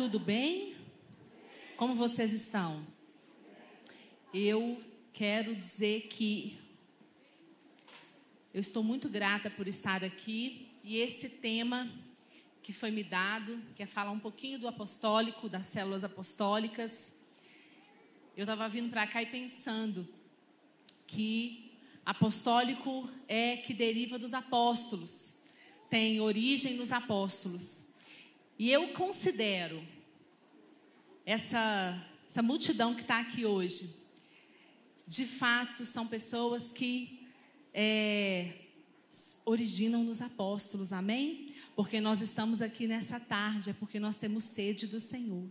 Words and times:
Tudo 0.00 0.18
bem? 0.18 0.76
Como 1.76 1.94
vocês 1.94 2.32
estão? 2.32 2.86
Eu 4.32 4.82
quero 5.12 5.54
dizer 5.54 6.08
que 6.08 6.58
eu 8.54 8.62
estou 8.62 8.82
muito 8.82 9.10
grata 9.10 9.50
por 9.50 9.68
estar 9.68 10.02
aqui 10.02 10.70
e 10.82 10.96
esse 10.96 11.28
tema 11.28 11.86
que 12.62 12.72
foi 12.72 12.90
me 12.90 13.04
dado, 13.04 13.60
que 13.76 13.82
é 13.82 13.86
falar 13.86 14.10
um 14.10 14.18
pouquinho 14.18 14.58
do 14.58 14.66
apostólico, 14.66 15.50
das 15.50 15.66
células 15.66 16.02
apostólicas. 16.02 17.14
Eu 18.34 18.44
estava 18.44 18.70
vindo 18.70 18.88
para 18.88 19.06
cá 19.06 19.22
e 19.22 19.26
pensando 19.26 20.08
que 21.06 21.78
apostólico 22.06 23.06
é 23.28 23.58
que 23.58 23.74
deriva 23.74 24.18
dos 24.18 24.32
apóstolos 24.32 25.34
tem 25.90 26.20
origem 26.20 26.74
nos 26.74 26.90
apóstolos. 26.90 27.84
E 28.60 28.70
eu 28.70 28.88
considero 28.88 29.82
essa, 31.24 31.98
essa 32.28 32.42
multidão 32.42 32.94
que 32.94 33.00
está 33.00 33.18
aqui 33.18 33.46
hoje, 33.46 33.96
de 35.08 35.24
fato, 35.24 35.86
são 35.86 36.06
pessoas 36.06 36.70
que 36.70 37.26
é, 37.72 38.52
originam 39.46 40.04
nos 40.04 40.20
apóstolos, 40.20 40.92
amém? 40.92 41.54
Porque 41.74 42.02
nós 42.02 42.20
estamos 42.20 42.60
aqui 42.60 42.86
nessa 42.86 43.18
tarde, 43.18 43.70
é 43.70 43.72
porque 43.72 43.98
nós 43.98 44.14
temos 44.14 44.44
sede 44.44 44.86
do 44.86 45.00
Senhor. 45.00 45.48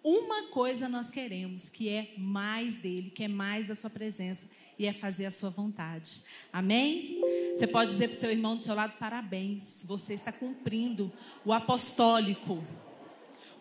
Uma 0.00 0.44
coisa 0.50 0.88
nós 0.88 1.10
queremos, 1.10 1.68
que 1.68 1.88
é 1.88 2.14
mais 2.16 2.76
dele, 2.76 3.10
que 3.10 3.24
é 3.24 3.28
mais 3.28 3.66
da 3.66 3.74
sua 3.74 3.90
presença 3.90 4.46
e 4.78 4.86
é 4.86 4.92
fazer 4.92 5.26
a 5.26 5.30
sua 5.30 5.50
vontade. 5.50 6.22
Amém? 6.52 7.20
Você 7.54 7.66
pode 7.66 7.92
dizer 7.92 8.08
para 8.08 8.16
o 8.16 8.20
seu 8.20 8.30
irmão 8.30 8.56
do 8.56 8.62
seu 8.62 8.74
lado: 8.74 8.94
parabéns, 8.98 9.84
você 9.84 10.14
está 10.14 10.32
cumprindo 10.32 11.12
o 11.44 11.52
apostólico. 11.52 12.64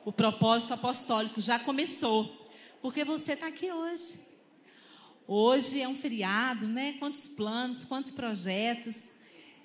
O 0.06 0.12
propósito 0.12 0.74
apostólico 0.74 1.40
já 1.40 1.60
começou, 1.60 2.50
porque 2.82 3.04
você 3.04 3.34
está 3.34 3.48
aqui 3.48 3.72
hoje. 3.72 4.20
Hoje 5.26 5.80
é 5.80 5.88
um 5.88 5.96
feriado, 5.96 6.68
né? 6.68 6.94
Quantos 7.00 7.28
planos, 7.28 7.86
quantos 7.86 8.12
projetos. 8.12 9.14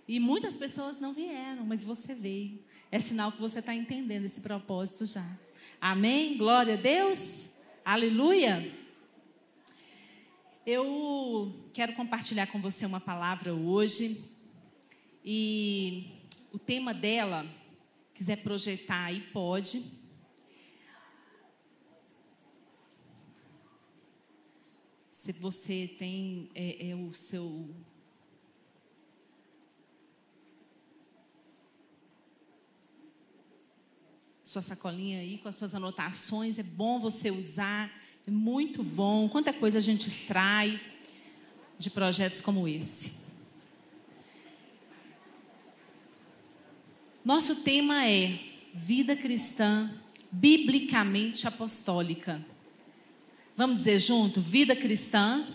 E 0.06 0.20
muitas 0.20 0.56
pessoas 0.56 1.00
não 1.00 1.12
vieram, 1.12 1.66
mas 1.66 1.82
você 1.82 2.14
veio. 2.14 2.58
É 2.90 3.00
sinal 3.00 3.32
que 3.32 3.40
você 3.40 3.58
está 3.58 3.74
entendendo 3.74 4.24
esse 4.24 4.40
propósito 4.40 5.04
já. 5.04 5.26
Amém? 5.80 6.38
Glória 6.38 6.74
a 6.74 6.76
Deus. 6.76 7.48
Aleluia. 7.84 8.72
Eu 10.70 11.66
quero 11.72 11.94
compartilhar 11.94 12.46
com 12.48 12.60
você 12.60 12.84
uma 12.84 13.00
palavra 13.00 13.54
hoje 13.54 14.22
e 15.24 16.28
o 16.52 16.58
tema 16.58 16.92
dela, 16.92 17.46
quiser 18.12 18.42
projetar 18.42 19.04
aí, 19.06 19.22
pode. 19.32 19.82
Se 25.10 25.32
você 25.32 25.88
tem 25.98 26.50
é, 26.54 26.90
é 26.90 26.94
o 26.94 27.14
seu 27.14 27.74
sua 34.44 34.60
sacolinha 34.60 35.20
aí 35.20 35.38
com 35.38 35.48
as 35.48 35.56
suas 35.56 35.74
anotações, 35.74 36.58
é 36.58 36.62
bom 36.62 37.00
você 37.00 37.30
usar. 37.30 37.90
É 38.28 38.30
muito 38.30 38.82
bom. 38.82 39.26
Quanta 39.26 39.54
coisa 39.54 39.78
a 39.78 39.80
gente 39.80 40.06
extrai 40.06 40.78
de 41.78 41.88
projetos 41.88 42.42
como 42.42 42.68
esse. 42.68 43.12
Nosso 47.24 47.56
tema 47.62 48.06
é 48.06 48.38
vida 48.74 49.16
cristã 49.16 49.90
biblicamente 50.30 51.48
apostólica. 51.48 52.44
Vamos 53.56 53.76
dizer 53.76 53.98
junto? 53.98 54.42
Vida 54.42 54.76
cristã 54.76 55.48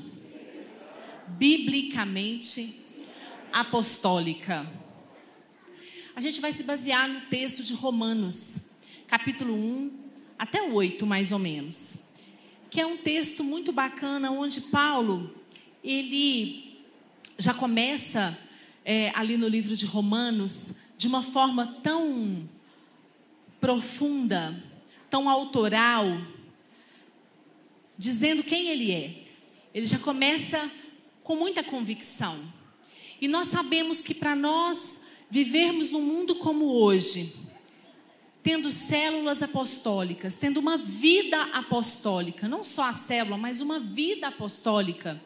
biblicamente 1.28 2.84
apostólica. 3.52 4.68
A 6.16 6.22
gente 6.22 6.42
vai 6.42 6.52
se 6.52 6.64
basear 6.64 7.08
no 7.08 7.22
texto 7.28 7.62
de 7.62 7.76
Romanos, 7.76 8.58
capítulo 9.06 9.54
1 9.54 9.92
até 10.40 10.64
o 10.64 10.74
8, 10.74 11.06
mais 11.06 11.32
ou 11.32 11.38
menos 11.38 12.03
que 12.74 12.82
é 12.82 12.88
um 12.88 12.98
texto 12.98 13.44
muito 13.44 13.72
bacana, 13.72 14.32
onde 14.32 14.60
Paulo, 14.60 15.32
ele 15.84 16.76
já 17.38 17.54
começa 17.54 18.36
é, 18.84 19.12
ali 19.14 19.38
no 19.38 19.48
livro 19.48 19.78
de 19.78 19.86
Romanos, 19.86 20.72
de 20.98 21.08
uma 21.08 21.22
forma 21.22 21.78
tão 21.84 22.50
profunda, 23.62 24.60
tão 25.08 25.30
autoral, 25.30 26.20
dizendo 27.96 28.42
quem 28.42 28.70
ele 28.70 28.92
é. 28.92 29.18
Ele 29.72 29.86
já 29.86 30.00
começa 30.00 30.72
com 31.24 31.36
muita 31.36 31.64
convicção. 31.64 32.40
E 33.22 33.28
nós 33.28 33.50
sabemos 33.50 34.00
que 34.00 34.16
para 34.16 34.36
nós 34.36 35.00
vivermos 35.30 35.92
no 35.92 36.02
mundo 36.02 36.38
como 36.38 36.66
hoje, 36.66 37.32
tendo 38.44 38.70
células 38.72 39.42
apostólicas, 39.42 40.34
tendo 40.34 40.60
uma 40.60 40.78
vida 40.78 41.42
apostólica, 41.54 42.48
não 42.48 42.62
só 42.62 42.84
a 42.84 42.94
célula, 42.94 43.38
mas 43.38 43.62
uma 43.62 43.80
vida 43.80 44.28
apostólica, 44.28 45.20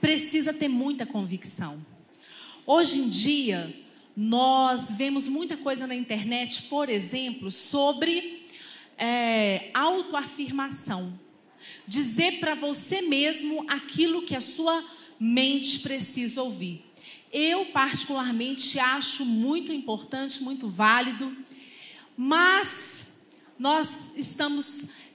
precisa 0.00 0.52
ter 0.52 0.68
muita 0.68 1.04
convicção. 1.04 1.84
Hoje 2.66 2.98
em 2.98 3.08
dia, 3.10 3.72
nós 4.16 4.92
vemos 4.92 5.28
muita 5.28 5.58
coisa 5.58 5.86
na 5.86 5.94
internet, 5.94 6.62
por 6.62 6.88
exemplo, 6.88 7.50
sobre 7.50 8.46
é, 8.96 9.70
autoafirmação. 9.74 11.18
Dizer 11.86 12.40
para 12.40 12.54
você 12.54 13.02
mesmo 13.02 13.66
aquilo 13.68 14.22
que 14.22 14.34
a 14.34 14.40
sua 14.40 14.82
mente 15.20 15.80
precisa 15.80 16.42
ouvir. 16.42 16.82
Eu, 17.30 17.66
particularmente, 17.66 18.78
acho 18.78 19.24
muito 19.26 19.72
importante, 19.72 20.42
muito 20.42 20.68
válido 20.68 21.36
mas 22.16 22.68
nós 23.58 23.88
estamos 24.16 24.66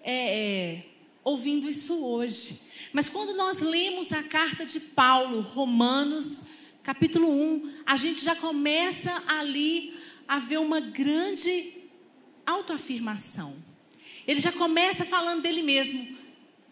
é, 0.01 0.73
é, 0.73 0.85
ouvindo 1.23 1.69
isso 1.69 2.03
hoje. 2.03 2.61
Mas 2.91 3.09
quando 3.09 3.35
nós 3.35 3.61
lemos 3.61 4.11
a 4.11 4.23
carta 4.23 4.65
de 4.65 4.79
Paulo, 4.79 5.41
Romanos, 5.41 6.43
capítulo 6.83 7.29
1, 7.29 7.73
a 7.85 7.97
gente 7.97 8.23
já 8.23 8.35
começa 8.35 9.23
ali 9.27 9.97
a 10.27 10.39
ver 10.39 10.59
uma 10.59 10.79
grande 10.79 11.73
autoafirmação. 12.45 13.55
Ele 14.27 14.39
já 14.39 14.51
começa 14.51 15.05
falando 15.05 15.41
dele 15.41 15.61
mesmo, 15.61 16.17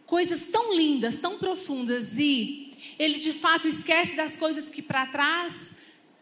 coisas 0.06 0.42
tão 0.52 0.76
lindas, 0.76 1.16
tão 1.16 1.38
profundas, 1.38 2.18
e 2.18 2.72
ele 2.98 3.20
de 3.20 3.34
fato 3.34 3.68
esquece 3.68 4.16
das 4.16 4.36
coisas 4.36 4.70
que 4.70 4.82
para 4.82 5.06
trás 5.08 5.76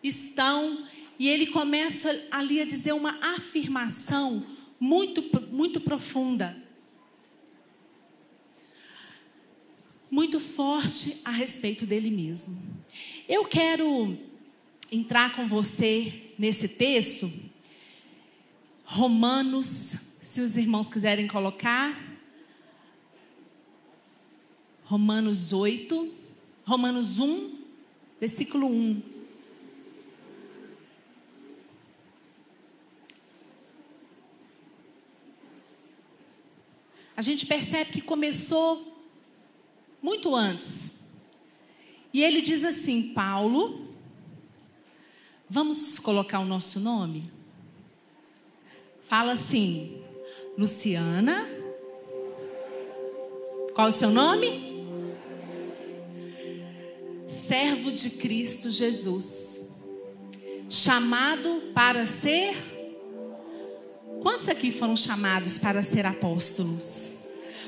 estão 0.03 0.85
e 1.17 1.29
ele 1.29 1.47
começa 1.47 2.27
ali 2.29 2.61
a 2.61 2.65
dizer 2.65 2.93
uma 2.93 3.17
afirmação 3.21 4.45
muito, 4.79 5.23
muito 5.51 5.79
profunda, 5.79 6.57
muito 10.11 10.39
forte 10.39 11.21
a 11.23 11.31
respeito 11.31 11.85
dele 11.85 12.11
mesmo. 12.11 12.57
Eu 13.27 13.45
quero 13.45 14.17
entrar 14.91 15.35
com 15.35 15.47
você 15.47 16.31
nesse 16.37 16.67
texto, 16.67 17.31
Romanos, 18.83 19.95
se 20.21 20.41
os 20.41 20.55
irmãos 20.55 20.89
quiserem 20.89 21.27
colocar, 21.27 22.15
Romanos 24.83 25.51
8, 25.51 26.13
Romanos 26.63 27.19
1, 27.19 27.57
versículo 28.19 28.67
1. 28.67 29.14
A 37.15 37.21
gente 37.21 37.45
percebe 37.45 37.91
que 37.91 38.01
começou 38.01 38.93
muito 40.01 40.35
antes. 40.35 40.91
E 42.13 42.23
ele 42.23 42.41
diz 42.41 42.63
assim: 42.63 43.13
Paulo, 43.13 43.87
vamos 45.49 45.97
colocar 45.99 46.39
o 46.39 46.45
nosso 46.45 46.79
nome? 46.79 47.31
Fala 49.07 49.33
assim: 49.33 50.01
Luciana. 50.57 51.47
Qual 53.73 53.87
é 53.87 53.89
o 53.89 53.93
seu 53.93 54.09
nome? 54.09 54.85
Servo 57.27 57.91
de 57.91 58.09
Cristo 58.11 58.71
Jesus. 58.71 59.59
Chamado 60.69 61.71
para 61.73 62.05
ser. 62.05 62.74
Quantos 64.25 64.49
aqui 64.49 64.71
foram 64.71 64.97
chamados 64.97 65.59
para 65.59 65.83
ser 65.83 66.03
apóstolos? 66.03 67.11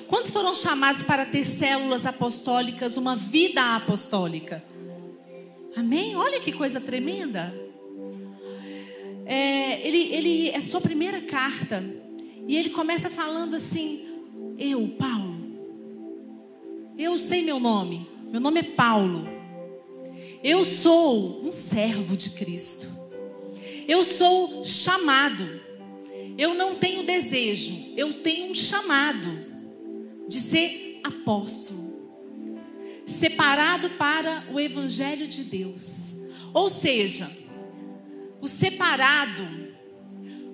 Quantos 0.08 0.32
foram 0.32 0.56
chamados 0.56 1.04
para 1.04 1.24
ter 1.24 1.46
células 1.46 2.04
apostólicas, 2.04 2.98
uma 2.98 3.16
vida 3.16 3.76
apostólica? 3.76 4.64
Amém? 5.76 6.16
Olha 6.16 6.40
que 6.40 6.52
coisa 6.52 6.82
tremenda. 6.82 7.54
É, 9.24 9.88
ele, 9.88 10.12
ele 10.12 10.50
é 10.50 10.60
sua 10.62 10.82
primeira 10.82 11.22
carta. 11.22 11.84
E 12.48 12.58
ele 12.58 12.72
começa 12.72 13.08
falando 13.08 13.56
assim: 13.56 14.08
Eu, 14.58 14.96
Paulo, 14.98 15.38
eu 16.98 17.20
sei 17.20 17.44
meu 17.44 17.60
nome. 17.60 18.10
Meu 18.32 18.42
nome 18.42 18.62
é 18.62 18.64
Paulo. 18.64 19.30
Eu 20.44 20.64
sou 20.64 21.46
um 21.46 21.52
servo 21.52 22.18
de 22.18 22.32
Cristo. 22.32 22.88
Eu 23.88 24.04
sou 24.04 24.66
chamado. 24.66 25.67
Eu 26.38 26.54
não 26.54 26.76
tenho 26.76 27.04
desejo, 27.04 27.74
eu 27.96 28.14
tenho 28.14 28.52
um 28.52 28.54
chamado 28.54 29.28
de 30.28 30.40
ser 30.40 31.00
apóstolo, 31.04 32.12
separado 33.06 33.90
para 33.92 34.46
o 34.52 34.60
evangelho 34.60 35.28
de 35.28 35.44
Deus. 35.44 35.86
Ou 36.54 36.70
seja, 36.70 37.30
o 38.40 38.48
separado, 38.48 39.48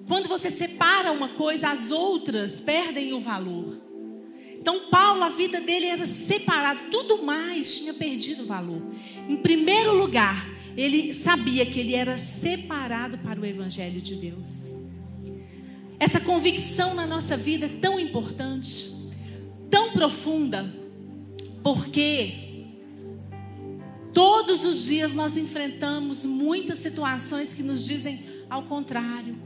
quando 0.07 0.29
você 0.29 0.49
separa 0.49 1.11
uma 1.11 1.29
coisa, 1.29 1.69
as 1.69 1.91
outras 1.91 2.61
perdem 2.61 3.11
o 3.11 3.19
valor. 3.19 3.81
Então, 4.57 4.89
Paulo, 4.89 5.23
a 5.23 5.29
vida 5.29 5.59
dele 5.59 5.87
era 5.87 6.05
separado, 6.05 6.85
tudo 6.89 7.23
mais 7.23 7.77
tinha 7.77 7.93
perdido 7.93 8.45
valor. 8.45 8.81
Em 9.27 9.35
primeiro 9.35 9.93
lugar, 9.93 10.49
ele 10.77 11.13
sabia 11.13 11.65
que 11.65 11.79
ele 11.79 11.93
era 11.93 12.17
separado 12.17 13.17
para 13.17 13.39
o 13.39 13.45
evangelho 13.45 13.99
de 13.99 14.15
Deus. 14.15 14.72
Essa 16.03 16.19
convicção 16.19 16.93
na 16.93 17.07
nossa 17.07 17.37
vida 17.37 17.67
é 17.67 17.69
tão 17.69 17.97
importante 17.97 18.91
tão 19.69 19.93
profunda, 19.93 20.69
porque 21.63 22.65
todos 24.13 24.65
os 24.65 24.83
dias 24.83 25.13
nós 25.13 25.37
enfrentamos 25.37 26.25
muitas 26.25 26.79
situações 26.79 27.53
que 27.53 27.63
nos 27.63 27.85
dizem 27.85 28.21
ao 28.49 28.63
contrário. 28.63 29.37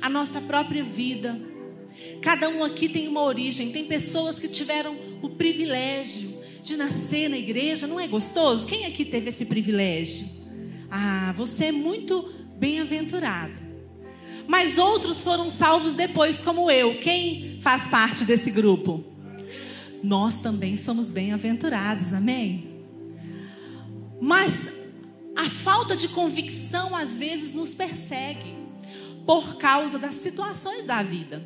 A 0.00 0.08
nossa 0.08 0.40
própria 0.40 0.82
vida. 0.82 1.38
Cada 2.22 2.48
um 2.48 2.64
aqui 2.64 2.88
tem 2.88 3.06
uma 3.06 3.22
origem. 3.22 3.70
Tem 3.70 3.84
pessoas 3.84 4.38
que 4.38 4.48
tiveram 4.48 4.96
o 5.20 5.28
privilégio 5.28 6.42
de 6.62 6.74
nascer 6.74 7.28
na 7.28 7.36
igreja. 7.36 7.86
Não 7.86 8.00
é 8.00 8.08
gostoso? 8.08 8.66
Quem 8.66 8.86
aqui 8.86 9.04
teve 9.04 9.28
esse 9.28 9.44
privilégio? 9.44 10.26
Ah, 10.90 11.34
você 11.36 11.66
é 11.66 11.72
muito 11.72 12.32
bem-aventurado. 12.58 13.67
Mas 14.48 14.78
outros 14.78 15.22
foram 15.22 15.48
salvos 15.48 15.92
depois, 15.92 16.42
como 16.42 16.68
eu. 16.68 16.98
Quem 16.98 17.60
faz 17.62 17.86
parte 17.86 18.24
desse 18.24 18.50
grupo? 18.50 19.04
nós 20.02 20.36
também 20.36 20.76
somos 20.76 21.10
bem-aventurados, 21.10 22.12
amém? 22.12 22.68
Mas 24.20 24.52
a 25.36 25.48
falta 25.48 25.96
de 25.96 26.08
convicção 26.08 26.94
às 26.94 27.16
vezes 27.16 27.52
nos 27.54 27.74
persegue 27.74 28.54
por 29.24 29.56
causa 29.56 29.98
das 29.98 30.14
situações 30.16 30.86
da 30.86 31.02
vida, 31.02 31.42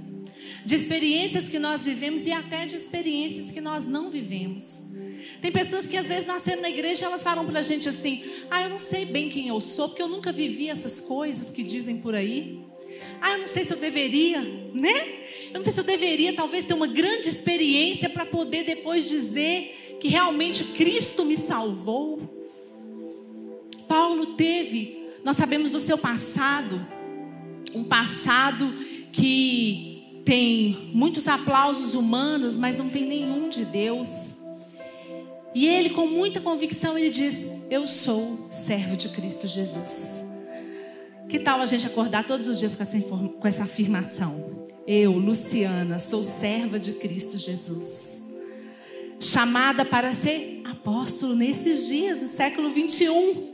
de 0.65 0.75
experiências 0.75 1.49
que 1.49 1.59
nós 1.59 1.83
vivemos 1.83 2.27
e 2.27 2.33
até 2.33 2.65
de 2.67 2.77
experiências 2.77 3.51
que 3.51 3.61
nós 3.61 3.87
não 3.87 4.11
vivemos. 4.11 4.91
Tem 5.41 5.51
pessoas 5.51 5.89
que 5.89 5.97
às 5.97 6.07
vezes 6.07 6.27
nasceram 6.27 6.63
na 6.63 6.71
igreja 6.71 7.05
e 7.05 7.07
elas 7.07 7.23
falam 7.23 7.45
para 7.45 7.59
a 7.59 7.63
gente 7.63 7.89
assim: 7.89 8.23
Ah, 8.51 8.63
eu 8.63 8.71
não 8.71 8.79
sei 8.79 9.05
bem 9.05 9.29
quem 9.29 9.49
eu 9.49 9.61
sou, 9.61 9.89
porque 9.89 10.03
eu 10.03 10.09
nunca 10.09 10.31
vivi 10.31 10.69
essas 10.69 11.01
coisas 11.01 11.51
que 11.51 11.63
dizem 11.63 11.99
por 11.99 12.15
aí. 12.15 12.65
Ah, 13.21 13.33
eu 13.33 13.39
não 13.39 13.49
sei 13.49 13.65
se 13.65 13.73
eu 13.73 13.77
deveria, 13.77 14.41
né? 14.73 15.25
Eu 15.53 15.59
não 15.59 15.65
sei 15.65 15.73
se 15.73 15.81
eu 15.81 15.85
deveria, 15.85 16.35
talvez, 16.35 16.65
ter 16.65 16.75
uma 16.75 16.87
grande 16.87 17.29
experiência 17.29 18.09
para 18.09 18.27
poder 18.27 18.65
depois 18.65 19.09
dizer 19.09 19.99
que 20.01 20.09
realmente 20.09 20.65
Cristo 20.65 21.25
me 21.25 21.37
salvou. 21.37 22.21
Paulo 23.87 24.35
teve, 24.35 25.07
nós 25.25 25.37
sabemos 25.37 25.71
do 25.71 25.79
seu 25.79 25.97
passado, 25.99 26.85
um 27.75 27.85
passado 27.85 28.75
que 29.13 30.23
tem 30.25 30.91
muitos 30.93 31.29
aplausos 31.29 31.95
humanos, 31.95 32.57
mas 32.57 32.77
não 32.77 32.89
tem 32.89 33.05
nenhum 33.05 33.49
de 33.49 33.65
Deus. 33.65 34.09
E 35.55 35.67
ele, 35.67 35.91
com 35.91 36.07
muita 36.07 36.41
convicção, 36.41 36.99
ele 36.99 37.11
diz: 37.11 37.47
Eu 37.71 37.87
sou 37.87 38.49
servo 38.51 38.97
de 38.97 39.09
Cristo 39.11 39.47
Jesus. 39.47 40.25
Que 41.33 41.39
tal 41.39 41.63
a 41.63 41.65
gente 41.65 41.87
acordar 41.87 42.27
todos 42.27 42.47
os 42.47 42.59
dias 42.59 42.77
com 42.77 42.83
essa, 42.83 42.99
com 43.01 43.49
essa 43.49 43.63
afirmação? 43.63 44.67
Eu, 44.87 45.13
Luciana, 45.13 45.99
sou 45.99 46.23
serva 46.23 46.79
de 46.79 46.93
Cristo 46.93 47.39
Jesus. 47.39 48.21
Chamada 49.19 49.83
para 49.83 50.13
ser 50.13 50.61
apóstolo 50.63 51.35
nesses 51.35 51.87
dias, 51.87 52.21
no 52.21 52.29
século 52.29 52.71
21. 52.71 53.51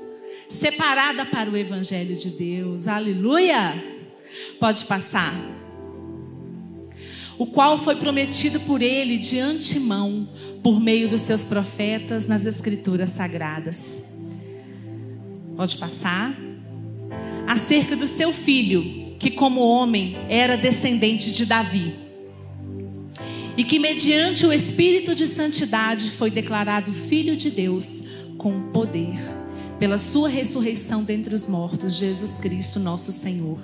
Separada 0.49 1.25
para 1.25 1.49
o 1.49 1.57
Evangelho 1.57 2.17
de 2.17 2.31
Deus. 2.31 2.89
Aleluia! 2.89 3.81
Pode 4.59 4.85
passar. 4.87 5.33
O 7.39 7.47
qual 7.47 7.79
foi 7.79 7.95
prometido 7.95 8.59
por 8.59 8.83
ele 8.83 9.17
de 9.17 9.39
antemão, 9.39 10.29
por 10.65 10.81
meio 10.81 11.09
dos 11.09 11.21
seus 11.21 11.45
profetas 11.45 12.27
nas 12.27 12.45
Escrituras 12.45 13.11
Sagradas. 13.11 14.03
Pode 15.57 15.77
passar 15.77 16.48
acerca 17.49 17.97
do 17.97 18.07
seu 18.07 18.31
filho, 18.31 19.17
que 19.19 19.31
como 19.31 19.63
homem 19.63 20.19
era 20.29 20.55
descendente 20.55 21.33
de 21.33 21.47
Davi. 21.47 21.95
E 23.57 23.65
que 23.65 23.79
mediante 23.79 24.45
o 24.45 24.53
espírito 24.53 25.15
de 25.15 25.27
santidade 25.27 26.11
foi 26.11 26.31
declarado 26.31 26.93
filho 26.93 27.35
de 27.35 27.51
Deus 27.51 28.03
com 28.37 28.71
poder, 28.71 29.19
pela 29.79 29.97
sua 29.97 30.29
ressurreição 30.29 31.03
dentre 31.03 31.35
os 31.35 31.47
mortos, 31.47 31.97
Jesus 31.97 32.33
Cristo, 32.33 32.79
nosso 32.79 33.11
Senhor. 33.11 33.59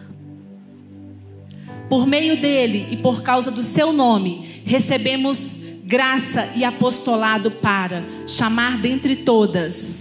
Por 1.86 2.06
meio 2.06 2.40
dele 2.40 2.88
e 2.90 2.96
por 2.96 3.22
causa 3.22 3.50
do 3.50 3.62
seu 3.62 3.92
nome, 3.92 4.62
recebemos 4.64 5.38
graça 5.84 6.50
e 6.56 6.64
apostolado 6.64 7.50
para 7.50 8.02
chamar 8.26 8.78
dentre 8.78 9.14
todas 9.14 9.93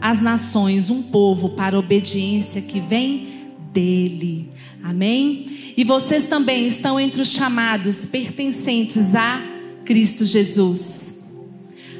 as 0.00 0.20
nações 0.20 0.90
um 0.90 1.02
povo 1.02 1.50
para 1.50 1.78
obediência 1.78 2.62
que 2.62 2.80
vem 2.80 3.52
dele. 3.72 4.50
Amém? 4.82 5.74
E 5.76 5.84
vocês 5.84 6.24
também 6.24 6.66
estão 6.66 6.98
entre 6.98 7.22
os 7.22 7.28
chamados 7.28 7.96
pertencentes 7.96 9.14
a 9.14 9.42
Cristo 9.84 10.24
Jesus. 10.24 11.20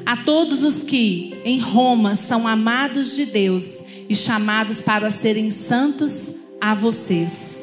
A 0.05 0.17
todos 0.17 0.63
os 0.63 0.83
que 0.83 1.39
em 1.45 1.59
Roma 1.59 2.15
são 2.15 2.47
amados 2.47 3.15
de 3.15 3.25
Deus 3.25 3.65
e 4.09 4.15
chamados 4.15 4.81
para 4.81 5.09
serem 5.09 5.51
santos 5.51 6.13
a 6.59 6.73
vocês. 6.73 7.61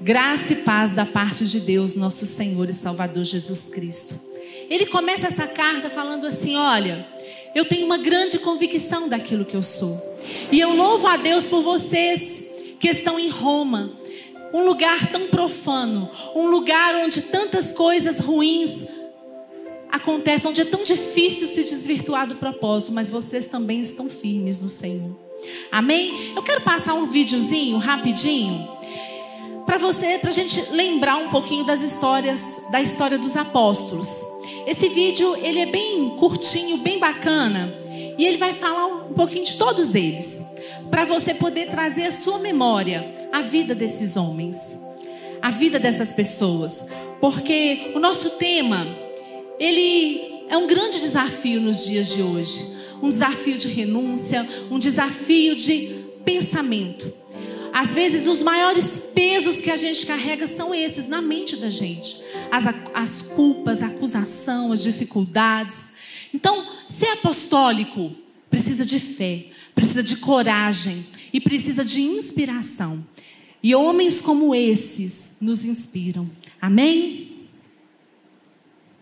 Graça 0.00 0.52
e 0.52 0.56
paz 0.56 0.90
da 0.90 1.06
parte 1.06 1.46
de 1.46 1.60
Deus, 1.60 1.94
nosso 1.94 2.26
Senhor 2.26 2.68
e 2.68 2.74
Salvador 2.74 3.24
Jesus 3.24 3.68
Cristo. 3.70 4.14
Ele 4.68 4.86
começa 4.86 5.28
essa 5.28 5.46
carta 5.46 5.88
falando 5.88 6.26
assim: 6.26 6.56
olha, 6.56 7.06
eu 7.54 7.64
tenho 7.64 7.86
uma 7.86 7.98
grande 7.98 8.38
convicção 8.38 9.08
daquilo 9.08 9.44
que 9.44 9.54
eu 9.56 9.62
sou. 9.62 10.00
E 10.50 10.58
eu 10.58 10.74
louvo 10.74 11.06
a 11.06 11.16
Deus 11.16 11.46
por 11.46 11.62
vocês 11.62 12.44
que 12.80 12.88
estão 12.88 13.18
em 13.18 13.28
Roma, 13.28 13.92
um 14.52 14.64
lugar 14.64 15.10
tão 15.10 15.28
profano, 15.28 16.10
um 16.34 16.46
lugar 16.46 16.94
onde 16.96 17.22
tantas 17.22 17.72
coisas 17.72 18.18
ruins 18.18 18.84
acontecem, 19.90 20.50
onde 20.50 20.60
é 20.60 20.64
tão 20.64 20.82
difícil 20.82 21.46
se 21.46 21.62
desvirtuar 21.62 22.26
do 22.26 22.36
propósito, 22.36 22.92
mas 22.92 23.10
vocês 23.10 23.44
também 23.44 23.80
estão 23.80 24.10
firmes 24.10 24.60
no 24.60 24.68
Senhor. 24.68 25.16
Amém? 25.70 26.32
Eu 26.34 26.42
quero 26.42 26.60
passar 26.62 26.94
um 26.94 27.06
videozinho 27.06 27.78
rapidinho 27.78 28.68
para 29.64 29.78
você, 29.78 30.18
para 30.18 30.30
a 30.30 30.32
gente 30.32 30.60
lembrar 30.70 31.16
um 31.16 31.30
pouquinho 31.30 31.64
das 31.64 31.80
histórias, 31.80 32.42
da 32.70 32.80
história 32.82 33.18
dos 33.18 33.36
apóstolos. 33.36 34.08
Esse 34.66 34.88
vídeo 34.88 35.36
ele 35.36 35.60
é 35.60 35.66
bem 35.66 36.10
curtinho, 36.18 36.78
bem 36.78 36.98
bacana, 36.98 37.74
e 38.16 38.24
ele 38.24 38.36
vai 38.36 38.54
falar 38.54 38.86
um 38.86 39.12
pouquinho 39.12 39.44
de 39.44 39.56
todos 39.56 39.94
eles, 39.94 40.44
para 40.90 41.04
você 41.04 41.34
poder 41.34 41.68
trazer 41.68 42.04
à 42.04 42.10
sua 42.10 42.38
memória 42.38 43.28
a 43.32 43.42
vida 43.42 43.74
desses 43.74 44.16
homens, 44.16 44.78
a 45.42 45.50
vida 45.50 45.78
dessas 45.78 46.12
pessoas, 46.12 46.84
porque 47.20 47.92
o 47.94 47.98
nosso 47.98 48.30
tema 48.30 48.86
ele 49.58 50.44
é 50.48 50.56
um 50.56 50.66
grande 50.66 51.00
desafio 51.00 51.60
nos 51.60 51.84
dias 51.84 52.08
de 52.08 52.22
hoje, 52.22 52.74
um 53.02 53.08
desafio 53.08 53.56
de 53.56 53.68
renúncia, 53.68 54.48
um 54.70 54.78
desafio 54.78 55.54
de 55.54 56.04
pensamento. 56.24 57.12
Às 57.74 57.92
vezes, 57.92 58.28
os 58.28 58.40
maiores 58.40 58.86
pesos 59.12 59.56
que 59.56 59.68
a 59.68 59.76
gente 59.76 60.06
carrega 60.06 60.46
são 60.46 60.72
esses 60.72 61.08
na 61.08 61.20
mente 61.20 61.56
da 61.56 61.68
gente: 61.68 62.22
as, 62.48 62.64
as 62.94 63.20
culpas, 63.20 63.82
a 63.82 63.86
acusação, 63.86 64.70
as 64.70 64.80
dificuldades. 64.80 65.90
Então, 66.32 66.70
ser 66.88 67.08
apostólico 67.08 68.12
precisa 68.48 68.86
de 68.86 69.00
fé, 69.00 69.46
precisa 69.74 70.04
de 70.04 70.18
coragem 70.18 71.04
e 71.32 71.40
precisa 71.40 71.84
de 71.84 72.00
inspiração. 72.00 73.04
E 73.60 73.74
homens 73.74 74.20
como 74.20 74.54
esses 74.54 75.34
nos 75.40 75.64
inspiram. 75.64 76.30
Amém? 76.62 77.48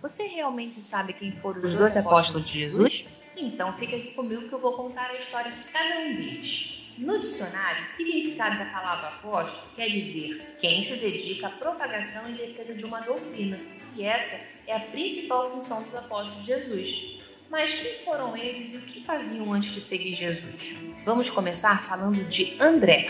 Você 0.00 0.22
realmente 0.22 0.80
sabe 0.80 1.12
quem 1.12 1.32
foram 1.32 1.60
os 1.60 1.74
dois 1.74 1.94
apóstolos 1.94 2.46
de 2.46 2.60
Jesus? 2.60 3.04
Então 3.36 3.74
fica 3.74 3.96
aqui 3.96 4.14
comigo 4.14 4.48
que 4.48 4.52
eu 4.54 4.58
vou 4.58 4.72
contar 4.72 5.10
a 5.10 5.18
história 5.18 5.52
de 5.52 5.62
cada 5.70 6.00
um 6.00 6.16
deles. 6.16 6.81
No 6.98 7.18
dicionário, 7.18 7.86
o 7.86 7.88
significado 7.88 8.58
da 8.58 8.66
palavra 8.66 9.08
apóstolo 9.08 9.62
quer 9.74 9.88
dizer 9.88 10.56
quem 10.60 10.82
se 10.82 10.94
dedica 10.96 11.46
à 11.46 11.50
propagação 11.50 12.28
e 12.28 12.34
defesa 12.34 12.74
de 12.74 12.84
uma 12.84 13.00
doutrina. 13.00 13.58
E 13.96 14.04
essa 14.04 14.38
é 14.66 14.76
a 14.76 14.80
principal 14.80 15.50
função 15.50 15.82
dos 15.82 15.94
apóstolos 15.94 16.40
de 16.40 16.46
Jesus. 16.46 17.20
Mas 17.50 17.74
quem 17.74 18.04
foram 18.04 18.36
eles 18.36 18.72
e 18.72 18.76
o 18.76 18.82
que 18.82 19.04
faziam 19.04 19.52
antes 19.52 19.72
de 19.72 19.80
seguir 19.80 20.14
Jesus? 20.14 20.74
Vamos 21.04 21.30
começar 21.30 21.82
falando 21.84 22.24
de 22.24 22.56
André. 22.60 23.08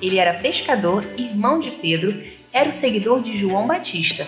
Ele 0.00 0.18
era 0.18 0.40
pescador, 0.40 1.04
irmão 1.18 1.58
de 1.58 1.70
Pedro, 1.70 2.22
era 2.52 2.68
o 2.68 2.72
seguidor 2.72 3.22
de 3.22 3.36
João 3.36 3.66
Batista. 3.66 4.26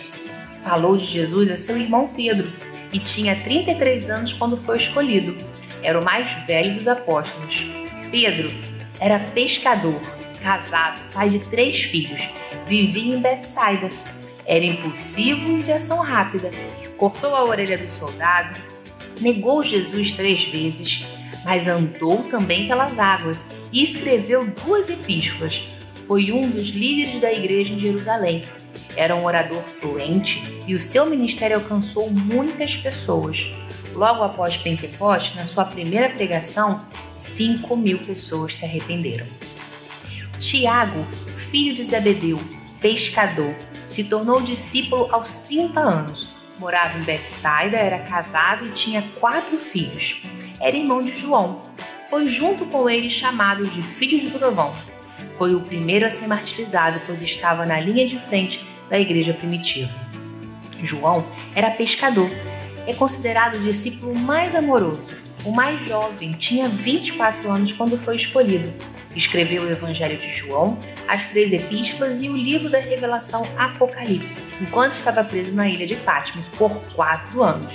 Falou 0.63 0.97
de 0.97 1.05
Jesus 1.05 1.51
a 1.51 1.59
seu 1.59 1.77
irmão 1.77 2.09
Pedro 2.15 2.51
e 2.93 2.99
tinha 2.99 3.39
33 3.39 4.09
anos 4.09 4.33
quando 4.33 4.57
foi 4.57 4.77
escolhido. 4.77 5.37
Era 5.83 6.01
o 6.01 6.05
mais 6.05 6.31
velho 6.47 6.75
dos 6.75 6.89
apóstolos. 6.89 7.67
Pedro 8.11 8.49
era 9.01 9.19
pescador, 9.19 10.01
casado, 10.43 11.01
pai 11.13 11.31
de 11.31 11.39
três 11.41 11.83
filhos. 11.83 12.23
Vivia 12.67 13.17
em 13.17 13.21
Betsaida. 13.21 13.91
Era 14.47 14.65
impulsivo 14.65 15.59
e 15.59 15.63
de 15.63 15.73
ação 15.73 15.99
rápida. 16.01 16.51
Cortou 16.97 17.35
a 17.35 17.45
orelha 17.45 17.79
do 17.79 17.89
soldado, 17.89 18.61
negou 19.21 19.63
Jesus 19.63 20.13
três 20.13 20.45
vezes, 20.45 21.07
mas 21.45 21.67
andou 21.67 22.23
também 22.25 22.69
pelas 22.69 22.99
águas 22.99 23.45
e 23.73 23.83
escreveu 23.83 24.47
duas 24.65 24.89
epístolas. 24.89 25.65
Foi 26.07 26.31
um 26.31 26.43
dos 26.43 26.69
líderes 26.69 27.21
da 27.21 27.33
igreja 27.33 27.73
em 27.73 27.81
Jerusalém. 27.81 28.43
Era 28.97 29.17
um 29.17 29.25
orador 29.25 29.63
fluente 29.81 30.43
e 30.67 30.75
o 30.75 30.81
seu 30.81 31.07
ministério 31.07 31.57
alcançou 31.57 32.11
muitas 32.11 32.77
pessoas. 32.77 33.51
Logo 33.95 34.25
após 34.25 34.57
Pentecoste, 34.57 35.37
na 35.37 35.47
sua 35.47 35.65
primeira 35.65 36.11
pregação, 36.11 36.81
5 37.17 37.77
mil 37.77 37.99
pessoas 37.99 38.57
se 38.57 38.65
arrependeram. 38.65 39.27
Tiago, 40.39 41.05
filho 41.51 41.73
de 41.73 41.85
Zebedeu, 41.85 42.41
pescador, 42.81 43.55
se 43.89 44.03
tornou 44.03 44.43
discípulo 44.43 45.09
aos 45.13 45.35
30 45.35 45.81
anos. 45.81 46.29
Morava 46.59 46.99
em 46.99 47.03
Betsaida, 47.03 47.77
era 47.77 48.01
casado 48.01 48.67
e 48.67 48.73
tinha 48.73 49.03
quatro 49.21 49.57
filhos. 49.57 50.23
Era 50.61 50.77
irmão 50.77 51.01
de 51.01 51.17
João. 51.17 51.63
Foi 52.11 52.27
junto 52.29 52.67
com 52.67 52.91
ele 52.91 53.11
chamado 53.11 53.67
de 53.67 53.83
filho 53.83 54.21
de 54.21 54.31
trovão. 54.31 54.75
Foi 55.39 55.55
o 55.55 55.61
primeiro 55.61 56.07
a 56.07 56.11
ser 56.11 56.27
martirizado, 56.27 57.01
pois 57.07 57.23
estava 57.23 57.65
na 57.67 57.81
linha 57.81 58.09
de 58.09 58.19
frente 58.19 58.65
da 58.91 58.99
igreja 58.99 59.33
primitiva. 59.33 59.93
João 60.83 61.25
era 61.55 61.71
pescador. 61.71 62.29
É 62.87 62.93
considerado 62.93 63.57
o 63.57 63.61
discípulo 63.61 64.19
mais 64.19 64.55
amoroso 64.55 65.25
o 65.45 65.53
mais 65.53 65.87
jovem 65.87 66.33
tinha 66.33 66.69
24 66.69 67.50
anos 67.50 67.73
quando 67.73 67.99
foi 67.99 68.17
escolhido. 68.17 68.73
Escreveu 69.14 69.62
o 69.62 69.71
Evangelho 69.71 70.17
de 70.17 70.31
João, 70.33 70.79
as 71.07 71.26
três 71.26 71.53
epístolas 71.53 72.23
e 72.23 72.31
o 72.31 72.37
livro 72.37 72.71
da 72.71 72.79
Revelação 72.79 73.43
Apocalipse, 73.57 74.43
enquanto 74.59 74.95
estava 74.95 75.23
preso 75.23 75.53
na 75.53 75.69
ilha 75.69 75.87
de 75.87 75.97
Patmos 75.97 76.49
por 76.57 76.73
quatro 76.95 77.43
anos. 77.43 77.75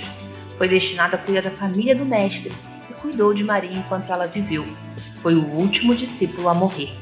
Foi 0.58 0.66
destinado 0.66 1.14
a 1.14 1.18
cuidar 1.18 1.42
da 1.42 1.50
família 1.52 1.94
do 1.94 2.04
Mestre 2.04 2.52
e 2.90 2.92
cuidou 2.94 3.32
de 3.32 3.44
Maria 3.44 3.72
enquanto 3.72 4.10
ela 4.10 4.26
viveu. 4.26 4.66
Foi 5.22 5.36
o 5.36 5.46
último 5.46 5.94
discípulo 5.94 6.48
a 6.48 6.54
morrer. 6.54 6.92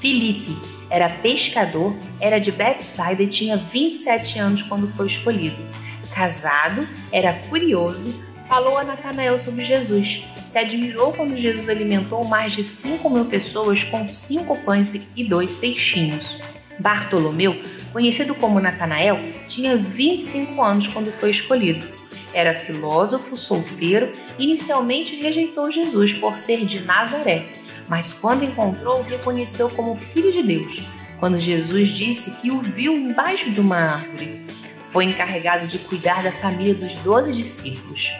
Filipe 0.00 0.56
era 0.90 1.08
pescador, 1.08 1.94
era 2.18 2.40
de 2.40 2.50
Betsaida 2.50 3.22
e 3.22 3.28
tinha 3.28 3.56
27 3.56 4.40
anos 4.40 4.62
quando 4.62 4.88
foi 4.88 5.06
escolhido. 5.06 5.62
Casado, 6.20 6.86
era 7.10 7.32
curioso, 7.48 8.22
falou 8.46 8.76
a 8.76 8.84
Natanael 8.84 9.38
sobre 9.38 9.64
Jesus. 9.64 10.22
Se 10.50 10.58
admirou 10.58 11.14
quando 11.14 11.34
Jesus 11.34 11.66
alimentou 11.66 12.26
mais 12.26 12.52
de 12.52 12.62
5 12.62 13.08
mil 13.08 13.24
pessoas 13.24 13.84
com 13.84 14.06
cinco 14.06 14.54
pães 14.60 14.94
e 15.16 15.24
dois 15.24 15.50
peixinhos. 15.52 16.36
Bartolomeu, 16.78 17.58
conhecido 17.90 18.34
como 18.34 18.60
Natanael, 18.60 19.18
tinha 19.48 19.78
25 19.78 20.62
anos 20.62 20.86
quando 20.88 21.10
foi 21.10 21.30
escolhido. 21.30 21.88
Era 22.34 22.54
filósofo, 22.54 23.34
solteiro 23.34 24.12
e 24.38 24.44
inicialmente 24.44 25.16
rejeitou 25.16 25.70
Jesus 25.70 26.12
por 26.12 26.36
ser 26.36 26.66
de 26.66 26.80
Nazaré, 26.80 27.46
mas 27.88 28.12
quando 28.12 28.44
encontrou, 28.44 29.02
reconheceu 29.04 29.70
como 29.70 29.96
filho 29.96 30.30
de 30.30 30.42
Deus, 30.42 30.82
quando 31.18 31.40
Jesus 31.40 31.88
disse 31.88 32.30
que 32.32 32.50
o 32.50 32.58
viu 32.60 32.94
embaixo 32.94 33.50
de 33.50 33.58
uma 33.58 33.76
árvore. 33.78 34.44
Foi 34.92 35.04
encarregado 35.04 35.66
de 35.66 35.78
cuidar 35.78 36.22
da 36.22 36.32
família 36.32 36.74
dos 36.74 36.94
doze 36.94 37.32
discípulos. 37.32 38.12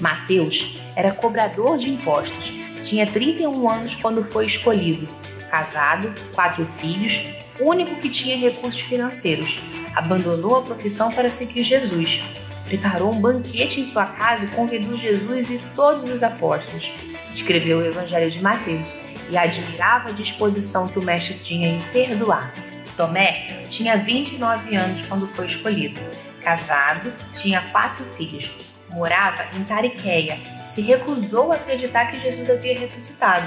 Mateus 0.00 0.80
era 0.94 1.12
cobrador 1.12 1.78
de 1.78 1.90
impostos, 1.90 2.52
tinha 2.84 3.06
31 3.06 3.68
anos 3.68 3.96
quando 3.96 4.24
foi 4.24 4.46
escolhido, 4.46 5.08
casado, 5.50 6.14
quatro 6.34 6.64
filhos, 6.78 7.20
único 7.60 7.96
que 7.96 8.08
tinha 8.08 8.36
recursos 8.36 8.80
financeiros. 8.80 9.58
Abandonou 9.94 10.58
a 10.58 10.62
profissão 10.62 11.10
para 11.10 11.28
seguir 11.28 11.64
Jesus. 11.64 12.20
Preparou 12.66 13.12
um 13.12 13.20
banquete 13.20 13.80
em 13.80 13.84
sua 13.84 14.06
casa 14.06 14.44
e 14.44 14.48
convidou 14.48 14.96
Jesus 14.96 15.50
e 15.50 15.58
todos 15.74 16.08
os 16.10 16.22
apóstolos. 16.22 16.90
Escreveu 17.34 17.78
o 17.78 17.86
Evangelho 17.86 18.30
de 18.30 18.40
Mateus 18.40 18.86
e 19.30 19.36
admirava 19.36 20.10
a 20.10 20.12
disposição 20.12 20.86
que 20.86 20.98
o 20.98 21.04
mestre 21.04 21.34
tinha 21.34 21.68
em 21.68 21.80
perdoar. 21.92 22.52
Tomé 22.96 23.62
tinha 23.68 23.96
29 23.96 24.74
anos 24.74 25.02
quando 25.06 25.26
foi 25.26 25.46
escolhido. 25.46 26.00
Casado, 26.42 27.12
tinha 27.34 27.60
quatro 27.72 28.04
filhos 28.14 28.48
morava 28.96 29.46
em 29.56 29.62
Tariqueia, 29.62 30.36
se 30.68 30.80
recusou 30.80 31.52
a 31.52 31.56
acreditar 31.56 32.10
que 32.10 32.20
Jesus 32.20 32.48
havia 32.48 32.78
ressuscitado, 32.78 33.46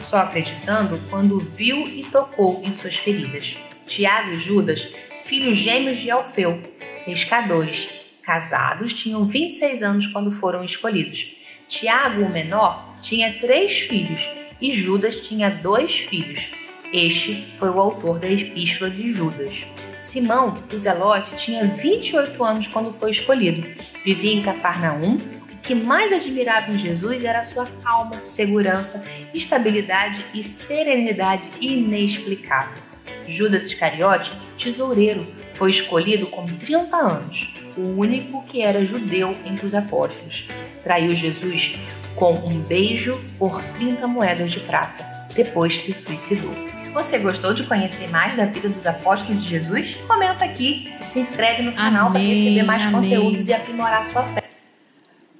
só 0.00 0.18
acreditando 0.18 0.98
quando 1.10 1.38
viu 1.38 1.84
e 1.86 2.02
tocou 2.04 2.62
em 2.64 2.72
suas 2.72 2.96
feridas. 2.96 3.56
Tiago 3.86 4.32
e 4.32 4.38
Judas, 4.38 4.88
filhos 5.24 5.56
gêmeos 5.56 5.98
de 5.98 6.10
Alfeu, 6.10 6.62
pescadores, 7.04 8.06
casados, 8.22 8.94
tinham 8.94 9.26
26 9.26 9.82
anos 9.82 10.06
quando 10.08 10.32
foram 10.32 10.64
escolhidos. 10.64 11.36
Tiago, 11.68 12.22
o 12.22 12.28
menor, 12.28 12.94
tinha 13.02 13.38
três 13.38 13.80
filhos 13.80 14.28
e 14.60 14.72
Judas 14.72 15.20
tinha 15.20 15.50
dois 15.50 15.96
filhos. 15.98 16.50
Este 16.92 17.46
foi 17.58 17.68
o 17.68 17.80
autor 17.80 18.18
da 18.18 18.28
Epístola 18.28 18.90
de 18.90 19.12
Judas. 19.12 19.64
Simão, 19.98 20.62
o 20.72 20.78
Zelote, 20.78 21.36
tinha 21.36 21.64
28 21.64 22.42
anos 22.44 22.66
quando 22.68 22.92
foi 22.94 23.10
escolhido. 23.10 23.66
Vivia 24.04 24.32
em 24.32 24.42
Cafarnaum. 24.42 25.16
O 25.52 25.58
que 25.62 25.74
mais 25.74 26.12
admirava 26.12 26.70
em 26.70 26.78
Jesus 26.78 27.24
era 27.24 27.42
sua 27.42 27.66
calma, 27.82 28.20
segurança, 28.24 29.04
estabilidade 29.34 30.24
e 30.32 30.44
serenidade 30.44 31.42
inexplicável. 31.60 32.82
Judas 33.26 33.66
Iscariote, 33.66 34.32
tesoureiro, 34.56 35.26
foi 35.56 35.70
escolhido 35.70 36.28
com 36.28 36.46
30 36.46 36.96
anos, 36.96 37.52
o 37.76 37.98
único 37.98 38.44
que 38.44 38.62
era 38.62 38.86
judeu 38.86 39.34
entre 39.44 39.66
os 39.66 39.74
apóstolos. 39.74 40.46
Traiu 40.84 41.12
Jesus 41.14 41.76
com 42.14 42.32
um 42.32 42.60
beijo 42.60 43.20
por 43.38 43.60
30 43.76 44.06
moedas 44.06 44.52
de 44.52 44.60
prata. 44.60 45.04
Depois 45.34 45.78
se 45.78 45.92
suicidou. 45.92 46.75
Você 46.96 47.18
gostou 47.18 47.52
de 47.52 47.62
conhecer 47.64 48.08
mais 48.08 48.38
da 48.38 48.46
vida 48.46 48.70
dos 48.70 48.86
apóstolos 48.86 49.44
de 49.44 49.50
Jesus? 49.50 49.98
Comenta 50.08 50.46
aqui, 50.46 50.94
se 51.12 51.20
inscreve 51.20 51.62
no 51.62 51.72
canal 51.74 52.10
para 52.10 52.20
receber 52.20 52.62
mais 52.62 52.80
amém. 52.80 52.94
conteúdos 52.94 53.46
e 53.48 53.52
aprimorar 53.52 54.02
sua 54.06 54.22
fé. 54.22 54.42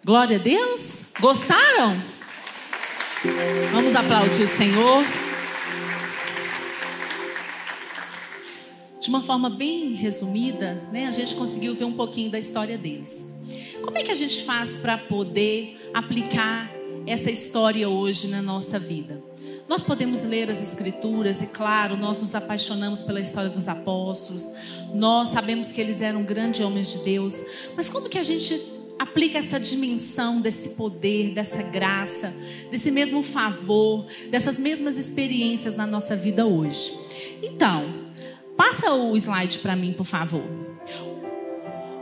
Glória 0.04 0.36
a 0.36 0.38
Deus! 0.38 0.82
Gostaram? 1.18 1.96
Vamos 3.72 3.96
aplaudir 3.96 4.42
o 4.42 4.58
Senhor. 4.58 5.02
De 9.00 9.08
uma 9.08 9.22
forma 9.22 9.48
bem 9.48 9.94
resumida, 9.94 10.74
né, 10.92 11.06
a 11.06 11.10
gente 11.10 11.34
conseguiu 11.34 11.74
ver 11.74 11.86
um 11.86 11.94
pouquinho 11.94 12.30
da 12.30 12.38
história 12.38 12.76
deles. 12.76 13.26
Como 13.82 13.96
é 13.96 14.02
que 14.02 14.12
a 14.12 14.16
gente 14.16 14.44
faz 14.44 14.76
para 14.76 14.98
poder 14.98 15.90
aplicar 15.94 16.70
essa 17.06 17.30
história 17.30 17.88
hoje 17.88 18.28
na 18.28 18.42
nossa 18.42 18.78
vida? 18.78 19.35
Nós 19.68 19.82
podemos 19.82 20.22
ler 20.22 20.50
as 20.50 20.60
Escrituras 20.60 21.42
e, 21.42 21.46
claro, 21.46 21.96
nós 21.96 22.18
nos 22.20 22.34
apaixonamos 22.34 23.02
pela 23.02 23.20
história 23.20 23.50
dos 23.50 23.66
apóstolos, 23.66 24.44
nós 24.94 25.30
sabemos 25.30 25.72
que 25.72 25.80
eles 25.80 26.00
eram 26.00 26.22
grandes 26.22 26.60
homens 26.60 26.92
de 26.92 27.04
Deus, 27.04 27.34
mas 27.74 27.88
como 27.88 28.08
que 28.08 28.18
a 28.18 28.22
gente 28.22 28.62
aplica 28.98 29.38
essa 29.38 29.58
dimensão 29.58 30.40
desse 30.40 30.70
poder, 30.70 31.32
dessa 31.32 31.62
graça, 31.62 32.32
desse 32.70 32.90
mesmo 32.92 33.22
favor, 33.22 34.06
dessas 34.30 34.58
mesmas 34.58 34.96
experiências 34.96 35.74
na 35.74 35.86
nossa 35.86 36.14
vida 36.14 36.46
hoje? 36.46 36.92
Então, 37.42 38.06
passa 38.56 38.92
o 38.94 39.16
slide 39.16 39.58
para 39.58 39.74
mim, 39.74 39.92
por 39.92 40.06
favor. 40.06 40.44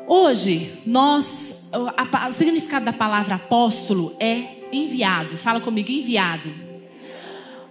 Hoje, 0.06 0.82
nós, 0.84 1.26
o 1.72 2.32
significado 2.32 2.84
da 2.84 2.92
palavra 2.92 3.36
apóstolo 3.36 4.14
é 4.20 4.58
enviado. 4.70 5.38
Fala 5.38 5.62
comigo, 5.62 5.90
enviado. 5.90 6.63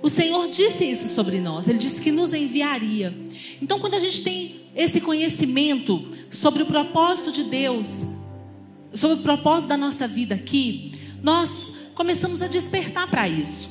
O 0.03 0.09
Senhor 0.09 0.49
disse 0.49 0.83
isso 0.83 1.07
sobre 1.07 1.39
nós. 1.39 1.65
Ele 1.65 1.79
disse 1.79 2.01
que 2.01 2.11
nos 2.11 2.33
enviaria. 2.33 3.17
Então, 3.61 3.79
quando 3.79 3.93
a 3.93 3.99
gente 3.99 4.21
tem 4.21 4.63
esse 4.75 4.99
conhecimento 4.99 6.05
sobre 6.29 6.61
o 6.61 6.65
propósito 6.65 7.31
de 7.31 7.45
Deus, 7.45 7.87
sobre 8.93 9.15
o 9.15 9.23
propósito 9.23 9.69
da 9.69 9.77
nossa 9.77 10.05
vida 10.05 10.35
aqui, 10.35 10.91
nós 11.23 11.49
começamos 11.95 12.41
a 12.41 12.47
despertar 12.47 13.09
para 13.09 13.29
isso. 13.29 13.69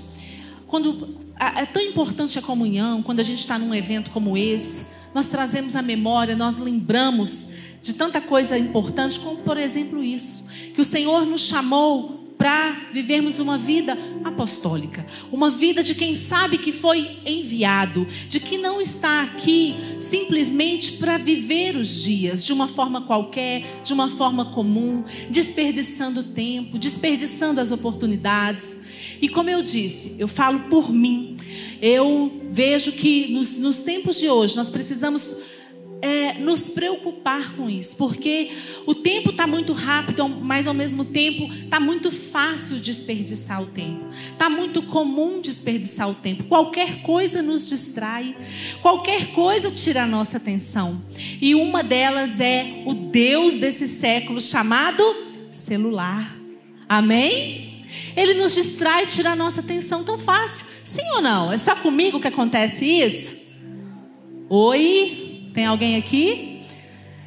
Quando 0.66 1.20
é 1.38 1.66
tão 1.66 1.82
importante 1.82 2.38
a 2.38 2.42
comunhão, 2.42 3.02
quando 3.02 3.20
a 3.20 3.24
gente 3.24 3.40
está 3.40 3.58
num 3.58 3.74
evento 3.74 4.10
como 4.10 4.34
esse, 4.34 4.86
nós 5.12 5.26
trazemos 5.26 5.76
a 5.76 5.82
memória, 5.82 6.34
nós 6.34 6.56
lembramos 6.56 7.44
de 7.82 7.92
tanta 7.92 8.22
coisa 8.22 8.56
importante, 8.56 9.20
como 9.20 9.36
por 9.42 9.58
exemplo 9.58 10.02
isso, 10.02 10.48
que 10.74 10.80
o 10.80 10.84
Senhor 10.84 11.26
nos 11.26 11.42
chamou 11.42 12.21
para 12.38 12.88
vivermos 12.92 13.38
uma 13.38 13.56
vida 13.56 13.96
apostólica, 14.24 15.06
uma 15.30 15.50
vida 15.50 15.82
de 15.82 15.94
quem 15.94 16.16
sabe 16.16 16.58
que 16.58 16.72
foi 16.72 17.18
enviado, 17.24 18.06
de 18.28 18.40
que 18.40 18.58
não 18.58 18.80
está 18.80 19.22
aqui 19.22 19.76
simplesmente 20.00 20.92
para 20.92 21.18
viver 21.18 21.76
os 21.76 22.02
dias 22.02 22.44
de 22.44 22.52
uma 22.52 22.66
forma 22.68 23.02
qualquer, 23.02 23.82
de 23.84 23.92
uma 23.92 24.08
forma 24.08 24.46
comum, 24.46 25.04
desperdiçando 25.30 26.22
tempo, 26.22 26.78
desperdiçando 26.78 27.60
as 27.60 27.70
oportunidades. 27.70 28.78
E 29.20 29.28
como 29.28 29.48
eu 29.48 29.62
disse, 29.62 30.16
eu 30.18 30.26
falo 30.26 30.60
por 30.68 30.92
mim, 30.92 31.36
eu 31.80 32.42
vejo 32.50 32.92
que 32.92 33.32
nos, 33.32 33.56
nos 33.56 33.76
tempos 33.76 34.18
de 34.18 34.28
hoje 34.28 34.56
nós 34.56 34.68
precisamos 34.68 35.36
é, 36.02 36.34
nos 36.34 36.62
preocupar 36.62 37.54
com 37.54 37.70
isso, 37.70 37.96
porque 37.96 38.50
o 38.84 38.94
tempo 38.94 39.30
está 39.30 39.46
muito 39.46 39.72
rápido, 39.72 40.28
mas 40.28 40.66
ao 40.66 40.74
mesmo 40.74 41.04
tempo 41.04 41.44
está 41.52 41.78
muito 41.78 42.10
fácil 42.10 42.76
desperdiçar 42.76 43.62
o 43.62 43.66
tempo, 43.66 44.04
está 44.32 44.50
muito 44.50 44.82
comum 44.82 45.40
desperdiçar 45.40 46.10
o 46.10 46.14
tempo. 46.14 46.42
Qualquer 46.44 47.02
coisa 47.02 47.40
nos 47.40 47.68
distrai, 47.68 48.36
qualquer 48.82 49.30
coisa 49.30 49.70
tira 49.70 50.02
a 50.02 50.06
nossa 50.06 50.38
atenção, 50.38 51.00
e 51.40 51.54
uma 51.54 51.84
delas 51.84 52.40
é 52.40 52.82
o 52.84 52.92
Deus 52.92 53.54
desse 53.54 53.86
século 53.86 54.40
chamado 54.40 55.04
celular. 55.52 56.36
Amém? 56.88 57.86
Ele 58.16 58.34
nos 58.34 58.54
distrai, 58.54 59.06
tira 59.06 59.30
a 59.30 59.36
nossa 59.36 59.60
atenção 59.60 60.02
tão 60.02 60.18
fácil. 60.18 60.66
Sim 60.84 61.08
ou 61.14 61.22
não? 61.22 61.52
É 61.52 61.58
só 61.58 61.76
comigo 61.76 62.20
que 62.20 62.28
acontece 62.28 62.84
isso? 62.84 63.36
Oi? 64.48 65.31
Tem 65.52 65.66
alguém 65.66 65.96
aqui? 65.96 66.52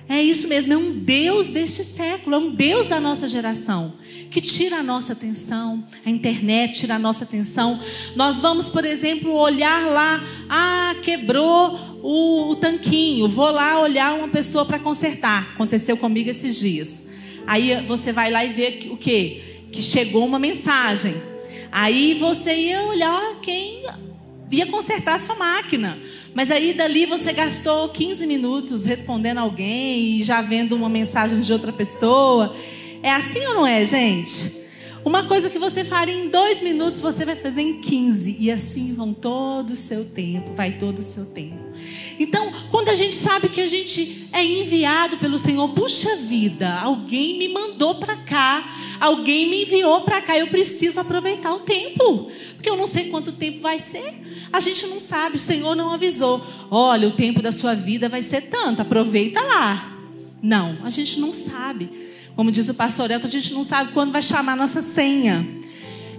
É 0.08 0.22
isso 0.22 0.48
mesmo, 0.48 0.72
é 0.72 0.77
um 0.77 0.91
Deus 0.91 1.48
deste 1.48 1.84
século, 1.84 2.36
é 2.36 2.39
um 2.39 2.51
Deus 2.51 2.86
da 2.86 3.00
nossa 3.00 3.27
geração, 3.27 3.94
que 4.29 4.39
tira 4.39 4.77
a 4.77 4.84
nossa 4.84 5.13
atenção, 5.13 5.84
a 6.05 6.10
internet 6.12 6.82
tira 6.82 6.96
a 6.96 7.00
nossa 7.00 7.24
atenção. 7.24 7.79
Nós 8.15 8.39
vamos, 8.39 8.70
por 8.70 8.86
exemplo, 8.86 9.34
olhar 9.34 9.88
lá, 9.88 10.24
ah, 10.48 10.96
quebrou 11.01 12.00
o, 12.03 12.51
o 12.51 12.55
tanquinho, 12.55 13.27
vou 13.27 13.50
lá 13.50 13.82
olhar 13.82 14.13
uma 14.13 14.27
pessoa 14.27 14.63
para 14.63 14.77
consertar. 14.77 15.53
Aconteceu 15.55 15.98
comigo 15.98 16.29
esses 16.29 16.55
dias. 16.60 17.03
Aí 17.48 17.84
você 17.88 18.12
vai 18.12 18.29
lá 18.29 18.46
e 18.46 18.53
vê 18.53 18.88
o 18.91 18.98
quê? 18.98 19.63
Que 19.72 19.82
chegou 19.82 20.24
uma 20.24 20.38
mensagem. 20.38 21.15
Aí 21.72 22.13
você 22.13 22.53
ia 22.55 22.84
olhar 22.84 23.39
quem 23.41 23.84
ia 24.51 24.65
consertar 24.67 25.15
a 25.15 25.19
sua 25.19 25.35
máquina. 25.35 25.97
Mas 26.33 26.51
aí 26.51 26.73
dali 26.73 27.05
você 27.05 27.31
gastou 27.33 27.89
15 27.89 28.25
minutos 28.27 28.83
respondendo 28.83 29.39
alguém 29.39 30.17
e 30.17 30.23
já 30.23 30.41
vendo 30.41 30.75
uma 30.75 30.89
mensagem 30.89 31.41
de 31.41 31.51
outra 31.51 31.72
pessoa. 31.72 32.55
É 33.01 33.11
assim 33.11 33.46
ou 33.48 33.53
não 33.53 33.67
é, 33.67 33.85
gente? 33.85 34.64
Uma 35.05 35.27
coisa 35.27 35.51
que 35.51 35.59
você 35.59 35.83
faria 35.83 36.15
em 36.15 36.29
dois 36.29 36.63
minutos, 36.63 37.00
você 37.00 37.24
vai 37.24 37.35
fazer 37.35 37.61
em 37.61 37.79
15. 37.79 38.37
E 38.39 38.50
assim 38.50 38.91
vão 38.91 39.13
todo 39.13 39.70
o 39.70 39.75
seu 39.75 40.03
tempo, 40.03 40.51
vai 40.55 40.79
todo 40.79 40.98
o 40.98 41.03
seu 41.03 41.27
tempo. 41.27 41.63
Então, 42.20 42.51
quando 42.72 42.89
a 42.89 42.96
gente 42.96 43.15
sabe 43.15 43.48
que 43.48 43.61
a 43.61 43.68
gente 43.68 44.27
é 44.31 44.44
enviado 44.44 45.18
pelo 45.18 45.37
Senhor, 45.37 45.70
puxa 45.70 46.15
vida, 46.15 46.74
alguém 46.79 47.37
me 47.37 47.53
mandou 47.53 47.96
para 47.96 48.15
cá, 48.15 48.68
alguém 49.00 49.48
me 49.48 49.61
enviou 49.61 50.01
para 50.01 50.22
cá, 50.22 50.39
eu 50.39 50.48
preciso 50.48 51.00
aproveitar 51.00 51.53
o 51.53 51.59
tempo, 51.59 52.31
porque 52.55 52.70
eu 52.70 52.75
não 52.75 52.87
sei 52.87 53.09
quanto 53.09 53.31
tempo 53.31 53.59
vai 53.59 53.77
ser. 53.77 54.48
A 54.51 54.59
gente 54.59 54.87
não 54.87 55.00
sabe, 55.00 55.35
o 55.35 55.39
Senhor 55.39 55.75
não 55.75 55.94
avisou. 55.94 56.44
Olha, 56.72 57.07
o 57.07 57.11
tempo 57.11 57.44
da 57.44 57.51
sua 57.51 57.75
vida 57.75 58.09
vai 58.09 58.24
ser 58.24 58.41
tanto, 58.50 58.81
aproveita 58.81 59.39
lá. 59.39 60.00
Não, 60.41 60.79
a 60.83 60.89
gente 60.89 61.20
não 61.20 61.31
sabe. 61.31 62.04
Como 62.35 62.51
diz 62.51 62.67
o 62.67 62.74
pastor 62.74 63.11
Elton, 63.11 63.27
a 63.27 63.29
gente 63.29 63.53
não 63.53 63.63
sabe 63.63 63.91
quando 63.93 64.11
vai 64.11 64.21
chamar 64.21 64.53
a 64.53 64.57
nossa 64.57 64.81
senha. 64.81 65.48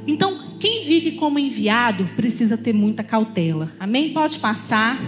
Então, 0.07 0.57
quem 0.59 0.85
vive 0.85 1.13
como 1.13 1.39
enviado 1.39 2.05
precisa 2.17 2.57
ter 2.57 2.73
muita 2.73 3.03
cautela. 3.03 3.73
Amém? 3.79 4.13
Pode 4.13 4.39
passar. 4.39 4.99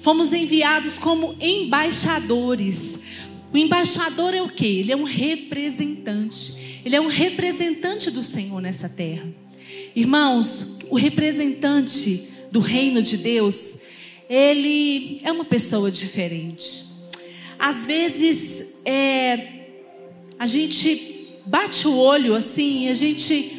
Fomos 0.00 0.32
enviados 0.32 0.98
como 0.98 1.34
embaixadores. 1.40 2.98
O 3.52 3.56
embaixador 3.56 4.34
é 4.34 4.42
o 4.42 4.48
quê? 4.48 4.66
Ele 4.66 4.92
é 4.92 4.96
um 4.96 5.04
representante. 5.04 6.80
Ele 6.84 6.96
é 6.96 7.00
um 7.00 7.06
representante 7.06 8.10
do 8.10 8.22
Senhor 8.22 8.60
nessa 8.60 8.88
terra. 8.88 9.26
Irmãos, 9.94 10.78
o 10.90 10.96
representante 10.96 12.28
do 12.50 12.60
reino 12.60 13.00
de 13.00 13.16
Deus, 13.16 13.56
ele 14.28 15.20
é 15.22 15.32
uma 15.32 15.44
pessoa 15.44 15.90
diferente. 15.90 16.84
Às 17.58 17.86
vezes, 17.86 18.61
é, 18.84 19.48
a 20.38 20.46
gente 20.46 21.40
bate 21.46 21.86
o 21.86 21.96
olho 21.96 22.34
assim, 22.34 22.88
a 22.88 22.94
gente 22.94 23.58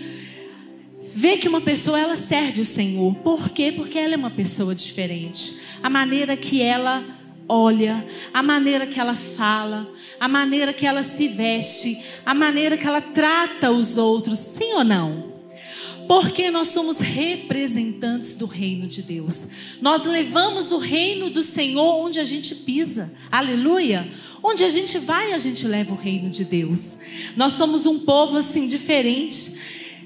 vê 1.13 1.37
que 1.37 1.47
uma 1.47 1.61
pessoa 1.61 1.99
ela 1.99 2.15
serve 2.15 2.61
o 2.61 2.65
Senhor. 2.65 3.13
Por 3.15 3.49
quê? 3.49 3.71
Porque 3.71 3.97
ela 3.97 4.13
é 4.13 4.17
uma 4.17 4.31
pessoa 4.31 4.73
diferente. 4.73 5.59
A 5.81 5.89
maneira 5.89 6.35
que 6.35 6.61
ela 6.61 7.03
olha, 7.47 8.05
a 8.33 8.41
maneira 8.41 8.87
que 8.87 8.99
ela 8.99 9.15
fala, 9.15 9.87
a 10.19 10.27
maneira 10.27 10.73
que 10.73 10.85
ela 10.85 11.03
se 11.03 11.27
veste, 11.27 12.01
a 12.25 12.33
maneira 12.33 12.77
que 12.77 12.87
ela 12.87 13.01
trata 13.01 13.71
os 13.71 13.97
outros, 13.97 14.39
sim 14.39 14.73
ou 14.73 14.83
não? 14.83 15.32
Porque 16.07 16.51
nós 16.51 16.67
somos 16.69 16.97
representantes 16.97 18.35
do 18.35 18.45
reino 18.45 18.87
de 18.87 19.01
Deus. 19.01 19.43
Nós 19.81 20.05
levamos 20.05 20.71
o 20.71 20.77
reino 20.77 21.29
do 21.29 21.41
Senhor 21.41 21.95
onde 22.03 22.19
a 22.19 22.23
gente 22.23 22.55
pisa. 22.55 23.13
Aleluia! 23.31 24.09
Onde 24.41 24.63
a 24.63 24.69
gente 24.69 24.97
vai, 24.99 25.33
a 25.33 25.37
gente 25.37 25.65
leva 25.67 25.93
o 25.93 25.97
reino 25.97 26.29
de 26.29 26.43
Deus. 26.43 26.79
Nós 27.35 27.53
somos 27.53 27.85
um 27.85 27.99
povo 27.99 28.37
assim 28.37 28.65
diferente. 28.65 29.53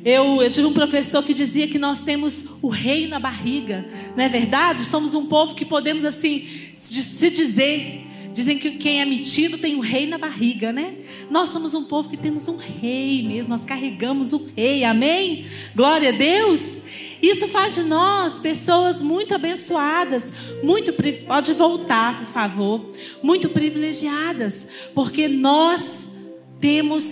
Eu, 0.05 0.41
eu, 0.41 0.49
tive 0.49 0.67
um 0.67 0.73
professor 0.73 1.23
que 1.23 1.33
dizia 1.33 1.67
que 1.67 1.79
nós 1.79 1.99
temos 1.99 2.45
o 2.61 2.67
rei 2.67 3.07
na 3.07 3.19
barriga, 3.19 3.85
não 4.15 4.23
é 4.23 4.29
verdade? 4.29 4.85
Somos 4.85 5.15
um 5.15 5.25
povo 5.25 5.55
que 5.55 5.65
podemos 5.65 6.05
assim 6.05 6.47
se 6.77 7.29
dizer 7.29 8.06
Dizem 8.37 8.59
que 8.59 8.69
quem 8.69 9.01
é 9.01 9.05
metido 9.05 9.57
tem 9.57 9.73
o 9.73 9.79
um 9.79 9.81
rei 9.81 10.05
na 10.05 10.15
barriga, 10.15 10.71
né? 10.71 10.93
Nós 11.27 11.49
somos 11.49 11.73
um 11.73 11.85
povo 11.85 12.07
que 12.07 12.15
temos 12.15 12.47
um 12.47 12.55
rei 12.55 13.23
mesmo, 13.27 13.49
nós 13.49 13.65
carregamos 13.65 14.31
o 14.31 14.47
rei, 14.55 14.83
amém? 14.83 15.47
Glória 15.75 16.09
a 16.09 16.11
Deus. 16.11 16.59
Isso 17.19 17.47
faz 17.47 17.73
de 17.73 17.81
nós 17.81 18.37
pessoas 18.37 19.01
muito 19.01 19.33
abençoadas, 19.33 20.23
muito 20.61 20.93
pode 21.25 21.53
voltar, 21.53 22.19
por 22.19 22.27
favor, 22.27 22.91
muito 23.23 23.49
privilegiadas, 23.49 24.67
porque 24.93 25.27
nós 25.27 26.07
temos 26.61 27.05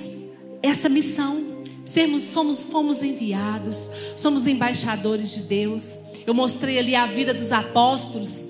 essa 0.61 0.87
missão. 0.87 1.43
Sermos, 1.85 2.21
somos, 2.21 2.65
fomos 2.65 3.01
enviados, 3.01 3.89
somos 4.15 4.45
embaixadores 4.45 5.33
de 5.33 5.41
Deus. 5.41 5.81
Eu 6.27 6.35
mostrei 6.35 6.77
ali 6.77 6.95
a 6.95 7.07
vida 7.07 7.33
dos 7.33 7.51
apóstolos. 7.51 8.47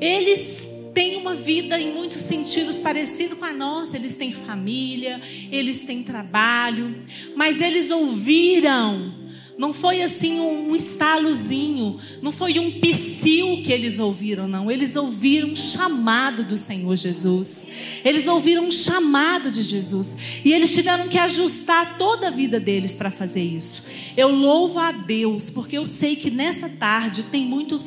Eles 0.00 0.65
têm 0.96 1.18
uma 1.18 1.34
vida 1.34 1.78
em 1.78 1.92
muitos 1.92 2.22
sentidos 2.22 2.78
parecido 2.78 3.36
com 3.36 3.44
a 3.44 3.52
nossa. 3.52 3.98
Eles 3.98 4.14
têm 4.14 4.32
família, 4.32 5.20
eles 5.52 5.80
têm 5.80 6.02
trabalho, 6.02 7.02
mas 7.36 7.60
eles 7.60 7.90
ouviram. 7.90 9.12
Não 9.58 9.74
foi 9.74 10.00
assim 10.00 10.40
um 10.40 10.74
estalozinho, 10.74 11.98
não 12.22 12.32
foi 12.32 12.58
um 12.58 12.80
psiu 12.80 13.62
que 13.62 13.70
eles 13.70 13.98
ouviram, 13.98 14.48
não. 14.48 14.70
Eles 14.70 14.96
ouviram 14.96 15.50
um 15.50 15.56
chamado 15.56 16.42
do 16.42 16.56
Senhor 16.56 16.96
Jesus. 16.96 17.66
Eles 18.02 18.26
ouviram 18.26 18.64
um 18.64 18.70
chamado 18.70 19.50
de 19.50 19.60
Jesus. 19.60 20.08
E 20.42 20.50
eles 20.50 20.72
tiveram 20.72 21.08
que 21.08 21.18
ajustar 21.18 21.98
toda 21.98 22.28
a 22.28 22.30
vida 22.30 22.58
deles 22.58 22.94
para 22.94 23.10
fazer 23.10 23.42
isso. 23.42 23.82
Eu 24.16 24.30
louvo 24.30 24.78
a 24.78 24.92
Deus, 24.92 25.50
porque 25.50 25.76
eu 25.76 25.84
sei 25.84 26.16
que 26.16 26.30
nessa 26.30 26.70
tarde 26.70 27.24
tem 27.24 27.44
muitos 27.44 27.82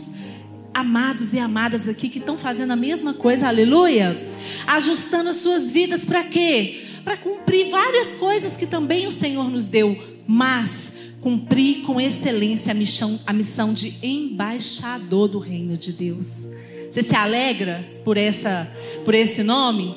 amados 0.80 1.34
e 1.34 1.40
amadas 1.40 1.88
aqui 1.90 2.08
que 2.08 2.20
estão 2.20 2.38
fazendo 2.38 2.72
a 2.72 2.76
mesma 2.76 3.14
coisa, 3.14 3.48
aleluia, 3.48 4.30
ajustando 4.66 5.30
as 5.30 5.36
suas 5.36 5.72
vidas 5.72 6.06
para 6.06 6.24
quê? 6.24 6.86
Para 7.04 7.18
cumprir 7.18 7.70
várias 7.70 8.16
coisas 8.16 8.56
que 8.56 8.66
também 8.66 9.06
o 9.06 9.12
Senhor 9.12 9.50
nos 9.50 9.66
deu, 9.66 9.98
mas 10.26 10.94
cumprir 11.20 11.82
com 11.82 12.00
excelência 12.00 12.72
a 12.72 12.74
missão, 12.74 13.20
a 13.28 13.34
missão 13.34 13.74
de 13.74 13.94
embaixador 14.02 15.28
do 15.28 15.40
reino 15.40 15.78
de 15.78 15.92
Deus. 15.92 16.48
Você 16.90 17.04
se 17.04 17.16
alegra 17.16 17.86
por, 18.06 18.18
essa, 18.18 18.72
por 19.04 19.14
esse 19.14 19.44
nome? 19.44 19.96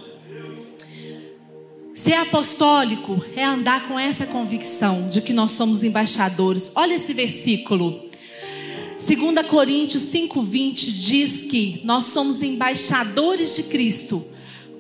Ser 1.95 2.14
apostólico 2.14 3.25
é 3.37 3.45
andar 3.45 3.87
com 3.87 3.97
essa 3.97 4.27
convicção 4.27 5.09
de 5.09 5.23
que 5.23 5.33
nós 5.33 5.53
somos 5.53 5.85
embaixadores. 5.85 6.73
Olha 6.75 6.95
esse 6.95 7.14
versículo. 7.14 8.11
2 9.04 9.48
Coríntios 9.48 10.04
5,20 10.04 10.74
diz 10.92 11.50
que 11.50 11.80
nós 11.84 12.04
somos 12.04 12.40
embaixadores 12.40 13.56
de 13.56 13.64
Cristo, 13.64 14.24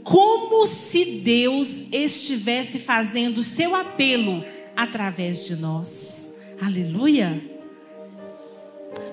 como 0.04 0.66
se 0.68 1.04
Deus 1.04 1.68
estivesse 1.90 2.78
fazendo 2.78 3.38
o 3.38 3.42
seu 3.42 3.74
apelo 3.74 4.44
através 4.76 5.44
de 5.46 5.56
nós. 5.56 6.32
Aleluia! 6.60 7.42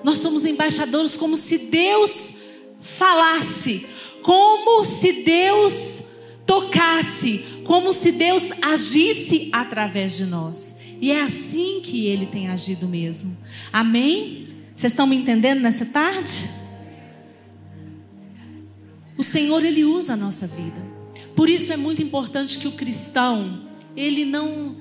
Nós 0.04 0.20
somos 0.20 0.44
embaixadores 0.44 1.16
como 1.16 1.36
se 1.36 1.58
Deus 1.58 2.12
falasse, 2.80 3.86
como 4.22 4.84
se 4.84 5.12
Deus 5.12 5.74
tocasse, 6.46 7.44
como 7.64 7.92
se 7.92 8.12
Deus 8.12 8.44
agisse 8.62 9.48
através 9.52 10.16
de 10.16 10.24
nós. 10.24 10.76
E 11.00 11.10
é 11.10 11.20
assim 11.20 11.80
que 11.82 12.06
ele 12.06 12.26
tem 12.26 12.48
agido 12.48 12.86
mesmo. 12.86 13.36
Amém? 13.72 14.49
Vocês 14.80 14.94
estão 14.94 15.06
me 15.06 15.14
entendendo 15.14 15.60
nessa 15.60 15.84
tarde? 15.84 16.48
O 19.14 19.22
Senhor, 19.22 19.62
Ele 19.62 19.84
usa 19.84 20.14
a 20.14 20.16
nossa 20.16 20.46
vida. 20.46 20.80
Por 21.36 21.50
isso 21.50 21.70
é 21.70 21.76
muito 21.76 22.00
importante 22.00 22.56
que 22.56 22.66
o 22.66 22.72
cristão, 22.72 23.60
ele 23.94 24.24
não 24.24 24.76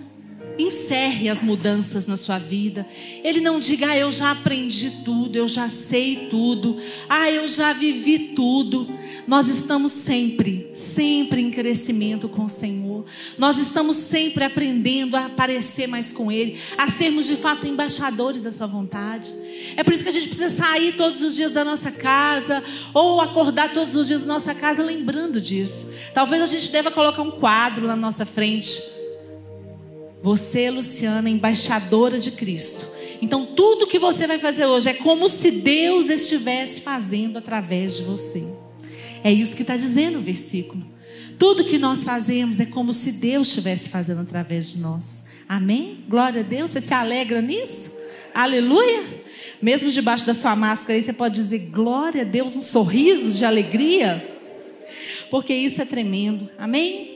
encerre 0.59 1.29
as 1.29 1.41
mudanças 1.41 2.05
na 2.05 2.17
sua 2.17 2.37
vida. 2.37 2.85
Ele 3.23 3.39
não 3.39 3.59
diga, 3.59 3.87
ah, 3.87 3.97
eu 3.97 4.11
já 4.11 4.31
aprendi 4.31 5.03
tudo, 5.05 5.37
eu 5.37 5.47
já 5.47 5.69
sei 5.69 6.27
tudo, 6.29 6.77
ah, 7.07 7.31
eu 7.31 7.47
já 7.47 7.71
vivi 7.71 8.33
tudo. 8.35 8.87
Nós 9.25 9.47
estamos 9.47 9.93
sempre, 9.93 10.69
sempre 10.73 11.41
em 11.41 11.49
crescimento 11.49 12.27
com 12.27 12.45
o 12.45 12.49
Senhor. 12.49 13.05
Nós 13.37 13.57
estamos 13.57 13.95
sempre 13.95 14.43
aprendendo 14.43 15.15
a 15.15 15.27
aparecer 15.27 15.87
mais 15.87 16.11
com 16.11 16.29
Ele, 16.29 16.59
a 16.77 16.91
sermos 16.91 17.25
de 17.25 17.37
fato 17.37 17.65
embaixadores 17.65 18.43
da 18.43 18.51
Sua 18.51 18.67
vontade. 18.67 19.33
É 19.77 19.83
por 19.83 19.93
isso 19.93 20.03
que 20.03 20.09
a 20.09 20.13
gente 20.13 20.27
precisa 20.27 20.55
sair 20.55 20.93
todos 20.97 21.21
os 21.21 21.35
dias 21.35 21.51
da 21.51 21.63
nossa 21.63 21.91
casa, 21.91 22.61
ou 22.93 23.21
acordar 23.21 23.71
todos 23.71 23.95
os 23.95 24.07
dias 24.07 24.21
da 24.21 24.27
nossa 24.27 24.53
casa 24.53 24.83
lembrando 24.83 25.39
disso. 25.39 25.87
Talvez 26.13 26.41
a 26.43 26.45
gente 26.45 26.69
deva 26.69 26.91
colocar 26.91 27.21
um 27.21 27.31
quadro 27.31 27.87
na 27.87 27.95
nossa 27.95 28.25
frente 28.25 28.98
você, 30.21 30.69
Luciana, 30.69 31.29
embaixadora 31.29 32.19
de 32.19 32.31
Cristo. 32.31 32.87
Então, 33.21 33.45
tudo 33.45 33.87
que 33.87 33.99
você 33.99 34.27
vai 34.27 34.39
fazer 34.39 34.65
hoje 34.65 34.89
é 34.89 34.93
como 34.93 35.27
se 35.27 35.51
Deus 35.51 36.09
estivesse 36.09 36.81
fazendo 36.81 37.37
através 37.37 37.97
de 37.97 38.03
você. 38.03 38.43
É 39.23 39.31
isso 39.31 39.55
que 39.55 39.61
está 39.61 39.75
dizendo 39.75 40.19
o 40.19 40.21
versículo. 40.21 40.85
Tudo 41.37 41.65
que 41.65 41.77
nós 41.77 42.03
fazemos 42.03 42.59
é 42.59 42.65
como 42.65 42.93
se 42.93 43.11
Deus 43.11 43.47
estivesse 43.47 43.89
fazendo 43.89 44.21
através 44.21 44.71
de 44.71 44.79
nós. 44.79 45.23
Amém? 45.47 46.03
Glória 46.07 46.41
a 46.41 46.43
Deus. 46.43 46.71
Você 46.71 46.81
se 46.81 46.93
alegra 46.93 47.41
nisso? 47.41 47.91
Aleluia. 48.33 49.03
Mesmo 49.61 49.89
debaixo 49.89 50.25
da 50.25 50.33
sua 50.33 50.55
máscara 50.55 50.93
aí, 50.93 51.01
você 51.01 51.11
pode 51.11 51.41
dizer 51.41 51.69
glória 51.71 52.21
a 52.21 52.25
Deus, 52.25 52.55
um 52.55 52.61
sorriso 52.61 53.33
de 53.33 53.43
alegria. 53.43 54.37
Porque 55.29 55.53
isso 55.53 55.81
é 55.81 55.85
tremendo. 55.85 56.49
Amém? 56.57 57.08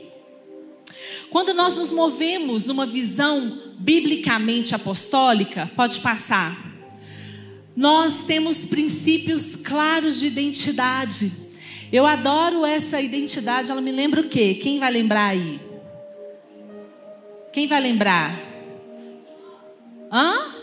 Quando 1.34 1.52
nós 1.52 1.74
nos 1.74 1.90
movemos 1.90 2.64
numa 2.64 2.86
visão 2.86 3.60
biblicamente 3.76 4.72
apostólica, 4.72 5.68
pode 5.74 5.98
passar. 5.98 6.72
Nós 7.74 8.20
temos 8.20 8.58
princípios 8.58 9.56
claros 9.56 10.20
de 10.20 10.28
identidade. 10.28 11.32
Eu 11.92 12.06
adoro 12.06 12.64
essa 12.64 13.00
identidade, 13.00 13.68
ela 13.68 13.80
me 13.80 13.90
lembra 13.90 14.20
o 14.20 14.28
quê? 14.28 14.54
Quem 14.62 14.78
vai 14.78 14.92
lembrar 14.92 15.30
aí? 15.30 15.60
Quem 17.52 17.66
vai 17.66 17.80
lembrar? 17.80 18.40
Hã? 20.12 20.54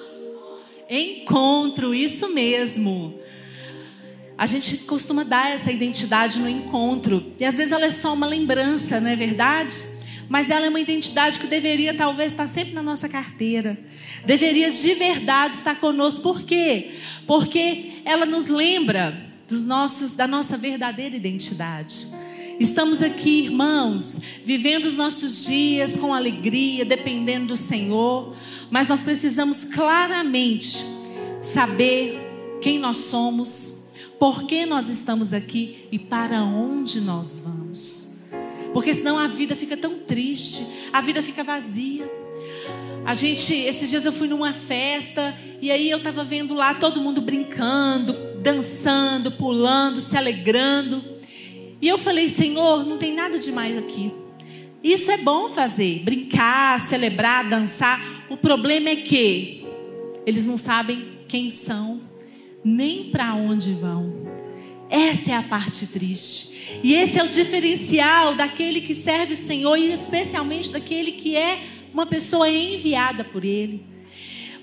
Encontro, 0.89 1.93
isso 1.93 2.29
mesmo. 2.29 3.19
A 4.37 4.45
gente 4.45 4.77
costuma 4.85 5.25
dar 5.25 5.51
essa 5.51 5.69
identidade 5.69 6.39
no 6.39 6.47
encontro. 6.47 7.33
E 7.37 7.43
às 7.43 7.55
vezes 7.55 7.73
ela 7.73 7.87
é 7.87 7.91
só 7.91 8.13
uma 8.13 8.25
lembrança, 8.25 9.01
não 9.01 9.09
é 9.09 9.17
verdade? 9.17 9.99
Mas 10.31 10.49
ela 10.49 10.65
é 10.65 10.69
uma 10.69 10.79
identidade 10.79 11.37
que 11.37 11.45
deveria 11.45 11.93
talvez 11.93 12.31
estar 12.31 12.47
sempre 12.47 12.73
na 12.73 12.81
nossa 12.81 13.09
carteira. 13.09 13.77
Deveria 14.25 14.71
de 14.71 14.93
verdade 14.93 15.57
estar 15.57 15.75
conosco. 15.75 16.21
Por 16.21 16.43
quê? 16.43 16.91
Porque 17.27 18.01
ela 18.05 18.25
nos 18.25 18.47
lembra 18.47 19.13
dos 19.45 19.61
nossos, 19.61 20.13
da 20.13 20.25
nossa 20.29 20.57
verdadeira 20.57 21.17
identidade. 21.17 22.07
Estamos 22.57 23.01
aqui, 23.01 23.41
irmãos, 23.41 24.15
vivendo 24.45 24.85
os 24.85 24.95
nossos 24.95 25.43
dias 25.43 25.97
com 25.97 26.13
alegria, 26.13 26.85
dependendo 26.85 27.47
do 27.47 27.57
Senhor, 27.57 28.33
mas 28.69 28.87
nós 28.87 29.01
precisamos 29.01 29.65
claramente 29.65 30.77
saber 31.41 32.57
quem 32.61 32.79
nós 32.79 32.95
somos, 32.95 33.73
por 34.17 34.45
que 34.45 34.65
nós 34.65 34.87
estamos 34.87 35.33
aqui 35.33 35.89
e 35.91 35.99
para 35.99 36.41
onde 36.41 37.01
nós 37.01 37.41
vamos. 37.43 38.00
Porque 38.73 38.93
senão 38.93 39.17
a 39.19 39.27
vida 39.27 39.55
fica 39.55 39.75
tão 39.75 39.99
triste, 39.99 40.65
a 40.91 41.01
vida 41.01 41.21
fica 41.21 41.43
vazia. 41.43 42.09
A 43.03 43.13
gente, 43.13 43.53
esses 43.53 43.89
dias 43.89 44.05
eu 44.05 44.11
fui 44.11 44.27
numa 44.27 44.53
festa 44.53 45.35
e 45.59 45.71
aí 45.71 45.89
eu 45.89 45.97
estava 45.97 46.23
vendo 46.23 46.53
lá 46.53 46.73
todo 46.73 47.01
mundo 47.01 47.19
brincando, 47.19 48.15
dançando, 48.39 49.31
pulando, 49.31 49.99
se 49.99 50.15
alegrando. 50.15 51.03
E 51.81 51.87
eu 51.87 51.97
falei, 51.97 52.29
Senhor, 52.29 52.85
não 52.85 52.97
tem 52.97 53.13
nada 53.13 53.39
demais 53.39 53.77
aqui. 53.77 54.13
Isso 54.83 55.11
é 55.11 55.17
bom 55.17 55.49
fazer, 55.49 55.99
brincar, 56.03 56.87
celebrar, 56.87 57.49
dançar. 57.49 58.25
O 58.29 58.37
problema 58.37 58.89
é 58.89 58.95
que 58.95 59.65
eles 60.25 60.45
não 60.45 60.57
sabem 60.57 61.05
quem 61.27 61.49
são, 61.49 62.01
nem 62.63 63.05
para 63.05 63.33
onde 63.33 63.73
vão. 63.73 64.40
Essa 64.91 65.31
é 65.31 65.35
a 65.35 65.41
parte 65.41 65.87
triste. 65.87 66.79
E 66.83 66.93
esse 66.93 67.17
é 67.17 67.23
o 67.23 67.29
diferencial 67.29 68.35
daquele 68.35 68.81
que 68.81 68.93
serve 68.93 69.33
o 69.33 69.35
Senhor 69.37 69.77
e 69.77 69.93
especialmente 69.93 70.69
daquele 70.69 71.13
que 71.13 71.37
é 71.37 71.63
uma 71.93 72.05
pessoa 72.05 72.49
enviada 72.49 73.23
por 73.23 73.45
Ele. 73.45 73.85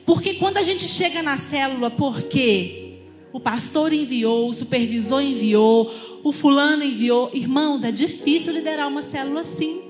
Porque 0.05 0.35
quando 0.35 0.59
a 0.59 0.63
gente 0.63 0.87
chega 0.87 1.23
na 1.23 1.39
célula, 1.39 1.91
porque 1.91 2.99
o 3.33 3.41
pastor 3.41 3.93
enviou, 3.93 4.49
o 4.49 4.53
supervisor 4.53 5.23
enviou, 5.23 5.93
o 6.23 6.31
fulano 6.33 6.85
enviou, 6.85 7.31
irmãos, 7.33 7.83
é 7.83 7.91
difícil 7.91 8.53
liderar 8.53 8.87
uma 8.87 9.03
célula 9.03 9.41
assim. 9.41 9.81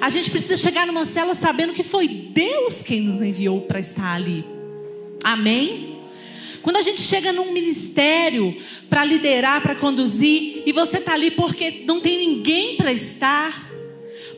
A 0.00 0.08
gente 0.08 0.30
precisa 0.30 0.56
chegar 0.56 0.86
numa 0.86 1.04
célula 1.04 1.34
sabendo 1.34 1.74
que 1.74 1.82
foi 1.82 2.08
Deus 2.08 2.76
quem 2.84 3.02
nos 3.02 3.20
enviou 3.20 3.60
para 3.62 3.80
estar 3.80 4.14
ali. 4.14 4.44
Amém? 5.22 5.91
Quando 6.62 6.76
a 6.76 6.82
gente 6.82 7.00
chega 7.00 7.32
num 7.32 7.52
ministério 7.52 8.56
para 8.88 9.04
liderar, 9.04 9.62
para 9.62 9.74
conduzir, 9.74 10.62
e 10.64 10.72
você 10.72 10.98
está 10.98 11.14
ali 11.14 11.30
porque 11.30 11.82
não 11.86 12.00
tem 12.00 12.18
ninguém 12.18 12.76
para 12.76 12.92
estar, 12.92 13.70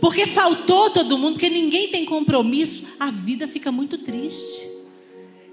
porque 0.00 0.26
faltou 0.26 0.90
todo 0.90 1.18
mundo, 1.18 1.34
porque 1.34 1.50
ninguém 1.50 1.88
tem 1.88 2.04
compromisso, 2.04 2.84
a 2.98 3.10
vida 3.10 3.46
fica 3.46 3.70
muito 3.70 3.98
triste. 3.98 4.74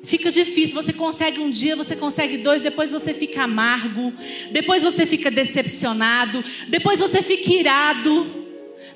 Fica 0.03 0.31
difícil, 0.31 0.73
você 0.73 0.91
consegue 0.91 1.39
um 1.39 1.49
dia, 1.49 1.75
você 1.75 1.95
consegue 1.95 2.38
dois, 2.38 2.62
depois 2.62 2.91
você 2.91 3.13
fica 3.13 3.43
amargo, 3.43 4.12
depois 4.51 4.81
você 4.81 5.05
fica 5.05 5.29
decepcionado, 5.29 6.43
depois 6.69 6.99
você 6.99 7.21
fica 7.21 7.53
irado. 7.53 8.41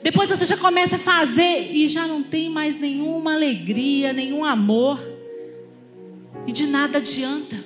Depois 0.01 0.29
você 0.29 0.45
já 0.45 0.57
começa 0.57 0.97
a 0.97 0.99
fazer 0.99 1.71
e 1.71 1.87
já 1.87 2.07
não 2.07 2.21
tem 2.21 2.49
mais 2.49 2.77
nenhuma 2.77 3.33
alegria, 3.33 4.13
nenhum 4.13 4.43
amor. 4.43 4.99
E 6.47 6.51
de 6.51 6.65
nada 6.67 6.97
adianta. 6.99 7.63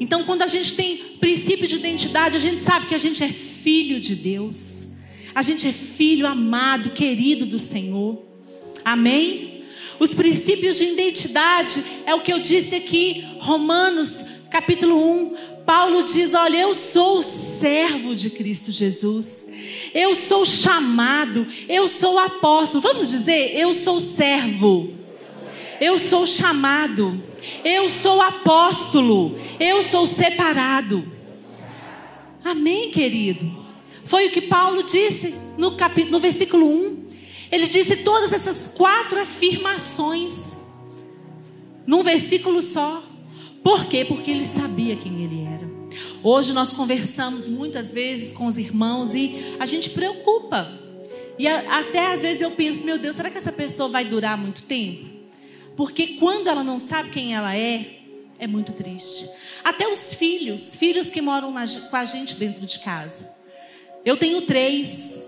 Então, 0.00 0.24
quando 0.24 0.42
a 0.42 0.46
gente 0.46 0.74
tem 0.74 0.96
princípio 1.20 1.66
de 1.66 1.76
identidade, 1.76 2.36
a 2.36 2.40
gente 2.40 2.62
sabe 2.62 2.86
que 2.86 2.94
a 2.94 2.98
gente 2.98 3.22
é 3.22 3.28
filho 3.28 4.00
de 4.00 4.14
Deus. 4.14 4.88
A 5.34 5.42
gente 5.42 5.66
é 5.66 5.72
filho 5.72 6.26
amado, 6.26 6.90
querido 6.90 7.46
do 7.46 7.58
Senhor. 7.58 8.22
Amém? 8.84 9.64
Os 9.98 10.14
princípios 10.14 10.76
de 10.76 10.84
identidade 10.84 11.82
é 12.06 12.14
o 12.14 12.20
que 12.20 12.32
eu 12.32 12.38
disse 12.38 12.74
aqui, 12.74 13.24
Romanos 13.40 14.10
capítulo 14.50 14.96
1. 14.96 15.34
Paulo 15.64 16.02
diz: 16.02 16.34
Olha, 16.34 16.58
eu 16.58 16.74
sou 16.74 17.20
o 17.20 17.24
servo 17.60 18.14
de 18.14 18.30
Cristo 18.30 18.72
Jesus. 18.72 19.26
Eu 19.94 20.14
sou 20.14 20.44
chamado, 20.44 21.46
eu 21.68 21.88
sou 21.88 22.18
apóstolo. 22.18 22.80
Vamos 22.80 23.10
dizer, 23.10 23.56
eu 23.56 23.74
sou 23.74 24.00
servo. 24.00 24.97
Eu 25.80 25.98
sou 25.98 26.26
chamado. 26.26 27.22
Eu 27.64 27.88
sou 27.88 28.20
apóstolo. 28.20 29.38
Eu 29.58 29.82
sou 29.82 30.06
separado. 30.06 31.04
Amém, 32.44 32.90
querido? 32.90 33.50
Foi 34.04 34.28
o 34.28 34.30
que 34.30 34.42
Paulo 34.42 34.82
disse 34.82 35.34
no, 35.56 35.76
capítulo, 35.76 36.12
no 36.12 36.18
versículo 36.20 36.66
1. 36.66 37.08
Ele 37.50 37.66
disse 37.66 37.96
todas 37.96 38.32
essas 38.32 38.68
quatro 38.68 39.20
afirmações. 39.20 40.34
num 41.86 42.02
versículo 42.02 42.60
só. 42.62 43.02
Por 43.62 43.86
quê? 43.86 44.04
Porque 44.04 44.30
ele 44.30 44.44
sabia 44.44 44.96
quem 44.96 45.24
ele 45.24 45.42
era. 45.42 45.68
Hoje 46.22 46.52
nós 46.52 46.72
conversamos 46.72 47.48
muitas 47.48 47.92
vezes 47.92 48.32
com 48.32 48.46
os 48.46 48.56
irmãos 48.56 49.14
e 49.14 49.56
a 49.58 49.66
gente 49.66 49.90
preocupa. 49.90 50.70
E 51.38 51.46
até 51.46 52.12
às 52.12 52.22
vezes 52.22 52.42
eu 52.42 52.50
penso, 52.50 52.84
meu 52.84 52.98
Deus, 52.98 53.16
será 53.16 53.30
que 53.30 53.38
essa 53.38 53.52
pessoa 53.52 53.88
vai 53.88 54.04
durar 54.04 54.36
muito 54.36 54.62
tempo? 54.62 55.17
Porque 55.78 56.16
quando 56.18 56.48
ela 56.48 56.64
não 56.64 56.80
sabe 56.80 57.10
quem 57.10 57.36
ela 57.36 57.54
é, 57.54 58.00
é 58.36 58.48
muito 58.48 58.72
triste. 58.72 59.30
Até 59.62 59.86
os 59.86 60.12
filhos, 60.14 60.74
filhos 60.74 61.08
que 61.08 61.22
moram 61.22 61.52
na, 61.52 61.64
com 61.88 61.96
a 61.96 62.04
gente 62.04 62.34
dentro 62.34 62.66
de 62.66 62.80
casa. 62.80 63.32
Eu 64.04 64.16
tenho 64.16 64.42
três. 64.42 65.22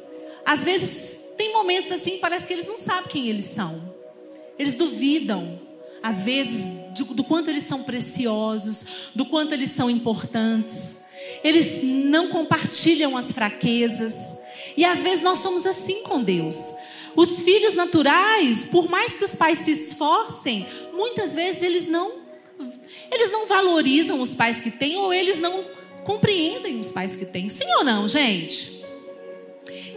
Às 0.44 0.58
vezes 0.58 1.16
tem 1.36 1.52
momentos 1.52 1.92
assim, 1.92 2.18
parece 2.18 2.48
que 2.48 2.52
eles 2.52 2.66
não 2.66 2.78
sabem 2.78 3.08
quem 3.08 3.28
eles 3.28 3.44
são. 3.44 3.94
Eles 4.58 4.74
duvidam, 4.74 5.60
às 6.02 6.24
vezes, 6.24 6.64
do, 6.98 7.14
do 7.14 7.22
quanto 7.22 7.48
eles 7.48 7.62
são 7.62 7.84
preciosos, 7.84 8.84
do 9.14 9.24
quanto 9.24 9.54
eles 9.54 9.70
são 9.70 9.88
importantes. 9.88 10.98
Eles 11.44 11.84
não 11.84 12.28
compartilham 12.28 13.16
as 13.16 13.30
fraquezas. 13.30 14.14
E 14.76 14.84
às 14.84 14.98
vezes 14.98 15.22
nós 15.22 15.38
somos 15.38 15.64
assim 15.64 16.02
com 16.02 16.20
Deus. 16.20 16.56
Os 17.16 17.42
filhos 17.42 17.74
naturais, 17.74 18.64
por 18.66 18.88
mais 18.88 19.16
que 19.16 19.24
os 19.24 19.34
pais 19.34 19.58
se 19.58 19.70
esforcem, 19.72 20.66
muitas 20.92 21.34
vezes 21.34 21.62
eles 21.62 21.86
não 21.86 22.20
eles 23.10 23.32
não 23.32 23.46
valorizam 23.46 24.20
os 24.20 24.34
pais 24.34 24.60
que 24.60 24.70
têm 24.70 24.96
ou 24.96 25.14
eles 25.14 25.38
não 25.38 25.64
compreendem 26.04 26.78
os 26.78 26.92
pais 26.92 27.16
que 27.16 27.24
têm. 27.24 27.48
Sim 27.48 27.64
ou 27.78 27.84
não, 27.84 28.06
gente? 28.06 28.84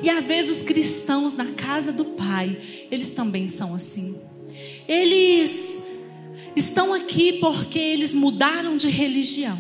E 0.01 0.09
às 0.09 0.25
vezes 0.25 0.57
os 0.57 0.63
cristãos 0.63 1.33
na 1.33 1.53
casa 1.53 1.91
do 1.91 2.05
Pai, 2.05 2.57
eles 2.91 3.09
também 3.09 3.47
são 3.47 3.73
assim. 3.73 4.19
Eles 4.87 5.81
estão 6.55 6.93
aqui 6.93 7.39
porque 7.39 7.79
eles 7.79 8.13
mudaram 8.13 8.77
de 8.77 8.89
religião. 8.89 9.57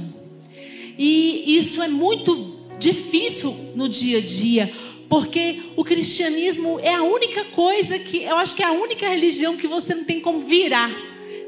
E 0.97 1.55
isso 1.57 1.81
é 1.81 1.87
muito 1.87 2.57
difícil 2.77 3.55
no 3.75 3.87
dia 3.87 4.17
a 4.17 4.21
dia, 4.21 4.73
porque 5.09 5.61
o 5.75 5.83
cristianismo 5.83 6.79
é 6.81 6.93
a 6.93 7.03
única 7.03 7.45
coisa 7.45 7.99
que, 7.99 8.23
eu 8.23 8.37
acho 8.37 8.55
que 8.55 8.63
é 8.63 8.65
a 8.65 8.71
única 8.71 9.07
religião 9.07 9.57
que 9.57 9.67
você 9.67 9.93
não 9.93 10.03
tem 10.03 10.19
como 10.19 10.39
virar. 10.39 10.91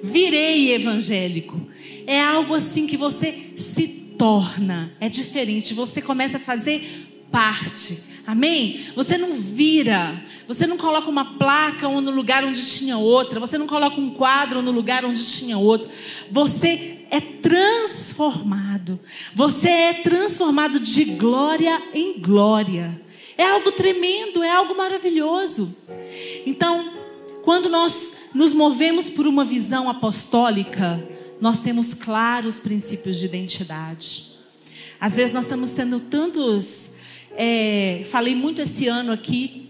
Virei 0.04 0.74
evangélico. 0.74 1.60
É 2.06 2.22
algo 2.22 2.54
assim 2.54 2.86
que 2.86 2.98
você 2.98 3.54
se 3.58 3.88
torna, 4.18 4.94
é 5.00 5.10
diferente, 5.10 5.74
você 5.74 6.02
começa 6.02 6.38
a 6.38 6.40
fazer 6.40 7.08
parte. 7.32 8.16
Amém? 8.28 8.86
Você 8.96 9.20
não 9.20 9.34
vira, 9.34 10.20
você 10.48 10.66
não 10.66 10.78
coloca 10.78 11.08
uma 11.08 11.38
placa 11.38 11.88
no 11.88 12.10
lugar 12.10 12.44
onde 12.44 12.66
tinha 12.66 12.98
outra, 12.98 13.40
você 13.40 13.56
não 13.56 13.68
coloca 13.68 14.02
um 14.02 14.10
quadro 14.10 14.64
no 14.64 14.72
lugar 14.72 15.06
onde 15.06 15.24
tinha 15.24 15.58
outro. 15.60 15.90
Você 16.32 17.06
é 17.12 17.20
transformado. 17.22 19.00
Você 19.34 19.70
é 19.70 19.94
transformado 19.94 20.80
de 20.80 21.06
glória 21.06 21.80
em 21.94 22.20
glória. 22.20 23.00
É 23.38 23.44
algo 23.44 23.72
tremendo, 23.72 24.44
é 24.44 24.50
algo 24.50 24.76
maravilhoso. 24.76 25.76
Então, 26.46 26.92
quando 27.44 27.70
nós 27.70 28.14
nos 28.34 28.54
movemos 28.54 29.10
por 29.10 29.28
uma 29.28 29.44
visão 29.44 29.90
apostólica, 29.90 31.02
nós 31.40 31.58
temos 31.58 31.94
claros 31.94 32.60
princípios 32.60 33.18
de 33.18 33.26
identidade. 33.26 34.36
Às 35.00 35.16
vezes 35.16 35.34
nós 35.34 35.44
estamos 35.44 35.70
tendo 35.72 36.00
tantos 36.00 36.90
é, 37.38 38.04
falei 38.06 38.34
muito 38.34 38.62
esse 38.62 38.88
ano 38.88 39.12
aqui 39.12 39.70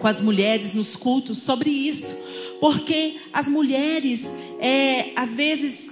com 0.00 0.06
as 0.06 0.20
mulheres 0.20 0.72
nos 0.72 0.96
cultos 0.96 1.38
sobre 1.38 1.70
isso, 1.70 2.14
porque 2.60 3.20
as 3.32 3.48
mulheres, 3.48 4.22
é, 4.58 5.12
às 5.14 5.34
vezes, 5.34 5.90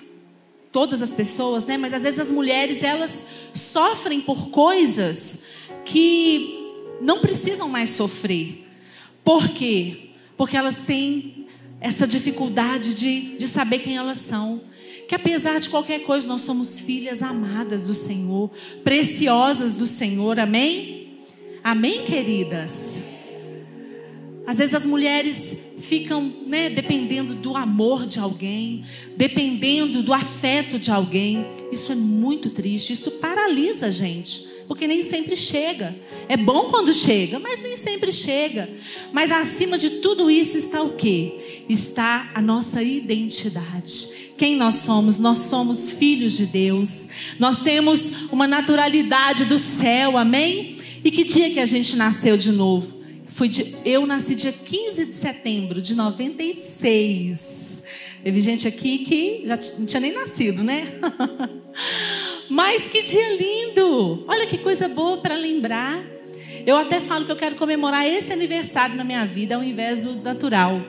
todas 0.71 1.03
as 1.03 1.13
pessoas, 1.13 1.67
né? 1.67 1.77
Mas 1.77 1.93
às 1.93 2.03
vezes 2.03 2.19
as 2.19 2.31
mulheres 2.31 2.83
elas 2.83 3.11
sofrem 3.55 4.23
por 4.23 4.49
coisas 4.49 5.39
que 5.85 6.62
não 7.03 7.21
precisam 7.21 7.69
mais 7.69 7.91
sofrer. 7.91 8.67
Por 9.25 9.49
quê? 9.49 10.11
Porque 10.37 10.57
elas 10.57 10.77
têm 10.77 11.47
essa 11.81 12.07
dificuldade 12.07 12.95
de, 12.95 13.37
de 13.37 13.47
saber 13.47 13.81
quem 13.81 13.97
elas 13.97 14.19
são. 14.19 14.63
Que 15.09 15.15
apesar 15.15 15.61
de 15.61 15.69
qualquer 15.69 16.05
coisa, 16.05 16.27
nós 16.27 16.43
somos 16.43 16.81
filhas 16.81 17.23
amadas 17.23 17.87
do 17.87 17.95
Senhor, 17.95 18.51
preciosas 18.83 19.75
do 19.75 19.87
Senhor, 19.87 20.39
amém? 20.39 21.19
Amém, 21.63 22.05
queridas? 22.05 22.92
Às 24.47 24.59
vezes 24.59 24.75
as 24.75 24.85
mulheres 24.85 25.57
ficam 25.79 26.33
né, 26.47 26.69
dependendo 26.69 27.35
do 27.35 27.57
amor 27.57 28.07
de 28.07 28.19
alguém, 28.19 28.85
dependendo 29.17 30.03
do 30.03 30.13
afeto 30.13 30.79
de 30.79 30.91
alguém. 30.91 31.47
Isso 31.71 31.93
é 31.93 31.95
muito 31.95 32.51
triste, 32.51 32.93
isso 32.93 33.11
paralisa 33.13 33.87
a 33.87 33.91
gente, 33.91 34.47
porque 34.67 34.87
nem 34.87 35.03
sempre 35.03 35.37
chega. 35.37 35.95
É 36.29 36.37
bom 36.37 36.69
quando 36.69 36.93
chega, 36.93 37.39
mas 37.39 37.63
nem 37.63 37.77
sempre 37.77 38.13
chega. 38.13 38.69
Mas 39.13 39.31
acima 39.31 39.79
de 39.79 39.91
tudo 40.01 40.29
isso 40.29 40.57
está 40.57 40.83
o 40.83 40.95
quê? 40.95 41.65
Está 41.69 42.33
a 42.35 42.43
nossa 42.43 42.83
identidade. 42.83 44.23
Quem 44.37 44.57
nós 44.57 44.77
somos? 44.77 45.19
Nós 45.19 45.39
somos 45.39 45.93
filhos 45.93 46.37
de 46.37 46.47
Deus. 46.47 46.89
Nós 47.39 47.59
temos 47.59 48.01
uma 48.33 48.49
naturalidade 48.49 49.45
do 49.45 49.59
céu, 49.59 50.19
amém? 50.19 50.79
E 51.05 51.13
que 51.13 51.23
dia 51.23 51.49
que 51.49 51.61
a 51.61 51.67
gente 51.67 51.95
nasceu 51.95 52.37
de 52.37 52.51
novo? 52.51 53.02
Foi 53.35 53.49
de, 53.49 53.77
eu 53.85 54.07
nasci 54.07 54.35
dia 54.35 54.53
15 54.53 55.07
de 55.07 55.15
setembro 55.15 55.81
de 55.81 55.95
96. 55.95 57.41
Teve 58.23 58.41
gente 58.41 58.69
aqui 58.69 58.99
que 58.99 59.45
já 59.47 59.59
não 59.79 59.87
tinha 59.87 60.01
nem 60.01 60.13
nascido, 60.13 60.63
né? 60.63 61.01
Mas 62.49 62.83
que 62.83 63.01
dia 63.03 63.35
lindo! 63.35 64.25
Olha 64.29 64.47
que 64.47 64.59
coisa 64.59 64.87
boa 64.87 65.17
para 65.17 65.35
lembrar. 65.35 66.05
Eu 66.67 66.77
até 66.77 67.01
falo 67.01 67.25
que 67.25 67.33
eu 67.33 67.37
quero 67.37 67.57
comemorar 67.57 68.07
esse 68.07 68.31
aniversário 68.33 68.97
na 68.97 69.03
minha 69.03 69.25
vida 69.25 69.57
ao 69.57 69.65
invés 69.65 70.01
do 70.01 70.15
natural. 70.17 70.83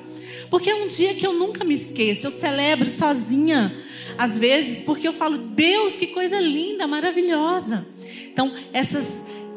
Porque 0.50 0.70
é 0.70 0.76
um 0.76 0.88
dia 0.88 1.14
que 1.14 1.26
eu 1.26 1.34
nunca 1.34 1.64
me 1.64 1.74
esqueço. 1.74 2.28
Eu 2.28 2.32
celebro 2.32 2.90
sozinha, 2.90 3.74
às 4.18 4.38
vezes, 4.38 4.82
porque 4.82 5.08
eu 5.08 5.14
falo, 5.14 5.38
Deus, 5.38 5.94
que 5.94 6.08
coisa 6.08 6.40
linda, 6.42 6.86
maravilhosa. 6.88 7.88
Então, 8.32 8.54
essas 8.74 9.08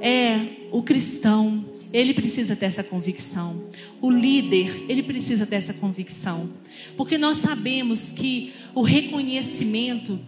é 0.00 0.38
o 0.70 0.82
cristão, 0.82 1.64
ele 1.96 2.12
precisa 2.12 2.54
ter 2.54 2.66
essa 2.66 2.84
convicção. 2.84 3.70
O 4.02 4.10
líder, 4.10 4.84
ele 4.86 5.02
precisa 5.02 5.46
ter 5.46 5.56
essa 5.56 5.72
convicção. 5.72 6.50
Porque 6.94 7.16
nós 7.16 7.38
sabemos 7.38 8.10
que 8.10 8.52
o 8.74 8.82
reconhecimento, 8.82 10.20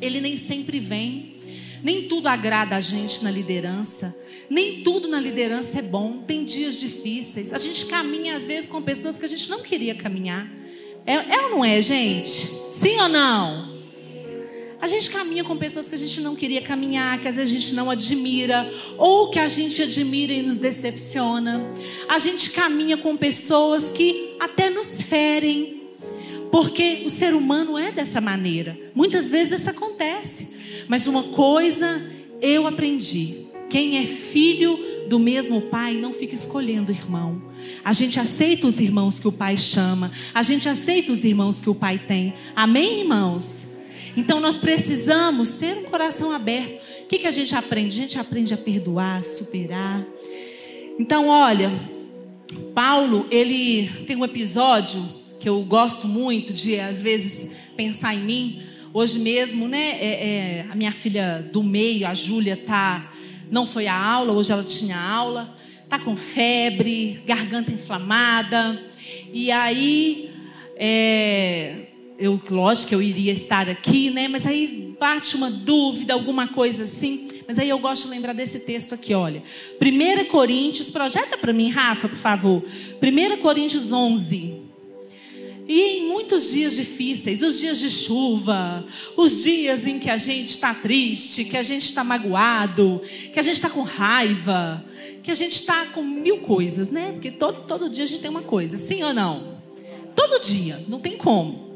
ele 0.00 0.20
nem 0.20 0.36
sempre 0.36 0.80
vem. 0.80 1.36
Nem 1.84 2.08
tudo 2.08 2.26
agrada 2.26 2.74
a 2.74 2.80
gente 2.80 3.22
na 3.22 3.30
liderança. 3.30 4.12
Nem 4.50 4.82
tudo 4.82 5.06
na 5.06 5.20
liderança 5.20 5.78
é 5.78 5.82
bom. 5.82 6.24
Tem 6.26 6.44
dias 6.44 6.80
difíceis. 6.80 7.52
A 7.52 7.58
gente 7.58 7.86
caminha, 7.86 8.36
às 8.36 8.44
vezes, 8.44 8.68
com 8.68 8.82
pessoas 8.82 9.16
que 9.16 9.24
a 9.24 9.28
gente 9.28 9.48
não 9.48 9.62
queria 9.62 9.94
caminhar. 9.94 10.50
É, 11.06 11.14
é 11.14 11.42
ou 11.42 11.50
não 11.50 11.64
é, 11.64 11.80
gente? 11.80 12.48
Sim 12.72 12.98
ou 13.00 13.08
não? 13.08 13.77
A 14.80 14.86
gente 14.86 15.10
caminha 15.10 15.42
com 15.42 15.56
pessoas 15.56 15.88
que 15.88 15.94
a 15.94 15.98
gente 15.98 16.20
não 16.20 16.36
queria 16.36 16.62
caminhar, 16.62 17.20
que 17.20 17.26
às 17.26 17.34
vezes 17.34 17.56
a 17.56 17.60
gente 17.60 17.74
não 17.74 17.90
admira, 17.90 18.72
ou 18.96 19.28
que 19.28 19.38
a 19.38 19.48
gente 19.48 19.82
admira 19.82 20.32
e 20.32 20.42
nos 20.42 20.54
decepciona. 20.54 21.72
A 22.08 22.18
gente 22.18 22.50
caminha 22.50 22.96
com 22.96 23.16
pessoas 23.16 23.90
que 23.90 24.36
até 24.38 24.70
nos 24.70 24.86
ferem, 25.02 25.82
porque 26.52 27.02
o 27.04 27.10
ser 27.10 27.34
humano 27.34 27.76
é 27.76 27.90
dessa 27.90 28.20
maneira. 28.20 28.78
Muitas 28.94 29.28
vezes 29.28 29.60
isso 29.60 29.70
acontece. 29.70 30.48
Mas 30.86 31.08
uma 31.08 31.24
coisa 31.24 32.08
eu 32.40 32.66
aprendi: 32.66 33.46
quem 33.68 33.98
é 33.98 34.06
filho 34.06 34.78
do 35.08 35.18
mesmo 35.18 35.62
pai 35.62 35.94
não 35.94 36.12
fica 36.12 36.34
escolhendo 36.34 36.92
irmão. 36.92 37.42
A 37.84 37.92
gente 37.92 38.20
aceita 38.20 38.68
os 38.68 38.78
irmãos 38.78 39.18
que 39.18 39.26
o 39.26 39.32
pai 39.32 39.56
chama, 39.56 40.12
a 40.32 40.42
gente 40.42 40.68
aceita 40.68 41.10
os 41.10 41.24
irmãos 41.24 41.60
que 41.60 41.68
o 41.68 41.74
pai 41.74 41.98
tem. 41.98 42.34
Amém, 42.54 43.00
irmãos? 43.00 43.67
Então 44.18 44.40
nós 44.40 44.58
precisamos 44.58 45.50
ter 45.50 45.76
um 45.76 45.84
coração 45.84 46.32
aberto. 46.32 46.82
O 47.04 47.06
que, 47.06 47.18
que 47.18 47.26
a 47.28 47.30
gente 47.30 47.54
aprende? 47.54 48.00
A 48.00 48.02
gente 48.02 48.18
aprende 48.18 48.52
a 48.52 48.56
perdoar, 48.56 49.22
superar. 49.22 50.04
Então, 50.98 51.28
olha, 51.28 51.70
Paulo, 52.74 53.28
ele 53.30 53.88
tem 54.08 54.16
um 54.16 54.24
episódio 54.24 55.00
que 55.38 55.48
eu 55.48 55.62
gosto 55.62 56.08
muito 56.08 56.52
de, 56.52 56.80
às 56.80 57.00
vezes, 57.00 57.48
pensar 57.76 58.12
em 58.12 58.24
mim. 58.24 58.62
Hoje 58.92 59.20
mesmo, 59.20 59.68
né, 59.68 59.90
é, 60.00 60.06
é, 60.06 60.66
a 60.68 60.74
minha 60.74 60.90
filha 60.90 61.48
do 61.52 61.62
meio, 61.62 62.04
a 62.04 62.12
Júlia, 62.12 62.56
tá, 62.56 63.12
não 63.48 63.68
foi 63.68 63.86
à 63.86 63.94
aula, 63.94 64.32
hoje 64.32 64.50
ela 64.50 64.64
tinha 64.64 64.98
aula, 64.98 65.56
tá 65.88 65.96
com 65.96 66.16
febre, 66.16 67.22
garganta 67.24 67.70
inflamada. 67.70 68.82
E 69.32 69.52
aí, 69.52 70.28
é, 70.74 71.87
eu, 72.18 72.40
lógico 72.50 72.88
que 72.88 72.94
eu 72.94 73.00
iria 73.00 73.32
estar 73.32 73.68
aqui, 73.68 74.10
né? 74.10 74.26
Mas 74.26 74.44
aí 74.44 74.96
bate 74.98 75.36
uma 75.36 75.48
dúvida, 75.48 76.12
alguma 76.12 76.48
coisa 76.48 76.82
assim. 76.82 77.28
Mas 77.46 77.60
aí 77.60 77.68
eu 77.68 77.78
gosto 77.78 78.04
de 78.04 78.10
lembrar 78.10 78.32
desse 78.32 78.58
texto 78.58 78.92
aqui, 78.92 79.14
olha. 79.14 79.40
1 79.80 80.24
Coríntios, 80.24 80.90
projeta 80.90 81.38
para 81.38 81.52
mim, 81.52 81.70
Rafa, 81.70 82.08
por 82.08 82.18
favor. 82.18 82.64
1 83.00 83.36
Coríntios 83.40 83.92
11. 83.92 84.62
E 85.68 85.80
em 85.80 86.08
muitos 86.08 86.50
dias 86.50 86.74
difíceis, 86.74 87.42
os 87.42 87.60
dias 87.60 87.78
de 87.78 87.90
chuva, 87.90 88.84
os 89.16 89.42
dias 89.42 89.86
em 89.86 89.98
que 89.98 90.10
a 90.10 90.16
gente 90.16 90.48
está 90.48 90.74
triste, 90.74 91.44
que 91.44 91.56
a 91.56 91.62
gente 91.62 91.84
está 91.84 92.02
magoado, 92.02 93.00
que 93.32 93.38
a 93.38 93.42
gente 93.42 93.56
está 93.56 93.70
com 93.70 93.82
raiva, 93.82 94.82
que 95.22 95.30
a 95.30 95.34
gente 95.34 95.52
está 95.52 95.86
com 95.86 96.02
mil 96.02 96.38
coisas, 96.38 96.90
né? 96.90 97.12
Porque 97.12 97.30
todo, 97.30 97.60
todo 97.66 97.88
dia 97.88 98.04
a 98.04 98.06
gente 98.06 98.22
tem 98.22 98.30
uma 98.30 98.42
coisa, 98.42 98.76
sim 98.76 99.04
ou 99.04 99.12
não? 99.12 99.58
Todo 100.16 100.42
dia, 100.42 100.82
não 100.88 100.98
tem 100.98 101.16
como. 101.16 101.67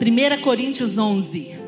1 0.00 0.42
Coríntios 0.42 0.98
11. 0.98 1.58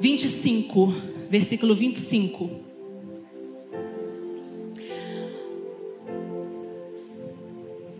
Vinte 0.00 0.24
e 0.24 0.28
cinco, 0.28 0.88
versículo 1.30 1.76
vinte 1.76 1.96
e 1.96 2.00
cinco. 2.00 2.50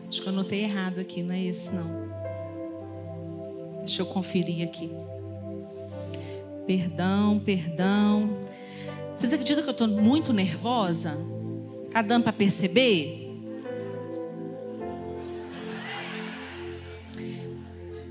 Acho 0.09 0.21
que 0.21 0.29
eu 0.29 0.33
anotei 0.33 0.65
errado 0.65 0.99
aqui, 0.99 1.23
não 1.23 1.35
é 1.35 1.45
esse 1.45 1.73
não. 1.73 1.89
Deixa 3.79 4.03
eu 4.03 4.07
conferir 4.07 4.67
aqui. 4.67 4.91
Perdão, 6.67 7.41
perdão. 7.45 8.29
Vocês 9.15 9.33
acreditam 9.33 9.63
que 9.63 9.69
eu 9.69 9.73
estou 9.73 9.89
muito 9.89 10.33
nervosa? 10.33 11.19
Tá 11.91 12.03
dando 12.03 12.25
para 12.25 12.33
perceber? 12.33 13.31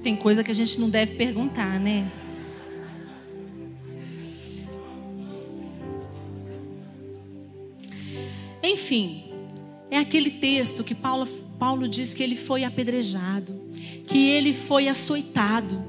Tem 0.04 0.16
coisa 0.16 0.44
que 0.44 0.52
a 0.52 0.56
gente 0.56 0.80
não 0.80 0.90
deve 0.90 1.16
perguntar, 1.16 1.80
né? 1.80 2.12
Enfim, 8.64 9.24
é 9.90 9.98
aquele 9.98 10.32
texto 10.32 10.84
que 10.84 10.96
Paulo, 10.96 11.28
Paulo 11.60 11.88
diz 11.88 12.14
que 12.14 12.24
ele 12.24 12.36
foi 12.36 12.64
apedrejado, 12.64 13.62
que 14.08 14.30
ele 14.30 14.54
foi 14.54 14.88
açoitado, 14.88 15.84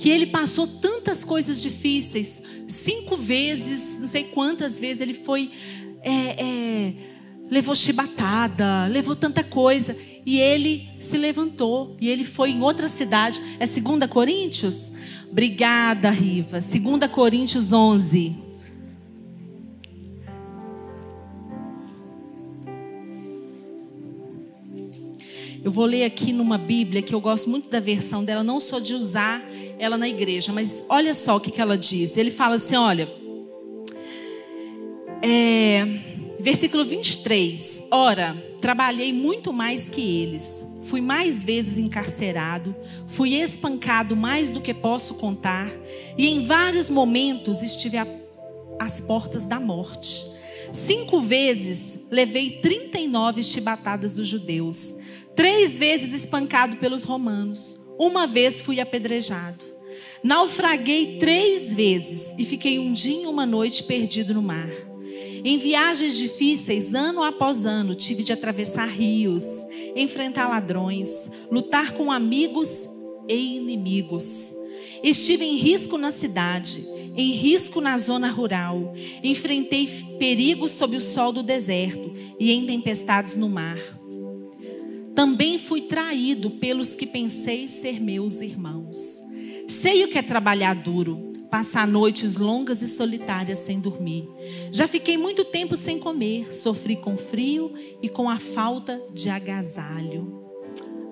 que 0.00 0.08
ele 0.08 0.26
passou 0.26 0.66
tantas 0.66 1.22
coisas 1.24 1.60
difíceis, 1.60 2.42
cinco 2.66 3.18
vezes, 3.18 4.00
não 4.00 4.06
sei 4.06 4.24
quantas 4.24 4.78
vezes 4.78 5.02
ele 5.02 5.12
foi, 5.12 5.50
é, 6.02 6.42
é, 6.42 6.94
levou 7.50 7.74
chibatada, 7.74 8.86
levou 8.86 9.14
tanta 9.14 9.44
coisa, 9.44 9.94
e 10.24 10.40
ele 10.40 10.88
se 11.00 11.18
levantou, 11.18 11.98
e 12.00 12.08
ele 12.08 12.24
foi 12.24 12.50
em 12.50 12.62
outra 12.62 12.88
cidade, 12.88 13.42
é 13.60 13.66
2 13.66 14.10
Coríntios? 14.10 14.90
Obrigada, 15.30 16.10
Riva, 16.10 16.60
2 16.60 17.12
Coríntios 17.12 17.70
11. 17.70 18.49
Eu 25.62 25.70
vou 25.70 25.84
ler 25.84 26.04
aqui 26.04 26.32
numa 26.32 26.56
Bíblia 26.56 27.02
que 27.02 27.14
eu 27.14 27.20
gosto 27.20 27.50
muito 27.50 27.68
da 27.68 27.80
versão 27.80 28.24
dela, 28.24 28.42
não 28.42 28.58
só 28.58 28.78
de 28.78 28.94
usar 28.94 29.42
ela 29.78 29.98
na 29.98 30.08
igreja, 30.08 30.52
mas 30.52 30.82
olha 30.88 31.12
só 31.12 31.36
o 31.36 31.40
que, 31.40 31.50
que 31.50 31.60
ela 31.60 31.76
diz. 31.76 32.16
Ele 32.16 32.30
fala 32.30 32.56
assim: 32.56 32.76
olha, 32.76 33.10
é, 35.22 35.84
versículo 36.40 36.82
23. 36.84 37.82
Ora, 37.90 38.34
trabalhei 38.60 39.12
muito 39.12 39.52
mais 39.52 39.90
que 39.90 40.00
eles, 40.00 40.64
fui 40.84 41.02
mais 41.02 41.44
vezes 41.44 41.76
encarcerado, 41.76 42.74
fui 43.06 43.34
espancado 43.34 44.16
mais 44.16 44.48
do 44.48 44.62
que 44.62 44.72
posso 44.72 45.14
contar, 45.14 45.70
e 46.16 46.26
em 46.26 46.42
vários 46.42 46.88
momentos 46.88 47.62
estive 47.62 47.98
às 48.78 49.00
portas 49.00 49.44
da 49.44 49.60
morte. 49.60 50.24
Cinco 50.72 51.20
vezes 51.20 51.98
levei 52.10 52.60
39 52.62 53.42
chibatadas 53.42 54.12
dos 54.12 54.26
judeus 54.26 54.99
Três 55.34 55.78
vezes 55.78 56.12
espancado 56.12 56.76
pelos 56.76 57.02
romanos. 57.02 57.78
Uma 57.98 58.26
vez 58.26 58.60
fui 58.60 58.80
apedrejado. 58.80 59.64
Naufraguei 60.22 61.18
três 61.18 61.74
vezes 61.74 62.22
e 62.38 62.44
fiquei 62.44 62.78
um 62.78 62.92
dia 62.92 63.22
e 63.22 63.26
uma 63.26 63.46
noite 63.46 63.84
perdido 63.84 64.34
no 64.34 64.42
mar. 64.42 64.70
Em 65.42 65.56
viagens 65.56 66.16
difíceis, 66.16 66.94
ano 66.94 67.22
após 67.22 67.64
ano, 67.64 67.94
tive 67.94 68.22
de 68.22 68.32
atravessar 68.32 68.86
rios, 68.86 69.42
enfrentar 69.96 70.48
ladrões, 70.48 71.08
lutar 71.50 71.92
com 71.92 72.12
amigos 72.12 72.68
e 73.26 73.56
inimigos. 73.56 74.54
Estive 75.02 75.44
em 75.44 75.56
risco 75.56 75.96
na 75.96 76.10
cidade, 76.10 76.86
em 77.16 77.32
risco 77.32 77.80
na 77.80 77.96
zona 77.96 78.30
rural. 78.30 78.92
Enfrentei 79.22 79.86
perigos 80.18 80.72
sob 80.72 80.96
o 80.96 81.00
sol 81.00 81.32
do 81.32 81.42
deserto 81.42 82.12
e 82.38 82.52
em 82.52 82.66
tempestades 82.66 83.34
no 83.36 83.48
mar. 83.48 83.99
Também 85.14 85.58
fui 85.58 85.82
traído 85.82 86.50
pelos 86.50 86.94
que 86.94 87.06
pensei 87.06 87.68
ser 87.68 88.00
meus 88.00 88.40
irmãos. 88.40 88.96
Sei 89.68 90.04
o 90.04 90.08
que 90.08 90.18
é 90.18 90.22
trabalhar 90.22 90.74
duro, 90.74 91.32
passar 91.50 91.86
noites 91.86 92.38
longas 92.38 92.80
e 92.82 92.88
solitárias 92.88 93.58
sem 93.58 93.80
dormir. 93.80 94.28
Já 94.72 94.86
fiquei 94.86 95.18
muito 95.18 95.44
tempo 95.44 95.76
sem 95.76 95.98
comer, 95.98 96.52
sofri 96.54 96.96
com 96.96 97.16
frio 97.16 97.72
e 98.00 98.08
com 98.08 98.30
a 98.30 98.38
falta 98.38 99.02
de 99.12 99.28
agasalho. 99.28 100.44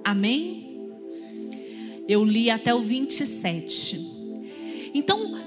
Amém? 0.05 0.89
Eu 2.09 2.25
li 2.25 2.51
até 2.51 2.75
o 2.75 2.81
27. 2.81 3.99
Então, 4.95 5.39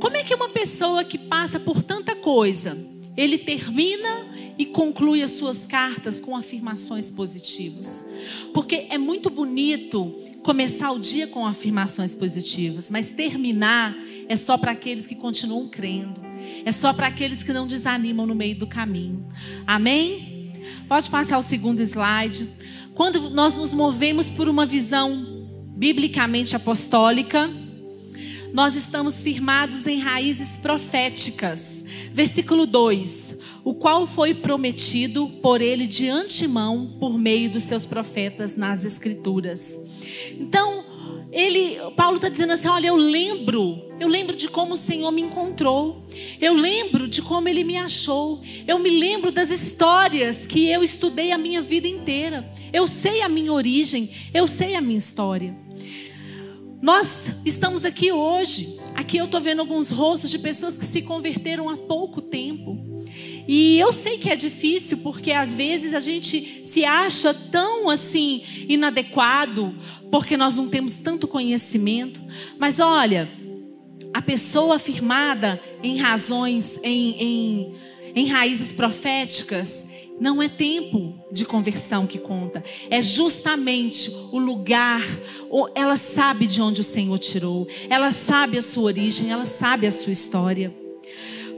como 0.00 0.16
é 0.16 0.24
que 0.24 0.34
uma 0.34 0.48
pessoa 0.48 1.04
que 1.04 1.18
passa 1.18 1.60
por 1.60 1.82
tanta 1.82 2.16
coisa, 2.16 2.76
ele 3.18 3.36
termina 3.36 4.28
e 4.56 4.64
conclui 4.64 5.24
as 5.24 5.32
suas 5.32 5.66
cartas 5.66 6.20
com 6.20 6.36
afirmações 6.36 7.10
positivas. 7.10 8.04
Porque 8.54 8.86
é 8.88 8.96
muito 8.96 9.28
bonito 9.28 10.14
começar 10.44 10.92
o 10.92 11.00
dia 11.00 11.26
com 11.26 11.44
afirmações 11.44 12.14
positivas, 12.14 12.88
mas 12.88 13.10
terminar 13.10 13.96
é 14.28 14.36
só 14.36 14.56
para 14.56 14.70
aqueles 14.70 15.04
que 15.04 15.16
continuam 15.16 15.66
crendo. 15.66 16.20
É 16.64 16.70
só 16.70 16.92
para 16.92 17.08
aqueles 17.08 17.42
que 17.42 17.52
não 17.52 17.66
desanimam 17.66 18.24
no 18.24 18.36
meio 18.36 18.54
do 18.54 18.68
caminho. 18.68 19.26
Amém? 19.66 20.52
Pode 20.88 21.10
passar 21.10 21.38
o 21.38 21.42
segundo 21.42 21.80
slide. 21.80 22.48
Quando 22.94 23.30
nós 23.30 23.52
nos 23.52 23.74
movemos 23.74 24.30
por 24.30 24.48
uma 24.48 24.64
visão 24.64 25.48
biblicamente 25.76 26.54
apostólica, 26.54 27.50
nós 28.52 28.76
estamos 28.76 29.20
firmados 29.20 29.88
em 29.88 29.98
raízes 29.98 30.56
proféticas. 30.56 31.77
Versículo 32.12 32.66
2: 32.66 33.36
O 33.64 33.74
qual 33.74 34.06
foi 34.06 34.34
prometido 34.34 35.28
por 35.42 35.60
ele 35.60 35.86
de 35.86 36.08
antemão 36.08 36.96
por 36.98 37.18
meio 37.18 37.50
dos 37.50 37.64
seus 37.64 37.86
profetas 37.86 38.56
nas 38.56 38.84
Escrituras. 38.84 39.78
Então, 40.38 40.84
ele, 41.30 41.76
Paulo 41.94 42.16
está 42.16 42.28
dizendo 42.28 42.52
assim: 42.54 42.68
olha, 42.68 42.88
eu 42.88 42.96
lembro, 42.96 43.82
eu 44.00 44.08
lembro 44.08 44.34
de 44.34 44.48
como 44.48 44.74
o 44.74 44.76
Senhor 44.76 45.10
me 45.10 45.22
encontrou, 45.22 46.02
eu 46.40 46.54
lembro 46.54 47.06
de 47.06 47.20
como 47.20 47.48
Ele 47.48 47.64
me 47.64 47.76
achou, 47.76 48.40
eu 48.66 48.78
me 48.78 48.90
lembro 48.90 49.30
das 49.30 49.50
histórias 49.50 50.46
que 50.46 50.68
eu 50.68 50.82
estudei 50.82 51.30
a 51.32 51.38
minha 51.38 51.60
vida 51.60 51.86
inteira, 51.86 52.50
eu 52.72 52.86
sei 52.86 53.20
a 53.20 53.28
minha 53.28 53.52
origem, 53.52 54.10
eu 54.32 54.46
sei 54.46 54.74
a 54.74 54.80
minha 54.80 54.98
história. 54.98 55.54
Nós 56.80 57.08
estamos 57.44 57.84
aqui 57.84 58.12
hoje. 58.12 58.78
Aqui 58.94 59.16
eu 59.16 59.24
estou 59.24 59.40
vendo 59.40 59.60
alguns 59.60 59.90
rostos 59.90 60.30
de 60.30 60.38
pessoas 60.38 60.78
que 60.78 60.86
se 60.86 61.02
converteram 61.02 61.68
há 61.68 61.76
pouco 61.76 62.22
tempo. 62.22 63.04
E 63.48 63.78
eu 63.78 63.92
sei 63.92 64.18
que 64.18 64.28
é 64.28 64.36
difícil, 64.36 64.98
porque 64.98 65.32
às 65.32 65.54
vezes 65.54 65.92
a 65.92 66.00
gente 66.00 66.64
se 66.66 66.84
acha 66.84 67.34
tão 67.34 67.90
assim 67.90 68.42
inadequado, 68.68 69.74
porque 70.10 70.36
nós 70.36 70.54
não 70.54 70.68
temos 70.68 70.92
tanto 70.92 71.26
conhecimento. 71.26 72.20
Mas 72.58 72.78
olha, 72.78 73.28
a 74.14 74.22
pessoa 74.22 74.76
afirmada 74.76 75.60
em 75.82 75.96
razões, 75.96 76.78
em, 76.82 77.22
em, 77.22 77.74
em 78.14 78.26
raízes 78.26 78.70
proféticas, 78.70 79.87
não 80.20 80.42
é 80.42 80.48
tempo 80.48 81.14
de 81.30 81.44
conversão 81.44 82.06
que 82.06 82.18
conta, 82.18 82.62
é 82.90 83.00
justamente 83.00 84.10
o 84.32 84.38
lugar. 84.38 85.02
Ela 85.74 85.96
sabe 85.96 86.46
de 86.46 86.60
onde 86.60 86.80
o 86.80 86.84
Senhor 86.84 87.18
tirou, 87.18 87.66
ela 87.88 88.10
sabe 88.10 88.58
a 88.58 88.62
sua 88.62 88.84
origem, 88.84 89.30
ela 89.30 89.46
sabe 89.46 89.86
a 89.86 89.92
sua 89.92 90.12
história. 90.12 90.74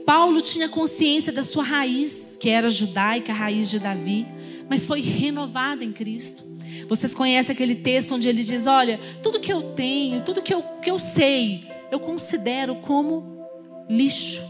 Paulo 0.05 0.41
tinha 0.41 0.69
consciência 0.69 1.33
da 1.33 1.43
sua 1.43 1.63
raiz, 1.63 2.37
que 2.39 2.49
era 2.49 2.71
judaica, 2.71 3.33
a 3.33 3.35
raiz 3.35 3.71
de 3.71 3.79
Davi, 3.79 4.27
mas 4.69 4.87
foi 4.87 5.01
renovada 5.01 5.85
em 5.85 5.93
Cristo. 5.93 6.45
Vocês 6.89 7.15
conhecem 7.15 7.53
aquele 7.53 7.77
texto 7.77 8.15
onde 8.15 8.29
ele 8.29 8.43
diz: 8.43 8.67
Olha, 8.67 8.99
tudo 9.23 9.41
que 9.41 9.53
eu 9.53 9.63
tenho, 9.63 10.23
tudo 10.23 10.43
que 10.43 10.53
eu, 10.53 10.63
que 10.83 10.91
eu 10.91 10.99
sei, 10.99 11.65
eu 11.91 12.01
considero 12.01 12.77
como 12.77 13.47
lixo, 13.89 14.43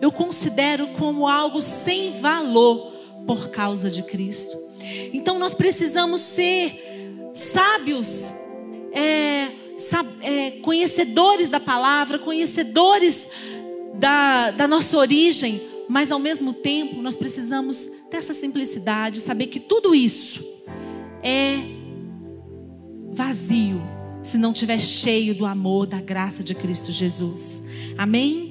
eu 0.00 0.12
considero 0.12 0.88
como 0.88 1.26
algo 1.26 1.60
sem 1.60 2.18
valor 2.20 2.95
por 3.26 3.48
causa 3.48 3.90
de 3.90 4.02
Cristo. 4.02 4.56
Então 5.12 5.38
nós 5.38 5.54
precisamos 5.54 6.20
ser 6.20 6.80
sábios, 7.34 8.08
é, 8.92 9.50
é, 10.22 10.50
conhecedores 10.62 11.48
da 11.48 11.60
palavra, 11.60 12.18
conhecedores 12.18 13.28
da, 13.94 14.50
da 14.50 14.66
nossa 14.68 14.96
origem, 14.96 15.60
mas 15.88 16.10
ao 16.12 16.18
mesmo 16.18 16.52
tempo 16.52 17.00
nós 17.02 17.16
precisamos 17.16 17.90
dessa 18.10 18.32
simplicidade, 18.32 19.20
saber 19.20 19.46
que 19.46 19.60
tudo 19.60 19.94
isso 19.94 20.44
é 21.22 21.58
vazio 23.12 23.80
se 24.22 24.36
não 24.36 24.50
estiver 24.50 24.80
cheio 24.80 25.34
do 25.34 25.46
amor, 25.46 25.86
da 25.86 26.00
graça 26.00 26.42
de 26.42 26.54
Cristo 26.54 26.90
Jesus. 26.90 27.62
Amém? 27.96 28.45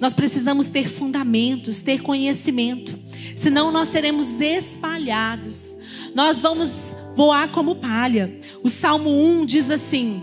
Nós 0.00 0.12
precisamos 0.12 0.66
ter 0.66 0.88
fundamentos, 0.88 1.78
ter 1.78 2.02
conhecimento, 2.02 2.98
senão 3.36 3.70
nós 3.70 3.88
seremos 3.88 4.40
espalhados. 4.40 5.76
Nós 6.14 6.40
vamos 6.40 6.70
voar 7.14 7.50
como 7.50 7.76
palha. 7.76 8.38
O 8.62 8.68
Salmo 8.68 9.10
1 9.10 9.46
diz 9.46 9.70
assim: 9.70 10.22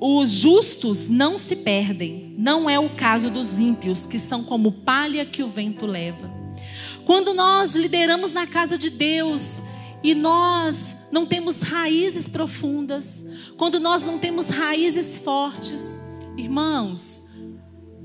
Os 0.00 0.30
justos 0.30 1.08
não 1.08 1.36
se 1.36 1.54
perdem, 1.54 2.34
não 2.38 2.68
é 2.68 2.78
o 2.78 2.90
caso 2.96 3.30
dos 3.30 3.58
ímpios, 3.58 4.00
que 4.00 4.18
são 4.18 4.42
como 4.42 4.72
palha 4.72 5.24
que 5.24 5.42
o 5.42 5.48
vento 5.48 5.86
leva. 5.86 6.30
Quando 7.04 7.34
nós 7.34 7.74
lideramos 7.74 8.32
na 8.32 8.46
casa 8.46 8.78
de 8.78 8.88
Deus 8.88 9.42
e 10.02 10.14
nós 10.14 10.96
não 11.10 11.26
temos 11.26 11.60
raízes 11.60 12.26
profundas, 12.26 13.24
quando 13.56 13.78
nós 13.78 14.02
não 14.02 14.18
temos 14.18 14.46
raízes 14.46 15.18
fortes, 15.18 15.82
irmãos, 16.36 17.22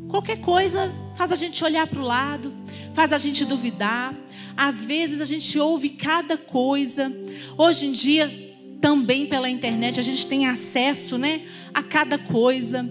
qualquer 0.07 0.39
coisa 0.41 0.91
faz 1.15 1.31
a 1.31 1.35
gente 1.35 1.63
olhar 1.63 1.87
para 1.87 1.99
o 1.99 2.05
lado, 2.05 2.53
faz 2.93 3.11
a 3.13 3.17
gente 3.17 3.45
duvidar. 3.45 4.15
Às 4.55 4.83
vezes 4.83 5.21
a 5.21 5.25
gente 5.25 5.57
ouve 5.59 5.89
cada 5.89 6.37
coisa. 6.37 7.11
Hoje 7.57 7.85
em 7.85 7.91
dia, 7.91 8.47
também 8.81 9.25
pela 9.25 9.49
internet, 9.49 9.99
a 9.99 10.03
gente 10.03 10.27
tem 10.27 10.47
acesso, 10.47 11.17
né, 11.17 11.43
a 11.73 11.81
cada 11.81 12.17
coisa. 12.17 12.89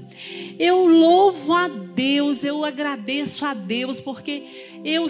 Eu 0.59 0.87
louvo 0.87 1.53
a 1.53 1.68
Deus, 1.68 2.45
eu 2.45 2.64
agradeço 2.64 3.45
a 3.45 3.55
Deus, 3.55 4.01
porque 4.01 4.45
eu, 4.84 5.07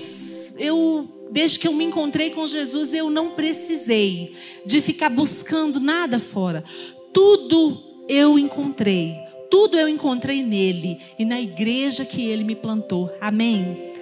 eu 0.59 1.29
desde 1.31 1.59
que 1.59 1.67
eu 1.67 1.73
me 1.73 1.85
encontrei 1.85 2.31
com 2.31 2.47
Jesus, 2.47 2.95
eu 2.95 3.11
não 3.11 3.33
precisei 3.33 4.35
de 4.65 4.81
ficar 4.81 5.11
buscando 5.11 5.81
nada 5.81 6.21
fora. 6.21 6.65
Tudo 7.13 8.05
eu 8.09 8.39
encontrei. 8.39 9.26
Tudo 9.51 9.79
eu 9.79 9.89
encontrei 9.89 10.43
nele 10.43 10.99
e 11.19 11.25
na 11.25 11.41
igreja 11.41 12.05
que 12.05 12.27
ele 12.27 12.45
me 12.45 12.55
plantou. 12.55 13.11
Amém. 13.21 13.96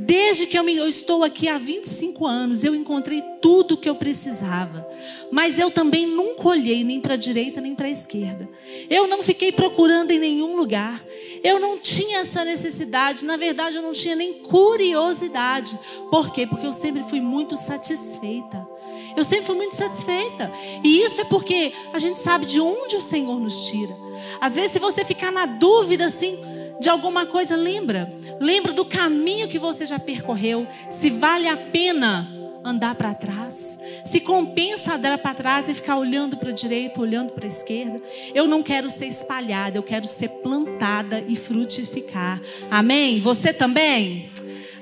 Desde 0.00 0.46
que 0.46 0.56
eu, 0.56 0.62
me, 0.62 0.76
eu, 0.76 0.86
estou 0.86 1.24
aqui 1.24 1.48
há 1.48 1.58
25 1.58 2.24
anos, 2.24 2.62
eu 2.62 2.72
encontrei 2.72 3.20
tudo 3.42 3.74
o 3.74 3.76
que 3.76 3.88
eu 3.88 3.96
precisava. 3.96 4.88
Mas 5.28 5.58
eu 5.58 5.72
também 5.72 6.06
nunca 6.06 6.48
olhei 6.48 6.84
nem 6.84 7.00
para 7.00 7.14
a 7.14 7.16
direita 7.16 7.60
nem 7.60 7.74
para 7.74 7.88
a 7.88 7.90
esquerda. 7.90 8.48
Eu 8.88 9.08
não 9.08 9.24
fiquei 9.24 9.50
procurando 9.50 10.12
em 10.12 10.20
nenhum 10.20 10.54
lugar. 10.54 11.04
Eu 11.42 11.58
não 11.58 11.78
tinha 11.78 12.20
essa 12.20 12.44
necessidade. 12.44 13.24
Na 13.24 13.36
verdade, 13.36 13.76
eu 13.76 13.82
não 13.82 13.90
tinha 13.90 14.14
nem 14.14 14.34
curiosidade. 14.34 15.76
Por 16.10 16.32
quê? 16.32 16.46
Porque 16.46 16.66
eu 16.66 16.72
sempre 16.72 17.02
fui 17.02 17.20
muito 17.20 17.56
satisfeita. 17.56 18.68
Eu 19.16 19.24
sempre 19.24 19.46
fui 19.46 19.56
muito 19.56 19.74
satisfeita. 19.74 20.52
E 20.84 21.02
isso 21.02 21.20
é 21.20 21.24
porque 21.24 21.72
a 21.92 21.98
gente 21.98 22.20
sabe 22.20 22.46
de 22.46 22.60
onde 22.60 22.94
o 22.94 23.02
Senhor 23.02 23.40
nos 23.40 23.66
tira. 23.66 23.96
Às 24.40 24.54
vezes, 24.54 24.72
se 24.72 24.78
você 24.78 25.04
ficar 25.04 25.32
na 25.32 25.44
dúvida 25.44 26.06
assim 26.06 26.38
de 26.80 26.88
alguma 26.88 27.26
coisa, 27.26 27.56
lembra. 27.56 28.08
Lembra 28.40 28.72
do 28.72 28.84
caminho 28.84 29.48
que 29.48 29.58
você 29.58 29.84
já 29.84 29.98
percorreu. 29.98 30.66
Se 30.90 31.10
vale 31.10 31.48
a 31.48 31.56
pena 31.56 32.28
andar 32.64 32.94
para 32.94 33.14
trás. 33.14 33.78
Se 34.04 34.20
compensa 34.20 34.94
andar 34.94 35.18
para 35.18 35.34
trás 35.34 35.68
e 35.68 35.74
ficar 35.74 35.96
olhando 35.96 36.36
para 36.36 36.50
a 36.50 36.54
direita, 36.54 37.00
olhando 37.00 37.32
para 37.32 37.44
a 37.44 37.48
esquerda. 37.48 38.00
Eu 38.34 38.46
não 38.46 38.62
quero 38.62 38.88
ser 38.90 39.06
espalhada, 39.06 39.78
eu 39.78 39.82
quero 39.82 40.06
ser 40.06 40.28
plantada 40.28 41.24
e 41.26 41.36
frutificar. 41.36 42.40
Amém? 42.70 43.20
Você 43.20 43.52
também? 43.52 44.30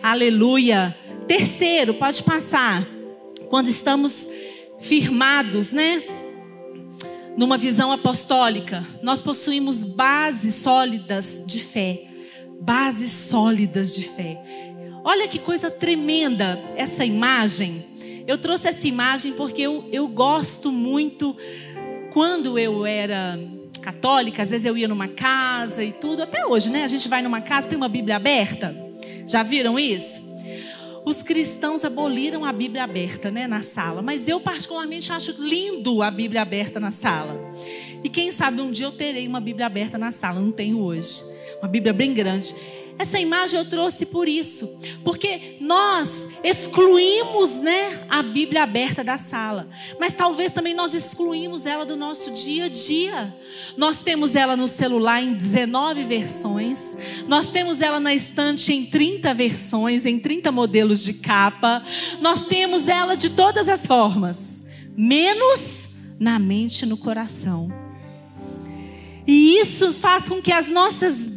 Aleluia. 0.02 0.96
Terceiro, 1.26 1.94
pode 1.94 2.22
passar. 2.22 2.86
Quando 3.48 3.68
estamos 3.68 4.28
firmados, 4.78 5.72
né? 5.72 6.02
Numa 7.36 7.58
visão 7.58 7.92
apostólica, 7.92 8.84
nós 9.02 9.20
possuímos 9.20 9.84
bases 9.84 10.54
sólidas 10.56 11.42
de 11.46 11.62
fé. 11.62 12.04
Bases 12.60 13.10
sólidas 13.10 13.94
de 13.94 14.04
fé. 14.08 14.42
Olha 15.04 15.28
que 15.28 15.38
coisa 15.38 15.70
tremenda 15.70 16.58
essa 16.74 17.04
imagem. 17.04 17.84
Eu 18.26 18.38
trouxe 18.38 18.68
essa 18.68 18.88
imagem 18.88 19.34
porque 19.34 19.62
eu, 19.62 19.88
eu 19.92 20.08
gosto 20.08 20.72
muito. 20.72 21.36
Quando 22.12 22.58
eu 22.58 22.86
era 22.86 23.38
católica, 23.82 24.42
às 24.42 24.50
vezes 24.50 24.64
eu 24.64 24.76
ia 24.76 24.88
numa 24.88 25.06
casa 25.06 25.84
e 25.84 25.92
tudo. 25.92 26.22
Até 26.22 26.44
hoje, 26.46 26.70
né? 26.70 26.82
A 26.84 26.88
gente 26.88 27.08
vai 27.08 27.22
numa 27.22 27.40
casa, 27.40 27.68
tem 27.68 27.76
uma 27.76 27.88
Bíblia 27.88 28.16
aberta. 28.16 28.74
Já 29.26 29.42
viram 29.42 29.78
isso? 29.78 30.25
Os 31.06 31.22
cristãos 31.22 31.84
aboliram 31.84 32.44
a 32.44 32.52
Bíblia 32.52 32.82
aberta, 32.82 33.30
né, 33.30 33.46
na 33.46 33.62
sala. 33.62 34.02
Mas 34.02 34.26
eu 34.26 34.40
particularmente 34.40 35.12
acho 35.12 35.40
lindo 35.40 36.02
a 36.02 36.10
Bíblia 36.10 36.42
aberta 36.42 36.80
na 36.80 36.90
sala. 36.90 37.38
E 38.02 38.08
quem 38.08 38.32
sabe 38.32 38.60
um 38.60 38.72
dia 38.72 38.86
eu 38.86 38.92
terei 38.92 39.28
uma 39.28 39.40
Bíblia 39.40 39.66
aberta 39.66 39.96
na 39.96 40.10
sala. 40.10 40.40
Não 40.40 40.50
tenho 40.50 40.80
hoje. 40.80 41.22
Uma 41.62 41.68
Bíblia 41.68 41.92
bem 41.92 42.12
grande. 42.12 42.52
Essa 42.98 43.18
imagem 43.18 43.58
eu 43.58 43.68
trouxe 43.68 44.06
por 44.06 44.26
isso, 44.26 44.78
porque 45.04 45.58
nós 45.60 46.08
excluímos, 46.42 47.50
né, 47.50 48.06
a 48.08 48.22
Bíblia 48.22 48.62
aberta 48.62 49.04
da 49.04 49.18
sala, 49.18 49.68
mas 50.00 50.14
talvez 50.14 50.50
também 50.50 50.74
nós 50.74 50.94
excluímos 50.94 51.66
ela 51.66 51.84
do 51.84 51.94
nosso 51.94 52.30
dia 52.30 52.64
a 52.64 52.68
dia. 52.68 53.34
Nós 53.76 53.98
temos 53.98 54.34
ela 54.34 54.56
no 54.56 54.66
celular 54.66 55.22
em 55.22 55.34
19 55.34 56.04
versões, 56.04 56.96
nós 57.28 57.48
temos 57.48 57.80
ela 57.80 58.00
na 58.00 58.14
estante 58.14 58.72
em 58.72 58.86
30 58.86 59.34
versões, 59.34 60.06
em 60.06 60.18
30 60.18 60.50
modelos 60.50 61.02
de 61.02 61.14
capa. 61.14 61.84
Nós 62.20 62.46
temos 62.46 62.88
ela 62.88 63.14
de 63.14 63.30
todas 63.30 63.68
as 63.68 63.86
formas, 63.86 64.62
menos 64.96 65.88
na 66.18 66.38
mente 66.38 66.82
e 66.82 66.86
no 66.86 66.96
coração. 66.96 67.70
E 69.26 69.58
isso 69.58 69.92
faz 69.92 70.28
com 70.28 70.40
que 70.40 70.52
as 70.52 70.68
nossas 70.68 71.35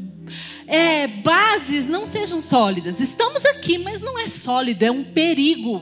é, 0.70 1.08
bases 1.08 1.88
não 1.88 2.06
sejam 2.06 2.40
sólidas. 2.40 3.00
Estamos 3.00 3.44
aqui, 3.44 3.80
mas 3.80 4.00
não 4.02 4.20
é 4.20 4.28
sólido, 4.28 4.84
é 4.84 4.92
um 4.92 5.04
perigo. 5.04 5.82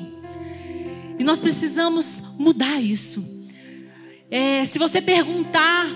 E 1.19 1.23
nós 1.25 1.41
precisamos 1.41 2.07
mudar 2.39 2.81
isso. 2.81 3.45
É, 4.31 4.63
se 4.63 4.79
você 4.79 5.01
perguntar 5.01 5.87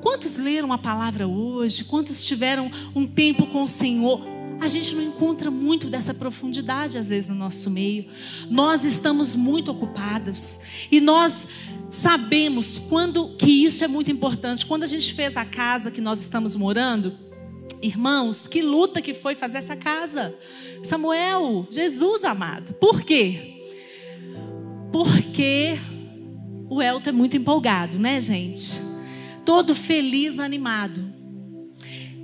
quantos 0.00 0.38
leram 0.38 0.72
a 0.72 0.78
palavra 0.78 1.26
hoje, 1.26 1.84
quantos 1.84 2.24
tiveram 2.24 2.70
um 2.94 3.04
tempo 3.04 3.48
com 3.48 3.64
o 3.64 3.68
Senhor, 3.68 4.22
a 4.60 4.68
gente 4.68 4.94
não 4.94 5.02
encontra 5.02 5.50
muito 5.50 5.88
dessa 5.88 6.14
profundidade 6.14 6.96
às 6.98 7.08
vezes 7.08 7.28
no 7.28 7.34
nosso 7.34 7.68
meio. 7.68 8.06
Nós 8.48 8.84
estamos 8.84 9.34
muito 9.34 9.72
ocupados 9.72 10.60
e 10.90 11.00
nós 11.00 11.32
sabemos 11.90 12.78
quando 12.78 13.36
que 13.36 13.64
isso 13.64 13.82
é 13.82 13.88
muito 13.88 14.10
importante. 14.10 14.66
Quando 14.66 14.84
a 14.84 14.88
gente 14.88 15.12
fez 15.14 15.36
a 15.36 15.44
casa 15.44 15.90
que 15.90 16.00
nós 16.00 16.20
estamos 16.20 16.54
morando, 16.54 17.27
Irmãos, 17.80 18.46
que 18.48 18.60
luta 18.60 19.00
que 19.00 19.14
foi 19.14 19.34
fazer 19.34 19.58
essa 19.58 19.76
casa. 19.76 20.34
Samuel, 20.82 21.66
Jesus 21.70 22.24
amado. 22.24 22.74
Por 22.74 23.02
quê? 23.02 23.62
Porque 24.92 25.78
o 26.68 26.82
Elton 26.82 27.10
é 27.10 27.12
muito 27.12 27.36
empolgado, 27.36 27.98
né, 27.98 28.20
gente? 28.20 28.80
Todo 29.44 29.74
feliz, 29.74 30.38
animado. 30.38 31.04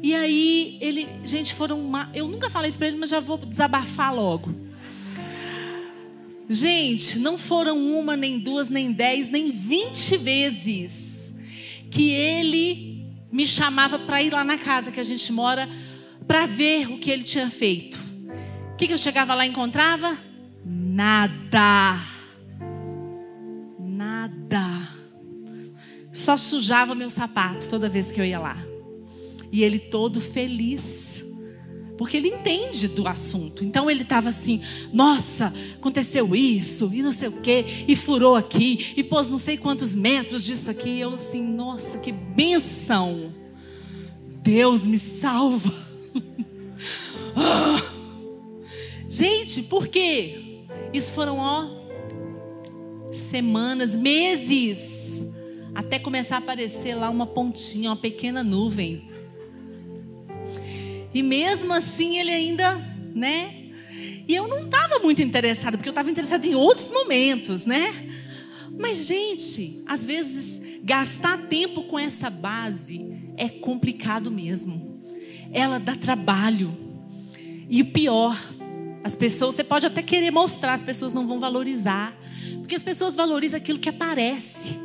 E 0.02 0.14
aí, 0.14 0.76
ele, 0.80 1.08
gente, 1.24 1.54
foram 1.54 1.80
uma. 1.80 2.10
Eu 2.14 2.28
nunca 2.28 2.50
falei 2.50 2.68
isso 2.68 2.78
para 2.78 2.88
ele, 2.88 2.98
mas 2.98 3.10
já 3.10 3.20
vou 3.20 3.38
desabafar 3.38 4.14
logo. 4.14 4.54
Gente, 6.48 7.18
não 7.18 7.38
foram 7.38 7.78
uma, 7.78 8.16
nem 8.16 8.38
duas, 8.38 8.68
nem 8.68 8.92
dez, 8.92 9.30
nem 9.30 9.50
vinte 9.50 10.16
vezes 10.16 11.32
que 11.90 12.10
ele 12.10 12.93
me 13.34 13.48
chamava 13.48 13.98
para 13.98 14.22
ir 14.22 14.32
lá 14.32 14.44
na 14.44 14.56
casa 14.56 14.92
que 14.92 15.00
a 15.00 15.04
gente 15.04 15.32
mora 15.32 15.68
para 16.24 16.46
ver 16.46 16.86
o 16.86 17.00
que 17.00 17.10
ele 17.10 17.24
tinha 17.24 17.50
feito. 17.50 17.98
O 18.72 18.76
que, 18.76 18.86
que 18.86 18.92
eu 18.92 18.98
chegava 18.98 19.34
lá 19.34 19.44
e 19.44 19.50
encontrava? 19.50 20.16
Nada. 20.64 22.00
Nada. 23.80 24.88
Só 26.12 26.36
sujava 26.36 26.94
meu 26.94 27.10
sapato 27.10 27.68
toda 27.68 27.88
vez 27.88 28.12
que 28.12 28.20
eu 28.20 28.24
ia 28.24 28.38
lá. 28.38 28.56
E 29.50 29.64
ele 29.64 29.80
todo 29.80 30.20
feliz 30.20 31.03
porque 31.96 32.16
ele 32.16 32.28
entende 32.28 32.88
do 32.88 33.06
assunto. 33.06 33.64
Então 33.64 33.90
ele 33.90 34.02
estava 34.02 34.28
assim: 34.28 34.60
nossa, 34.92 35.52
aconteceu 35.74 36.34
isso, 36.34 36.90
e 36.92 37.02
não 37.02 37.12
sei 37.12 37.28
o 37.28 37.40
quê, 37.40 37.84
e 37.86 37.94
furou 37.94 38.34
aqui, 38.34 38.94
e 38.96 39.04
pôs 39.04 39.28
não 39.28 39.38
sei 39.38 39.56
quantos 39.56 39.94
metros 39.94 40.44
disso 40.44 40.70
aqui. 40.70 40.90
E 40.90 41.00
eu 41.00 41.14
assim: 41.14 41.42
nossa, 41.42 41.98
que 41.98 42.12
benção! 42.12 43.32
Deus 44.42 44.86
me 44.86 44.98
salva. 44.98 45.72
ah. 47.34 47.80
Gente, 49.08 49.62
por 49.62 49.86
quê? 49.86 50.64
Isso 50.92 51.12
foram, 51.12 51.38
ó, 51.38 51.68
semanas, 53.12 53.94
meses, 53.94 55.24
até 55.74 55.98
começar 55.98 56.36
a 56.36 56.38
aparecer 56.38 56.94
lá 56.94 57.08
uma 57.08 57.26
pontinha, 57.26 57.90
uma 57.90 57.96
pequena 57.96 58.42
nuvem. 58.42 59.13
E 61.14 61.22
mesmo 61.22 61.72
assim 61.72 62.18
ele 62.18 62.32
ainda, 62.32 62.76
né? 63.14 63.64
E 64.26 64.34
eu 64.34 64.48
não 64.48 64.64
estava 64.64 64.98
muito 64.98 65.22
interessada, 65.22 65.76
porque 65.78 65.88
eu 65.88 65.92
estava 65.92 66.10
interessada 66.10 66.46
em 66.46 66.54
outros 66.54 66.90
momentos, 66.90 67.64
né? 67.64 68.10
Mas, 68.76 69.06
gente, 69.06 69.82
às 69.86 70.04
vezes 70.04 70.60
gastar 70.82 71.46
tempo 71.46 71.84
com 71.84 71.98
essa 71.98 72.28
base 72.28 73.06
é 73.36 73.48
complicado 73.48 74.30
mesmo. 74.30 75.00
Ela 75.52 75.78
dá 75.78 75.94
trabalho. 75.94 76.76
E 77.70 77.82
o 77.82 77.86
pior, 77.86 78.36
as 79.04 79.14
pessoas, 79.14 79.54
você 79.54 79.62
pode 79.62 79.86
até 79.86 80.02
querer 80.02 80.30
mostrar, 80.30 80.74
as 80.74 80.82
pessoas 80.82 81.12
não 81.12 81.26
vão 81.26 81.38
valorizar. 81.38 82.18
Porque 82.58 82.74
as 82.74 82.82
pessoas 82.82 83.14
valorizam 83.14 83.58
aquilo 83.58 83.78
que 83.78 83.88
aparece. 83.88 84.83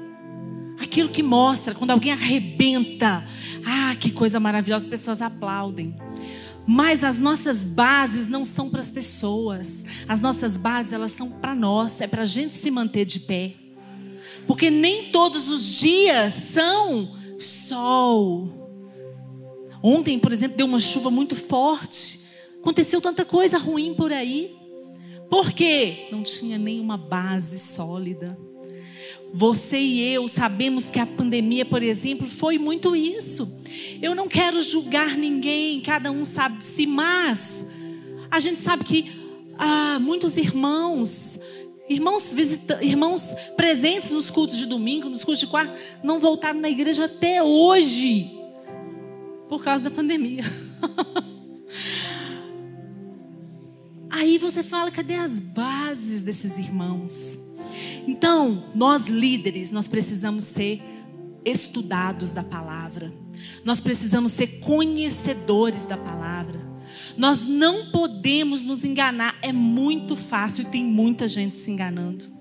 Aquilo 0.79 1.09
que 1.09 1.21
mostra, 1.21 1.75
quando 1.75 1.91
alguém 1.91 2.11
arrebenta. 2.11 3.27
Ah, 3.65 3.95
que 3.99 4.11
coisa 4.11 4.39
maravilhosa, 4.39 4.85
as 4.85 4.89
pessoas 4.89 5.21
aplaudem. 5.21 5.95
Mas 6.65 7.03
as 7.03 7.17
nossas 7.17 7.63
bases 7.63 8.27
não 8.27 8.45
são 8.45 8.69
para 8.69 8.79
as 8.79 8.91
pessoas. 8.91 9.83
As 10.07 10.19
nossas 10.19 10.55
bases, 10.55 10.93
elas 10.93 11.11
são 11.11 11.29
para 11.29 11.55
nós. 11.55 11.99
É 11.99 12.07
para 12.07 12.23
a 12.23 12.25
gente 12.25 12.55
se 12.55 12.69
manter 12.69 13.05
de 13.05 13.21
pé. 13.21 13.53
Porque 14.45 14.69
nem 14.69 15.11
todos 15.11 15.49
os 15.49 15.63
dias 15.63 16.33
são 16.33 17.15
sol. 17.39 18.59
Ontem, 19.81 20.19
por 20.19 20.31
exemplo, 20.31 20.57
deu 20.57 20.65
uma 20.65 20.79
chuva 20.79 21.09
muito 21.09 21.35
forte. 21.35 22.19
Aconteceu 22.59 23.01
tanta 23.01 23.25
coisa 23.25 23.57
ruim 23.57 23.93
por 23.93 24.11
aí. 24.11 24.55
Por 25.29 25.51
quê? 25.51 26.07
Não 26.11 26.23
tinha 26.23 26.57
nenhuma 26.57 26.97
base 26.97 27.57
sólida. 27.57 28.37
Você 29.33 29.77
e 29.77 30.13
eu 30.13 30.27
sabemos 30.27 30.85
que 30.89 30.99
a 30.99 31.05
pandemia, 31.05 31.65
por 31.65 31.83
exemplo, 31.83 32.27
foi 32.27 32.57
muito 32.57 32.95
isso. 32.95 33.47
Eu 34.01 34.15
não 34.15 34.27
quero 34.27 34.61
julgar 34.61 35.15
ninguém, 35.15 35.81
cada 35.81 36.11
um 36.11 36.25
sabe 36.25 36.57
de 36.57 36.63
si, 36.63 36.87
mas 36.87 37.65
a 38.31 38.39
gente 38.39 38.61
sabe 38.61 38.83
que 38.83 39.11
ah, 39.57 39.99
muitos 39.99 40.37
irmãos, 40.37 41.39
irmãos, 41.89 42.31
visita, 42.31 42.79
irmãos 42.81 43.23
presentes 43.57 44.11
nos 44.11 44.31
cultos 44.31 44.57
de 44.57 44.65
domingo, 44.65 45.09
nos 45.09 45.23
cultos 45.23 45.41
de 45.41 45.47
quarta, 45.47 45.75
não 46.03 46.19
voltaram 46.19 46.59
na 46.59 46.69
igreja 46.69 47.05
até 47.05 47.43
hoje 47.43 48.31
por 49.47 49.63
causa 49.63 49.83
da 49.83 49.91
pandemia. 49.91 50.43
Aí 54.09 54.37
você 54.37 54.63
fala, 54.63 54.91
cadê 54.91 55.15
as 55.15 55.39
bases 55.39 56.21
desses 56.21 56.57
irmãos? 56.57 57.37
Então, 58.07 58.65
nós 58.75 59.07
líderes, 59.07 59.71
nós 59.71 59.87
precisamos 59.87 60.43
ser 60.45 60.81
estudados 61.45 62.31
da 62.31 62.43
palavra. 62.43 63.13
Nós 63.63 63.79
precisamos 63.79 64.31
ser 64.31 64.59
conhecedores 64.59 65.85
da 65.85 65.97
palavra. 65.97 66.59
Nós 67.17 67.43
não 67.43 67.91
podemos 67.91 68.61
nos 68.61 68.83
enganar. 68.83 69.37
É 69.41 69.51
muito 69.51 70.15
fácil 70.15 70.63
e 70.63 70.65
tem 70.65 70.83
muita 70.83 71.27
gente 71.27 71.55
se 71.57 71.69
enganando. 71.69 72.39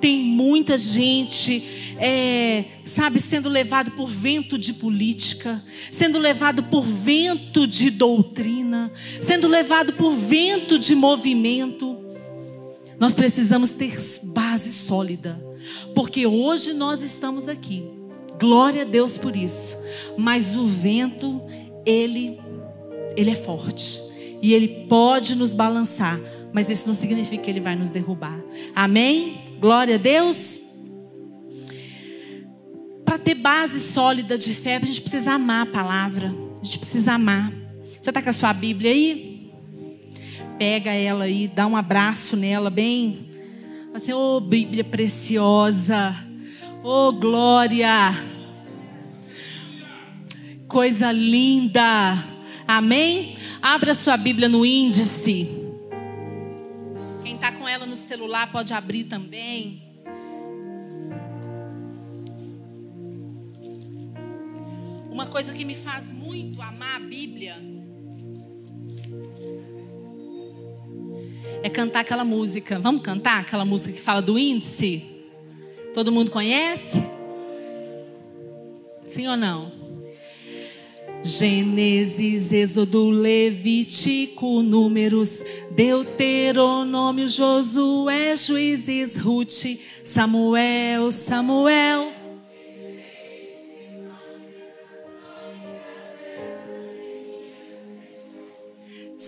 Tem 0.00 0.20
muita 0.20 0.76
gente, 0.76 1.62
é, 1.96 2.64
sabe, 2.84 3.20
sendo 3.20 3.48
levado 3.48 3.92
por 3.92 4.08
vento 4.08 4.58
de 4.58 4.72
política, 4.72 5.62
sendo 5.92 6.18
levado 6.18 6.64
por 6.64 6.82
vento 6.82 7.68
de 7.68 7.88
doutrina, 7.88 8.90
sendo 9.20 9.46
levado 9.46 9.92
por 9.92 10.12
vento 10.12 10.76
de 10.76 10.96
movimento. 10.96 11.96
Nós 13.02 13.14
precisamos 13.14 13.70
ter 13.70 13.98
base 14.26 14.70
sólida, 14.70 15.36
porque 15.92 16.24
hoje 16.24 16.72
nós 16.72 17.02
estamos 17.02 17.48
aqui. 17.48 17.82
Glória 18.38 18.82
a 18.82 18.84
Deus 18.84 19.18
por 19.18 19.34
isso. 19.34 19.76
Mas 20.16 20.54
o 20.54 20.68
vento, 20.68 21.42
ele 21.84 22.38
ele 23.16 23.30
é 23.30 23.34
forte 23.34 24.00
e 24.40 24.54
ele 24.54 24.86
pode 24.88 25.34
nos 25.34 25.52
balançar, 25.52 26.20
mas 26.52 26.70
isso 26.70 26.86
não 26.86 26.94
significa 26.94 27.42
que 27.42 27.50
ele 27.50 27.58
vai 27.58 27.74
nos 27.74 27.88
derrubar. 27.88 28.40
Amém? 28.72 29.58
Glória 29.58 29.96
a 29.96 29.98
Deus. 29.98 30.60
Para 33.04 33.18
ter 33.18 33.34
base 33.34 33.80
sólida 33.80 34.38
de 34.38 34.54
fé, 34.54 34.76
a 34.76 34.86
gente 34.86 35.00
precisa 35.00 35.32
amar 35.32 35.66
a 35.66 35.72
palavra. 35.72 36.32
A 36.60 36.64
gente 36.64 36.78
precisa 36.78 37.14
amar. 37.14 37.52
Você 38.00 38.10
está 38.10 38.22
com 38.22 38.30
a 38.30 38.32
sua 38.32 38.52
Bíblia 38.52 38.92
aí? 38.92 39.31
Pega 40.58 40.92
ela 40.92 41.24
aí, 41.24 41.48
dá 41.48 41.66
um 41.66 41.76
abraço 41.76 42.36
nela, 42.36 42.70
bem. 42.70 43.30
Assim, 43.94 44.12
ô 44.12 44.36
oh, 44.36 44.40
Bíblia 44.40 44.84
preciosa. 44.84 46.14
Ô 46.82 47.08
oh, 47.08 47.12
glória. 47.12 48.12
Coisa 50.68 51.12
linda. 51.12 52.24
Amém? 52.66 53.36
Abra 53.60 53.92
sua 53.92 54.16
Bíblia 54.16 54.48
no 54.48 54.64
índice. 54.64 55.48
Quem 57.22 57.34
está 57.34 57.52
com 57.52 57.68
ela 57.68 57.84
no 57.84 57.96
celular 57.96 58.50
pode 58.50 58.72
abrir 58.72 59.04
também. 59.04 59.82
Uma 65.10 65.26
coisa 65.26 65.52
que 65.52 65.64
me 65.64 65.74
faz 65.74 66.10
muito 66.10 66.62
amar 66.62 66.96
a 66.96 67.00
Bíblia 67.00 67.71
é 71.62 71.70
cantar 71.70 72.00
aquela 72.00 72.24
música. 72.24 72.78
Vamos 72.78 73.02
cantar 73.02 73.40
aquela 73.40 73.64
música 73.64 73.92
que 73.92 74.00
fala 74.00 74.20
do 74.20 74.38
índice? 74.38 75.04
Todo 75.94 76.10
mundo 76.10 76.30
conhece? 76.30 77.02
Sim 79.04 79.28
ou 79.28 79.36
não? 79.36 79.72
Gênesis, 81.22 82.50
Êxodo, 82.50 83.08
Levítico, 83.10 84.60
Números, 84.60 85.30
Deuteronômio, 85.70 87.28
Josué, 87.28 88.34
Juízes, 88.34 89.16
Ruth, 89.16 89.78
Samuel, 90.02 91.12
Samuel. 91.12 92.21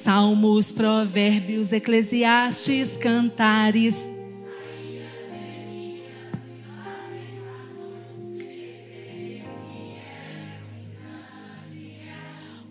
Salmos, 0.05 0.71
Provérbios, 0.71 1.73
Eclesiastes, 1.73 2.99
Cantares. 2.99 3.97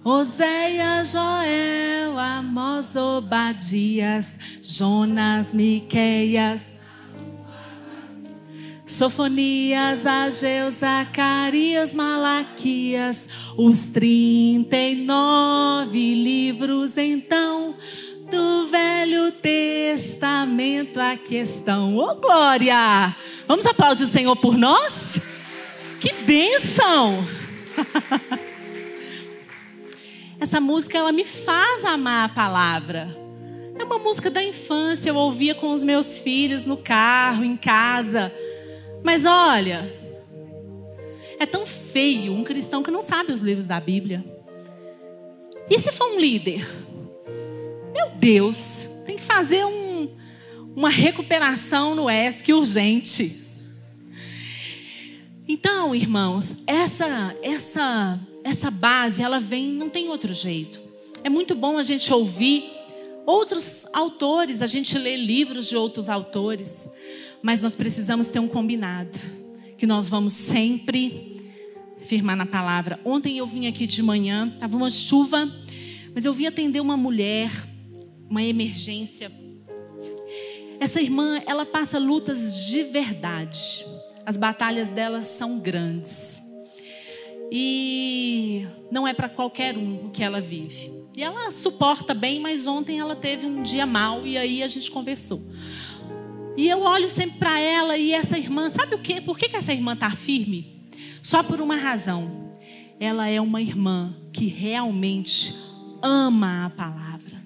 Oséias, 0.04 1.12
Joel, 1.12 2.20
Amós, 2.20 2.96
Obadias, 2.96 4.28
Jonas, 4.62 5.52
Miqueias, 5.54 6.73
Sofonias, 8.86 10.06
Ageu, 10.06 10.72
Zacarias, 10.72 11.94
Malaquias, 11.94 13.18
os 13.58 13.80
trinta 13.94 14.76
e 14.76 14.96
nove 14.96 16.14
livros 16.14 16.98
então 16.98 17.76
do 18.30 18.68
Velho 18.68 19.32
Testamento 19.32 21.00
a 21.00 21.16
questão. 21.16 21.96
Ô 21.96 22.12
oh, 22.12 22.16
glória! 22.16 23.16
Vamos 23.48 23.66
aplaudir 23.66 24.04
o 24.04 24.12
Senhor 24.12 24.36
por 24.36 24.58
nós? 24.58 24.94
Que 26.02 26.12
bênção! 26.12 27.26
Essa 30.40 30.60
música 30.60 30.98
ela 30.98 31.14
me 31.14 31.24
faz 31.24 31.86
amar 31.86 32.26
a 32.26 32.34
palavra. 32.34 33.18
É 33.80 33.84
uma 33.84 33.98
música 33.98 34.30
da 34.30 34.44
infância, 34.44 35.10
eu 35.10 35.16
ouvia 35.16 35.56
com 35.56 35.72
os 35.72 35.86
meus 35.86 36.20
filhos 36.20 36.66
no 36.66 36.76
carro, 36.76 37.46
em 37.46 37.56
casa. 37.56 38.32
Mas 39.04 39.26
olha, 39.26 39.92
é 41.38 41.46
tão 41.46 41.66
feio 41.66 42.34
um 42.34 42.44
cristão 42.44 42.82
que 42.82 42.90
não 42.90 43.02
sabe 43.02 43.32
os 43.32 43.42
livros 43.42 43.68
da 43.68 43.80
Bíblia. 43.80 44.24
E 45.70 45.78
se 45.78 45.92
for 45.92 46.14
um 46.14 46.20
líder? 46.20 46.66
Meu 47.94 48.10
Deus, 48.12 48.90
tem 49.06 49.18
que 49.18 49.22
fazer 49.22 49.66
um, 49.66 50.10
uma 50.76 50.90
recuperação 50.90 51.94
no 51.94 52.10
ESC 52.10 52.54
urgente. 52.54 53.44
Então, 55.48 55.94
irmãos, 55.94 56.56
essa 56.66 57.36
essa 57.42 58.20
essa 58.44 58.70
base, 58.70 59.22
ela 59.22 59.40
vem, 59.40 59.68
não 59.68 59.90
tem 59.90 60.10
outro 60.10 60.34
jeito. 60.34 60.82
É 61.24 61.30
muito 61.30 61.56
bom 61.56 61.78
a 61.78 61.84
gente 61.84 62.12
ouvir 62.14 62.70
outros 63.26 63.86
autores, 63.94 64.62
a 64.62 64.66
gente 64.66 64.98
lê 64.98 65.16
livros 65.16 65.68
de 65.68 65.78
outros 65.78 66.10
autores, 66.10 66.90
mas 67.44 67.60
nós 67.60 67.76
precisamos 67.76 68.26
ter 68.26 68.40
um 68.40 68.48
combinado, 68.48 69.20
que 69.78 69.86
nós 69.86 70.08
vamos 70.08 70.32
sempre 70.32 71.52
firmar 72.06 72.38
na 72.38 72.46
palavra. 72.46 73.00
Ontem 73.04 73.38
eu 73.38 73.46
vim 73.46 73.68
aqui 73.68 73.86
de 73.86 74.02
manhã, 74.02 74.50
estava 74.54 74.78
uma 74.78 74.90
chuva, 74.90 75.52
mas 76.16 76.24
eu 76.24 76.34
vim 76.34 76.46
atender 76.46 76.80
uma 76.80 76.96
mulher, 76.96 77.52
uma 78.30 78.42
emergência. 78.42 79.30
Essa 80.80 81.02
irmã, 81.02 81.42
ela 81.46 81.66
passa 81.66 82.00
lutas 82.00 82.56
de 82.66 82.84
verdade. 82.84 83.86
As 84.26 84.38
batalhas 84.38 84.88
dela 84.88 85.22
são 85.22 85.60
grandes. 85.60 86.42
E 87.52 88.66
não 88.90 89.06
é 89.06 89.14
para 89.14 89.28
qualquer 89.28 89.78
um 89.78 90.06
o 90.06 90.10
que 90.12 90.24
ela 90.24 90.40
vive. 90.40 90.92
E 91.16 91.22
ela 91.22 91.52
suporta 91.52 92.14
bem, 92.14 92.40
mas 92.40 92.66
ontem 92.68 93.00
ela 93.00 93.16
teve 93.16 93.46
um 93.46 93.62
dia 93.62 93.86
mal 93.86 94.26
e 94.26 94.38
aí 94.38 94.64
a 94.64 94.68
gente 94.68 94.90
conversou. 94.90 95.42
E 96.56 96.68
eu 96.68 96.82
olho 96.84 97.10
sempre 97.10 97.40
para 97.40 97.60
ela 97.60 97.98
e 97.98 98.14
essa 98.14 98.38
irmã, 98.38 98.70
sabe 98.70 98.96
o 98.96 99.00
quê? 99.00 99.20
Por 99.20 99.38
que, 99.38 99.50
que 99.50 99.56
essa 99.56 99.74
irmã 99.74 99.94
está 99.94 100.12
firme? 100.12 100.90
Só 101.24 101.42
por 101.42 101.60
uma 101.60 101.76
razão. 101.76 102.52
Ela 103.00 103.28
é 103.28 103.42
uma 103.42 103.62
irmã 103.62 104.16
que 104.32 104.46
realmente 104.46 105.54
ama 106.02 106.66
a 106.66 106.70
palavra. 106.70 107.44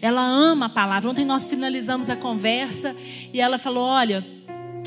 Ela 0.00 0.22
ama 0.22 0.66
a 0.66 0.68
palavra. 0.68 1.10
Ontem 1.10 1.24
nós 1.24 1.48
finalizamos 1.48 2.08
a 2.08 2.16
conversa 2.16 2.94
e 3.32 3.40
ela 3.40 3.58
falou: 3.58 3.84
Olha, 3.84 4.24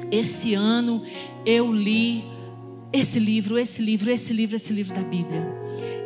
esse 0.09 0.53
ano 0.53 1.03
eu 1.45 1.73
li 1.73 2.23
esse 2.93 3.19
livro, 3.19 3.57
esse 3.57 3.81
livro, 3.81 4.11
esse 4.11 4.33
livro, 4.33 4.55
esse 4.55 4.73
livro 4.73 4.93
da 4.93 5.01
Bíblia. 5.01 5.45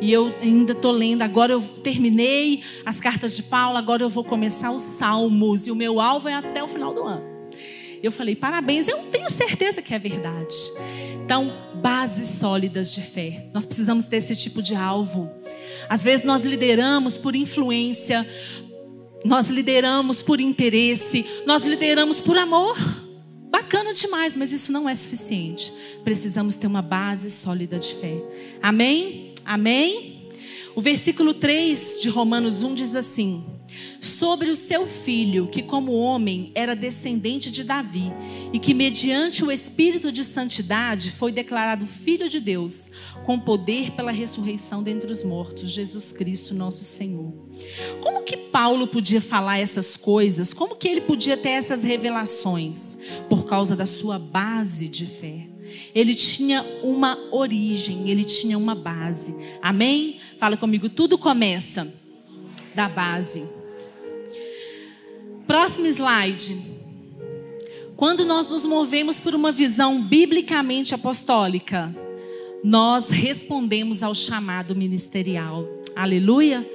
E 0.00 0.12
eu 0.12 0.32
ainda 0.40 0.72
estou 0.72 0.92
lendo, 0.92 1.22
agora 1.22 1.52
eu 1.52 1.60
terminei 1.60 2.62
as 2.84 3.00
cartas 3.00 3.34
de 3.34 3.42
Paulo, 3.42 3.76
agora 3.76 4.02
eu 4.02 4.08
vou 4.08 4.22
começar 4.22 4.70
os 4.70 4.82
Salmos, 4.82 5.66
e 5.66 5.70
o 5.70 5.76
meu 5.76 6.00
alvo 6.00 6.28
é 6.28 6.34
até 6.34 6.62
o 6.62 6.68
final 6.68 6.94
do 6.94 7.02
ano. 7.02 7.35
Eu 8.02 8.12
falei, 8.12 8.36
parabéns, 8.36 8.88
eu 8.88 8.98
tenho 8.98 9.30
certeza 9.30 9.82
que 9.82 9.94
é 9.94 9.98
verdade. 9.98 10.54
Então, 11.24 11.52
bases 11.82 12.28
sólidas 12.28 12.94
de 12.94 13.02
fé. 13.02 13.46
Nós 13.52 13.66
precisamos 13.66 14.04
ter 14.04 14.16
esse 14.16 14.36
tipo 14.36 14.62
de 14.62 14.74
alvo. 14.74 15.30
Às 15.88 16.02
vezes 16.02 16.24
nós 16.24 16.44
lideramos 16.44 17.18
por 17.18 17.34
influência, 17.34 18.26
nós 19.24 19.48
lideramos 19.48 20.22
por 20.22 20.40
interesse, 20.40 21.24
nós 21.44 21.64
lideramos 21.64 22.20
por 22.20 22.36
amor. 22.36 22.76
Bacana 23.50 23.94
demais, 23.94 24.36
mas 24.36 24.52
isso 24.52 24.70
não 24.70 24.88
é 24.88 24.94
suficiente. 24.94 25.72
Precisamos 26.04 26.54
ter 26.54 26.66
uma 26.66 26.82
base 26.82 27.30
sólida 27.30 27.78
de 27.78 27.94
fé. 27.96 28.22
Amém? 28.62 29.34
Amém? 29.44 30.15
O 30.76 30.80
versículo 30.80 31.32
3 31.32 32.02
de 32.02 32.10
Romanos 32.10 32.62
1 32.62 32.74
diz 32.74 32.94
assim: 32.94 33.42
sobre 34.00 34.50
o 34.50 34.56
seu 34.56 34.86
filho, 34.86 35.46
que 35.46 35.62
como 35.62 35.92
homem 35.92 36.52
era 36.54 36.76
descendente 36.76 37.50
de 37.50 37.64
Davi, 37.64 38.12
e 38.52 38.58
que 38.58 38.74
mediante 38.74 39.44
o 39.44 39.50
espírito 39.50 40.12
de 40.12 40.22
santidade 40.22 41.10
foi 41.10 41.32
declarado 41.32 41.86
filho 41.86 42.28
de 42.28 42.40
Deus, 42.40 42.90
com 43.24 43.38
poder 43.38 43.92
pela 43.92 44.12
ressurreição 44.12 44.82
dentre 44.82 45.10
os 45.10 45.24
mortos, 45.24 45.70
Jesus 45.70 46.12
Cristo, 46.12 46.54
nosso 46.54 46.84
Senhor. 46.84 47.32
Como 48.00 48.22
que 48.22 48.36
Paulo 48.36 48.86
podia 48.86 49.20
falar 49.20 49.58
essas 49.58 49.96
coisas? 49.96 50.52
Como 50.52 50.76
que 50.76 50.88
ele 50.88 51.00
podia 51.00 51.36
ter 51.36 51.50
essas 51.50 51.82
revelações? 51.82 52.96
Por 53.28 53.44
causa 53.46 53.74
da 53.74 53.86
sua 53.86 54.18
base 54.18 54.88
de 54.88 55.06
fé. 55.06 55.55
Ele 55.94 56.14
tinha 56.14 56.62
uma 56.82 57.18
origem, 57.30 58.08
ele 58.08 58.24
tinha 58.24 58.56
uma 58.56 58.74
base. 58.74 59.34
Amém? 59.62 60.18
Fala 60.38 60.56
comigo, 60.56 60.88
tudo 60.88 61.16
começa 61.16 61.92
da 62.74 62.88
base. 62.88 63.44
Próximo 65.46 65.86
slide. 65.86 66.56
Quando 67.96 68.26
nós 68.26 68.48
nos 68.48 68.66
movemos 68.66 69.18
por 69.18 69.34
uma 69.34 69.50
visão 69.50 70.02
biblicamente 70.02 70.94
apostólica, 70.94 71.94
nós 72.62 73.08
respondemos 73.08 74.02
ao 74.02 74.14
chamado 74.14 74.74
ministerial. 74.74 75.66
Aleluia. 75.94 76.68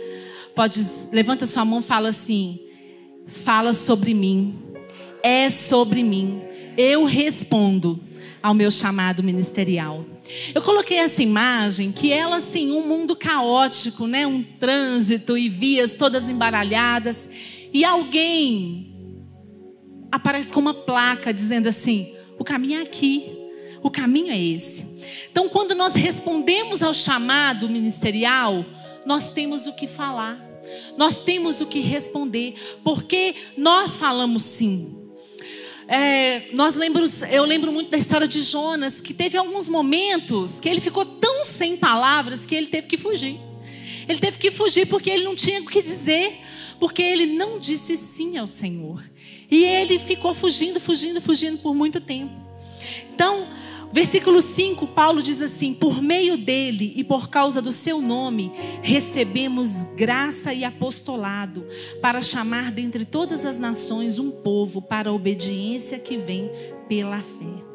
Pode 0.56 0.88
levanta 1.12 1.46
sua 1.46 1.64
mão, 1.64 1.82
fala 1.82 2.10
assim: 2.10 2.60
fala 3.28 3.74
sobre 3.74 4.14
mim. 4.14 4.56
É 5.22 5.50
sobre 5.50 6.02
mim. 6.02 6.42
Eu 6.78 7.06
respondo 7.06 8.00
ao 8.42 8.54
meu 8.54 8.72
chamado 8.72 9.22
ministerial. 9.22 10.06
Eu 10.54 10.62
coloquei 10.62 10.98
essa 10.98 11.22
imagem 11.22 11.92
que 11.92 12.12
ela 12.12 12.38
assim, 12.38 12.72
um 12.72 12.88
mundo 12.88 13.16
caótico, 13.16 14.08
né, 14.08 14.26
um 14.26 14.44
trânsito 14.44 15.38
e 15.38 15.50
vias 15.50 15.92
todas 15.92 16.30
embaralhadas 16.30 17.30
e 17.74 17.86
alguém 17.86 18.92
aparece 20.12 20.52
com 20.52 20.60
uma 20.60 20.74
placa 20.74 21.34
dizendo 21.34 21.68
assim: 21.70 22.14
o 22.38 22.44
caminho 22.44 22.80
é 22.80 22.84
aqui, 22.84 23.32
o 23.82 23.90
caminho 23.90 24.32
é 24.32 24.40
esse. 24.40 24.86
Então, 25.32 25.48
quando 25.50 25.74
nós 25.74 25.94
respondemos 25.94 26.84
ao 26.84 26.94
chamado 26.94 27.70
ministerial, 27.70 28.66
nós 29.06 29.32
temos 29.32 29.68
o 29.68 29.74
que 29.74 29.88
falar, 29.88 30.40
nós 30.98 31.16
temos 31.16 31.62
o 31.62 31.66
que 31.66 31.80
responder, 31.80 32.54
porque 32.84 33.36
nós 33.58 33.96
falamos 33.96 34.44
sim. 34.44 35.01
É, 35.94 36.48
nós 36.54 36.78
lembramos, 36.78 37.22
eu 37.24 37.44
lembro 37.44 37.70
muito 37.70 37.92
da 37.92 37.98
história 37.98 38.26
de 38.26 38.42
Jonas, 38.44 39.02
que 39.02 39.14
teve 39.14 39.36
alguns 39.36 39.68
momentos 39.68 40.58
que 40.62 40.70
ele 40.70 40.80
ficou 40.80 41.04
tão 41.04 41.44
sem 41.44 41.76
palavras 41.76 42.46
que 42.46 42.56
ele 42.56 42.68
teve 42.68 42.88
que 42.88 42.98
fugir. 42.98 43.38
Ele 44.08 44.18
teve 44.18 44.38
que 44.38 44.50
fugir 44.52 44.88
porque 44.88 45.10
ele 45.10 45.26
não 45.26 45.36
tinha 45.36 45.60
o 45.60 45.66
que 45.66 45.82
dizer 45.82 46.40
porque 46.80 47.02
ele 47.02 47.26
não 47.26 47.60
disse 47.60 47.98
sim 47.98 48.38
ao 48.38 48.48
Senhor. 48.48 49.04
E 49.52 49.66
ele 49.66 50.00
ficou 50.00 50.34
fugindo, 50.34 50.80
fugindo, 50.80 51.20
fugindo 51.20 51.58
por 51.58 51.76
muito 51.76 52.00
tempo. 52.00 52.34
Então, 53.14 53.50
versículo 53.92 54.42
5, 54.42 54.88
Paulo 54.88 55.22
diz 55.22 55.42
assim: 55.42 55.74
Por 55.74 56.02
meio 56.02 56.38
dele 56.38 56.94
e 56.96 57.04
por 57.04 57.30
causa 57.30 57.62
do 57.62 57.72
seu 57.72 58.02
nome, 58.02 58.52
recebemos 58.82 59.70
graça 59.96 60.54
e 60.54 60.64
apostolado 60.64 61.66
para 62.02 62.22
chamar 62.22 62.72
dentre 62.72 63.06
todas 63.06 63.46
as 63.46 63.58
nações 63.58 64.20
um 64.20 64.32
povo 64.32 64.82
para 64.82 65.10
a 65.10 65.14
obediência 65.14 66.00
que 66.00 66.18
vem 66.18 66.50
pela 66.88 67.22
fé. 67.22 67.72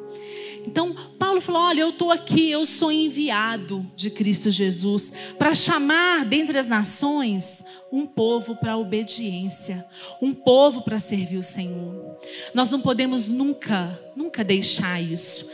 Então, 0.66 0.94
Paulo 1.18 1.40
falou: 1.40 1.62
Olha, 1.62 1.80
eu 1.82 1.90
estou 1.90 2.10
aqui, 2.10 2.50
eu 2.50 2.66
sou 2.66 2.90
enviado 2.90 3.86
de 3.94 4.10
Cristo 4.10 4.50
Jesus 4.50 5.12
para 5.38 5.54
chamar 5.54 6.24
dentre 6.24 6.58
as 6.58 6.66
nações 6.66 7.64
um 7.90 8.04
povo 8.04 8.56
para 8.56 8.76
obediência, 8.76 9.86
um 10.20 10.34
povo 10.34 10.82
para 10.82 10.98
servir 10.98 11.36
o 11.36 11.42
Senhor. 11.42 12.18
Nós 12.52 12.68
não 12.68 12.80
podemos 12.80 13.28
nunca, 13.28 13.98
nunca 14.16 14.42
deixar 14.42 15.00
isso. 15.00 15.48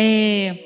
É, 0.00 0.56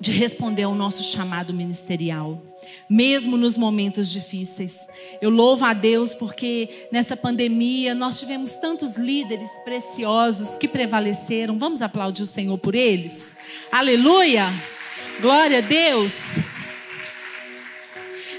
de 0.00 0.12
responder 0.12 0.62
ao 0.62 0.74
nosso 0.74 1.02
chamado 1.02 1.52
ministerial, 1.52 2.40
mesmo 2.88 3.36
nos 3.36 3.56
momentos 3.56 4.08
difíceis. 4.08 4.76
Eu 5.20 5.30
louvo 5.30 5.64
a 5.64 5.72
Deus 5.72 6.14
porque 6.14 6.86
nessa 6.92 7.16
pandemia 7.16 7.92
nós 7.92 8.20
tivemos 8.20 8.52
tantos 8.52 8.96
líderes 8.96 9.50
preciosos 9.64 10.58
que 10.58 10.68
prevaleceram. 10.68 11.58
Vamos 11.58 11.82
aplaudir 11.82 12.22
o 12.22 12.26
Senhor 12.26 12.56
por 12.56 12.76
eles? 12.76 13.34
Aleluia! 13.72 14.46
Glória 15.20 15.58
a 15.58 15.60
Deus! 15.60 16.12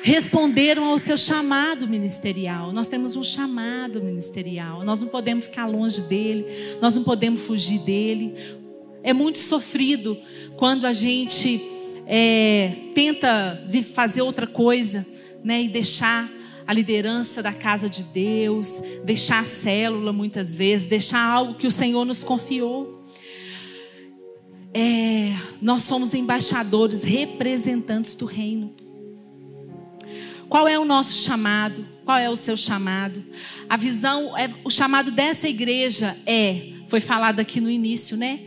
Responderam 0.04 0.86
ao 0.86 1.00
seu 1.00 1.18
chamado 1.18 1.86
ministerial. 1.86 2.72
Nós 2.72 2.88
temos 2.88 3.18
um 3.18 3.24
chamado 3.24 4.02
ministerial. 4.02 4.86
Nós 4.86 5.02
não 5.02 5.10
podemos 5.10 5.46
ficar 5.46 5.66
longe 5.66 6.00
dele, 6.02 6.46
nós 6.82 6.96
não 6.96 7.04
podemos 7.04 7.42
fugir 7.42 7.80
dele. 7.80 8.63
É 9.04 9.12
muito 9.14 9.38
sofrido 9.38 10.18
quando 10.56 10.88
a 10.88 10.94
gente 10.94 11.62
é, 12.08 12.74
tenta 12.96 13.62
fazer 13.94 14.22
outra 14.22 14.48
coisa, 14.48 15.06
né, 15.44 15.64
e 15.64 15.68
deixar 15.68 16.30
a 16.66 16.74
liderança 16.74 17.44
da 17.44 17.52
casa 17.52 17.90
de 17.90 18.04
Deus, 18.04 18.82
deixar 19.04 19.42
a 19.42 19.46
célula 19.46 20.14
muitas 20.14 20.56
vezes, 20.56 20.88
deixar 20.88 21.20
algo 21.20 21.56
que 21.56 21.68
o 21.68 21.72
Senhor 21.72 22.06
nos 22.06 22.24
confiou. 22.24 23.04
É, 24.74 25.36
nós 25.62 25.84
somos 25.84 26.14
embaixadores, 26.14 27.04
representantes 27.04 28.16
do 28.16 28.26
reino. 28.26 28.74
Qual 30.48 30.68
é 30.68 30.80
o 30.80 30.86
nosso 30.86 31.14
chamado? 31.14 31.86
Qual 32.06 32.18
é 32.18 32.30
o 32.30 32.36
seu 32.36 32.56
chamado? 32.56 33.24
A 33.70 33.76
visão, 33.76 34.38
é, 34.38 34.50
o 34.64 34.70
chamado 34.70 35.12
dessa 35.12 35.48
igreja 35.48 36.18
é, 36.26 36.74
foi 36.88 37.00
falado 37.00 37.40
aqui 37.40 37.60
no 37.60 37.70
início, 37.70 38.16
né? 38.16 38.40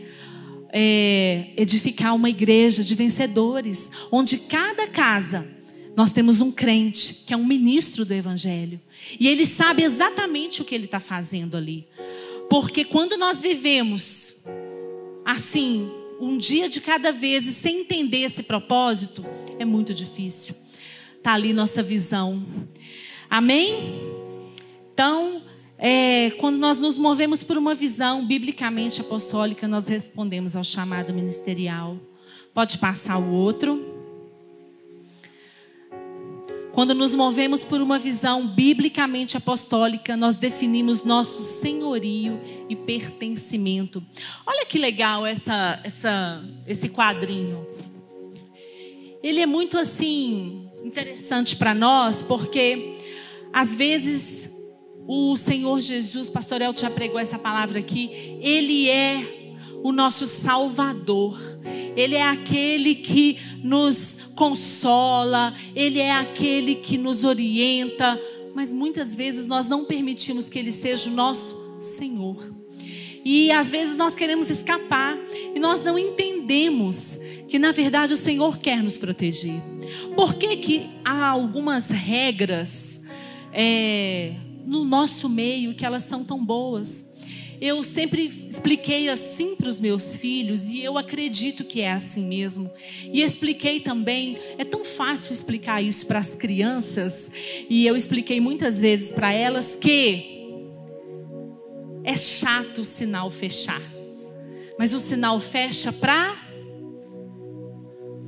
É, 0.71 1.51
edificar 1.57 2.15
uma 2.15 2.29
igreja 2.29 2.83
de 2.83 2.95
vencedores, 2.95 3.91
onde 4.11 4.37
cada 4.37 4.87
casa 4.87 5.47
nós 5.95 6.11
temos 6.11 6.41
um 6.41 6.51
crente 6.51 7.23
que 7.25 7.33
é 7.33 7.37
um 7.37 7.45
ministro 7.45 8.05
do 8.05 8.13
Evangelho 8.13 8.79
e 9.19 9.27
ele 9.27 9.45
sabe 9.45 9.83
exatamente 9.83 10.61
o 10.61 10.65
que 10.65 10.75
ele 10.75 10.85
está 10.85 10.99
fazendo 10.99 11.57
ali, 11.57 11.87
porque 12.49 12.85
quando 12.85 13.17
nós 13.17 13.41
vivemos 13.41 14.35
assim 15.25 15.89
um 16.19 16.37
dia 16.37 16.69
de 16.69 16.81
cada 16.81 17.11
vez 17.11 17.47
e 17.47 17.53
sem 17.53 17.81
entender 17.81 18.19
esse 18.19 18.43
propósito 18.43 19.25
é 19.59 19.65
muito 19.65 19.93
difícil. 19.93 20.55
Tá 21.21 21.33
ali 21.33 21.51
nossa 21.51 21.83
visão. 21.83 22.45
Amém? 23.29 24.01
Então 24.93 25.43
é, 25.79 26.31
quando 26.39 26.57
nós 26.57 26.77
nos 26.77 26.97
movemos 26.97 27.43
por 27.43 27.57
uma 27.57 27.75
visão 27.75 28.25
biblicamente 28.25 28.99
apostólica, 28.99 29.67
nós 29.67 29.85
respondemos 29.85 30.55
ao 30.55 30.63
chamado 30.63 31.13
ministerial. 31.13 31.97
Pode 32.53 32.79
passar 32.79 33.19
o 33.19 33.31
outro. 33.31 33.95
Quando 36.73 36.93
nos 36.93 37.13
movemos 37.13 37.63
por 37.63 37.81
uma 37.81 37.99
visão 37.99 38.47
biblicamente 38.47 39.37
apostólica, 39.37 40.17
nós 40.17 40.35
definimos 40.35 41.03
nosso 41.03 41.41
senhorio 41.59 42.39
e 42.69 42.75
pertencimento. 42.75 44.03
Olha 44.45 44.65
que 44.65 44.77
legal 44.79 45.25
essa, 45.25 45.79
essa, 45.83 46.43
esse 46.65 46.89
quadrinho. 46.89 47.65
Ele 49.21 49.39
é 49.39 49.45
muito 49.45 49.77
assim 49.77 50.69
interessante 50.83 51.55
para 51.55 51.73
nós, 51.73 52.23
porque 52.23 52.95
às 53.51 53.73
vezes 53.73 54.49
o 55.07 55.35
Senhor 55.37 55.79
Jesus, 55.79 56.29
pastor 56.29 56.61
El 56.61 56.75
já 56.75 56.89
pregou 56.89 57.17
essa 57.19 57.39
palavra 57.39 57.79
aqui, 57.79 58.37
ele 58.41 58.89
é 58.89 59.37
o 59.81 59.91
nosso 59.91 60.25
Salvador. 60.25 61.39
Ele 61.95 62.15
é 62.15 62.23
aquele 62.23 62.93
que 62.93 63.37
nos 63.63 64.17
consola, 64.35 65.53
ele 65.75 65.99
é 65.99 66.11
aquele 66.11 66.75
que 66.75 66.97
nos 66.97 67.23
orienta, 67.23 68.21
mas 68.53 68.71
muitas 68.71 69.15
vezes 69.15 69.47
nós 69.47 69.65
não 69.65 69.85
permitimos 69.85 70.49
que 70.49 70.59
ele 70.59 70.71
seja 70.71 71.09
o 71.09 71.13
nosso 71.13 71.55
Senhor. 71.81 72.53
E 73.25 73.51
às 73.51 73.69
vezes 73.69 73.97
nós 73.97 74.13
queremos 74.13 74.49
escapar 74.49 75.17
e 75.55 75.59
nós 75.59 75.81
não 75.81 75.97
entendemos 75.97 77.17
que 77.47 77.57
na 77.57 77.71
verdade 77.71 78.13
o 78.13 78.17
Senhor 78.17 78.57
quer 78.57 78.83
nos 78.83 78.97
proteger. 78.97 79.61
Por 80.15 80.35
que, 80.35 80.57
que 80.57 80.89
há 81.03 81.29
algumas 81.29 81.89
regras 81.89 83.01
é, 83.51 84.35
no 84.67 84.83
nosso 84.83 85.29
meio 85.29 85.73
que 85.73 85.85
elas 85.85 86.03
são 86.03 86.23
tão 86.23 86.43
boas? 86.43 87.05
Eu 87.59 87.83
sempre 87.83 88.25
expliquei 88.49 89.09
assim 89.09 89.55
para 89.55 89.69
os 89.69 89.79
meus 89.79 90.15
filhos 90.15 90.67
e 90.67 90.83
eu 90.83 90.95
acredito 90.95 91.63
que 91.63 91.81
é 91.81 91.91
assim 91.91 92.23
mesmo. 92.23 92.69
E 93.11 93.23
expliquei 93.23 93.79
também, 93.79 94.37
é 94.59 94.63
tão 94.63 94.85
fácil 94.85 95.33
explicar 95.33 95.81
isso 95.81 96.05
para 96.05 96.19
as 96.19 96.35
crianças, 96.35 97.31
e 97.67 97.87
eu 97.87 97.95
expliquei 97.95 98.39
muitas 98.39 98.79
vezes 98.79 99.11
para 99.11 99.33
elas 99.33 99.75
que 99.75 100.37
é 102.03 102.15
chato 102.15 102.81
o 102.81 102.85
sinal 102.85 103.31
fechar. 103.31 103.81
Mas 104.77 104.93
o 104.93 104.99
sinal 104.99 105.39
fecha 105.39 105.91
para 105.91 106.37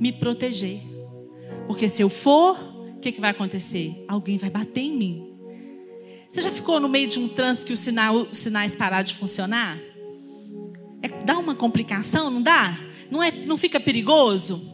me 0.00 0.10
proteger. 0.12 0.80
Porque 1.68 1.88
se 1.88 2.02
eu 2.02 2.08
for, 2.08 2.58
o 2.96 2.98
que, 3.00 3.12
que 3.12 3.20
vai 3.20 3.30
acontecer? 3.30 4.04
Alguém 4.08 4.36
vai 4.36 4.50
bater 4.50 4.80
em 4.80 4.96
mim. 4.96 5.29
Você 6.30 6.42
já 6.42 6.50
ficou 6.50 6.78
no 6.78 6.88
meio 6.88 7.08
de 7.08 7.18
um 7.18 7.26
trânsito 7.26 7.66
que 7.66 7.72
os 7.72 7.80
sinal, 7.80 8.14
os 8.30 8.38
sinais 8.38 8.76
pararam 8.76 9.02
de 9.02 9.14
funcionar? 9.14 9.76
É, 11.02 11.08
dá 11.24 11.36
uma 11.36 11.56
complicação, 11.56 12.30
não 12.30 12.40
dá? 12.40 12.78
Não, 13.10 13.20
é, 13.20 13.32
não 13.32 13.56
fica 13.56 13.80
perigoso? 13.80 14.70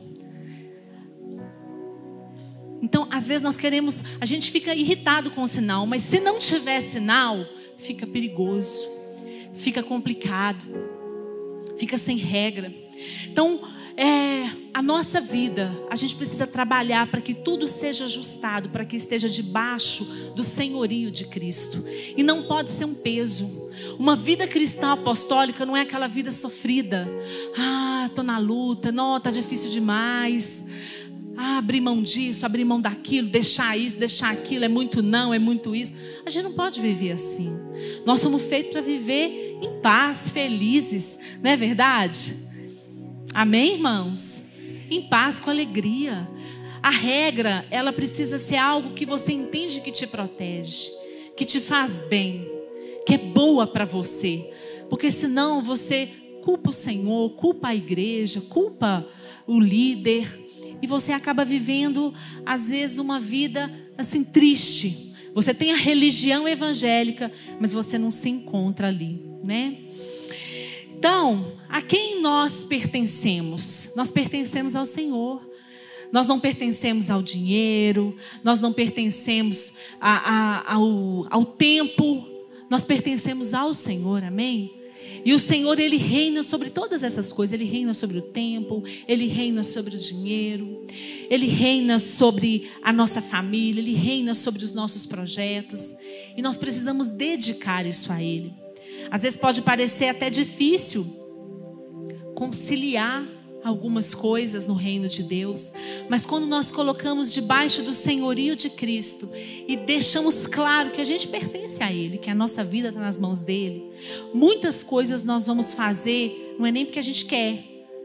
Então, 2.83 3.09
às 3.11 3.27
vezes 3.27 3.41
nós 3.41 3.57
queremos, 3.57 4.03
a 4.21 4.27
gente 4.27 4.51
fica 4.51 4.75
irritado 4.75 5.31
com 5.31 5.43
o 5.43 5.49
sinal, 5.49 5.87
mas 5.87 6.03
se 6.03 6.21
não 6.21 6.39
tiver 6.39 6.83
sinal, 6.83 7.47
fica 7.79 8.07
perigoso, 8.07 8.87
fica 9.55 9.83
complicado, 9.83 10.63
fica 11.79 11.97
sem 11.97 12.19
regra. 12.19 12.71
Então, 13.25 13.63
é, 13.97 14.51
a 14.74 14.82
nossa 14.82 15.22
vida, 15.22 15.74
a 15.88 15.97
gente 15.97 16.14
precisa 16.14 16.47
trabalhar 16.47 17.07
para 17.07 17.20
que 17.20 17.32
tudo 17.32 17.66
seja 17.66 18.05
ajustado, 18.05 18.68
para 18.68 18.84
que 18.84 18.94
esteja 18.94 19.26
debaixo 19.26 20.05
do 20.34 20.44
senhorio 20.44 21.11
de 21.11 21.24
Cristo. 21.24 21.82
E 22.14 22.22
não 22.22 22.42
pode 22.42 22.70
ser 22.70 22.84
um 22.84 22.92
peso. 22.92 23.70
Uma 23.99 24.14
vida 24.14 24.47
cristã 24.47 24.92
apostólica 24.92 25.64
não 25.64 25.74
é 25.74 25.80
aquela 25.80 26.09
vida 26.09 26.30
sofrida. 26.30 27.09
Ah, 27.57 28.11
tô 28.14 28.22
na 28.22 28.36
luta, 28.36 28.92
não, 28.92 29.18
tá 29.18 29.30
difícil 29.30 29.70
demais. 29.70 30.62
Ah, 31.34 31.57
abrir 31.57 31.80
mão 31.80 32.03
disso, 32.03 32.44
abrir 32.44 32.66
mão 32.66 32.80
daquilo, 32.80 33.28
deixar 33.28 33.78
isso, 33.78 33.97
deixar 33.97 34.30
aquilo, 34.30 34.64
é 34.66 34.68
muito 34.68 35.03
não, 35.03 35.32
é 35.32 35.38
muito 35.38 35.74
isso. 35.74 35.94
A 36.24 36.28
gente 36.28 36.44
não 36.44 36.53
pode 36.53 36.82
viver 36.82 37.12
assim. 37.12 37.51
Nós 38.05 38.20
somos 38.20 38.42
feitos 38.42 38.72
para 38.72 38.82
viver 38.82 39.59
em 39.62 39.80
paz, 39.80 40.28
felizes, 40.28 41.18
não 41.42 41.51
é 41.51 41.57
verdade? 41.57 42.45
Amém, 43.37 43.74
irmãos? 43.74 44.43
Em 44.91 45.03
paz, 45.03 45.39
com 45.41 45.51
alegria. 45.51 46.26
A 46.82 46.89
regra, 46.89 47.66
ela 47.70 47.93
precisa 47.93 48.39
ser 48.39 48.57
algo 48.57 48.95
que 48.95 49.05
você 49.05 49.30
entende 49.30 49.82
que 49.82 49.93
te 49.93 50.07
protege, 50.07 50.91
que 51.37 51.45
te 51.45 51.61
faz 51.61 52.01
bem, 52.01 52.49
que 53.07 53.12
é 53.12 53.18
boa 53.18 53.66
para 53.66 53.84
você. 53.84 54.43
Porque 54.89 55.12
senão 55.12 55.62
você 55.62 56.09
culpa 56.45 56.70
o 56.70 56.72
Senhor, 56.72 57.28
culpa 57.34 57.68
a 57.68 57.74
igreja, 57.74 58.41
culpa 58.41 59.07
o 59.47 59.61
líder. 59.61 60.26
E 60.80 60.87
você 60.87 61.12
acaba 61.12 61.45
vivendo, 61.45 62.14
às 62.47 62.70
vezes, 62.70 62.99
uma 62.99 63.20
vida 63.20 63.70
assim 63.99 64.24
triste. 64.24 65.12
Você 65.34 65.53
tem 65.53 65.74
a 65.74 65.76
religião 65.76 66.49
evangélica, 66.49 67.30
mas 67.61 67.74
você 67.74 67.99
não 67.99 68.11
se 68.11 68.30
encontra 68.30 68.89
ali, 68.89 69.22
né? 69.45 69.76
Então, 70.99 71.53
a 71.68 71.82
quem 71.82 72.22
nós 72.22 72.64
pertencemos? 72.64 73.90
Nós 73.94 74.11
pertencemos 74.11 74.74
ao 74.74 74.86
Senhor. 74.86 75.47
Nós 76.11 76.26
não 76.26 76.40
pertencemos 76.40 77.11
ao 77.11 77.20
dinheiro, 77.20 78.16
nós 78.42 78.61
não 78.61 78.72
pertencemos 78.72 79.74
a, 80.01 80.62
a, 80.70 80.74
ao, 80.74 81.26
ao 81.28 81.44
tempo, 81.44 82.26
nós 82.70 82.84
pertencemos 82.84 83.53
ao 83.53 83.74
Senhor, 83.74 84.22
amém? 84.22 84.72
E 85.24 85.34
o 85.34 85.38
Senhor, 85.38 85.78
Ele 85.78 85.97
reina 85.97 86.42
sobre 86.42 86.70
todas 86.70 87.03
essas 87.03 87.32
coisas. 87.32 87.53
Ele 87.53 87.68
reina 87.68 87.92
sobre 87.92 88.18
o 88.18 88.22
tempo, 88.22 88.82
Ele 89.07 89.26
reina 89.26 89.64
sobre 89.64 89.97
o 89.97 89.99
dinheiro, 89.99 90.86
Ele 91.28 91.47
reina 91.47 91.99
sobre 91.99 92.70
a 92.82 92.92
nossa 92.92 93.20
família, 93.20 93.80
Ele 93.80 93.92
reina 93.94 94.32
sobre 94.32 94.64
os 94.64 94.72
nossos 94.72 95.05
projetos. 95.05 95.82
E 96.36 96.40
nós 96.40 96.57
precisamos 96.57 97.09
dedicar 97.09 97.84
isso 97.84 98.11
a 98.12 98.22
Ele. 98.22 98.66
Às 99.11 99.23
vezes 99.23 99.39
pode 99.39 99.63
parecer 99.63 100.09
até 100.09 100.29
difícil 100.31 101.07
conciliar 102.35 103.27
algumas 103.67 104.15
coisas 104.15 104.67
no 104.69 104.75
reino 104.75 105.09
de 105.09 105.25
Deus, 105.25 105.73
mas 106.09 106.25
quando 106.25 106.47
nós 106.47 106.71
colocamos 106.71 107.33
debaixo 107.33 107.83
do 107.83 107.93
senhorio 107.93 108.55
de 108.55 108.71
Cristo 108.71 109.29
e 109.67 109.77
deixamos 109.77 110.47
claro 110.47 110.93
que 110.93 111.01
a 111.01 111.05
gente 111.05 111.27
pertence 111.27 111.83
a 111.83 111.93
Ele, 111.93 112.17
que 112.17 112.31
a 112.31 112.35
nossa 112.35 112.63
vida 112.63 112.89
está 112.89 113.01
nas 113.01 113.19
mãos 113.19 113.41
dele, 113.41 113.91
muitas 114.33 114.85
coisas 114.85 115.25
nós 115.25 115.47
vamos 115.47 115.75
fazer, 115.75 116.55
não 116.59 116.65
é 116.65 116.71
nem 116.71 116.85
porque 116.85 117.01
a 117.01 117.03
gente 117.03 117.25
quer, 117.25 117.65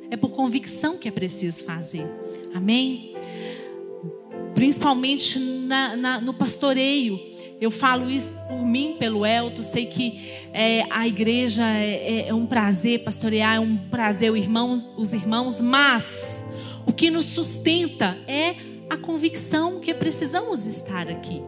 é 0.09 0.17
por 0.17 0.31
convicção 0.31 0.97
que 0.97 1.07
é 1.07 1.11
preciso 1.11 1.63
fazer. 1.63 2.07
Amém? 2.55 3.13
Principalmente 4.55 5.37
na, 5.37 5.95
na, 5.95 6.21
no 6.21 6.33
pastoreio 6.33 7.19
eu 7.61 7.69
falo 7.69 8.09
isso 8.09 8.33
por 8.47 8.65
mim, 8.65 8.95
pelo 8.97 9.23
Elton. 9.23 9.61
Sei 9.61 9.85
que 9.85 10.19
é, 10.51 10.83
a 10.89 11.07
igreja 11.07 11.63
é, 11.63 12.23
é, 12.23 12.27
é, 12.29 12.33
um 12.33 12.47
prazer, 12.47 13.03
pastorear 13.03 13.57
é 13.57 13.59
um 13.59 13.77
prazer, 13.77 14.31
os 14.31 14.39
irmãos, 14.39 14.89
os 14.97 15.13
irmãos, 15.13 15.61
mas 15.61 16.43
o 16.87 16.91
que 16.91 17.11
nos 17.11 17.25
sustenta 17.25 18.17
é 18.27 18.55
a 18.89 18.97
convicção 18.97 19.79
que 19.79 19.93
precisamos 19.93 20.65
estar 20.65 21.07
aqui. 21.07 21.39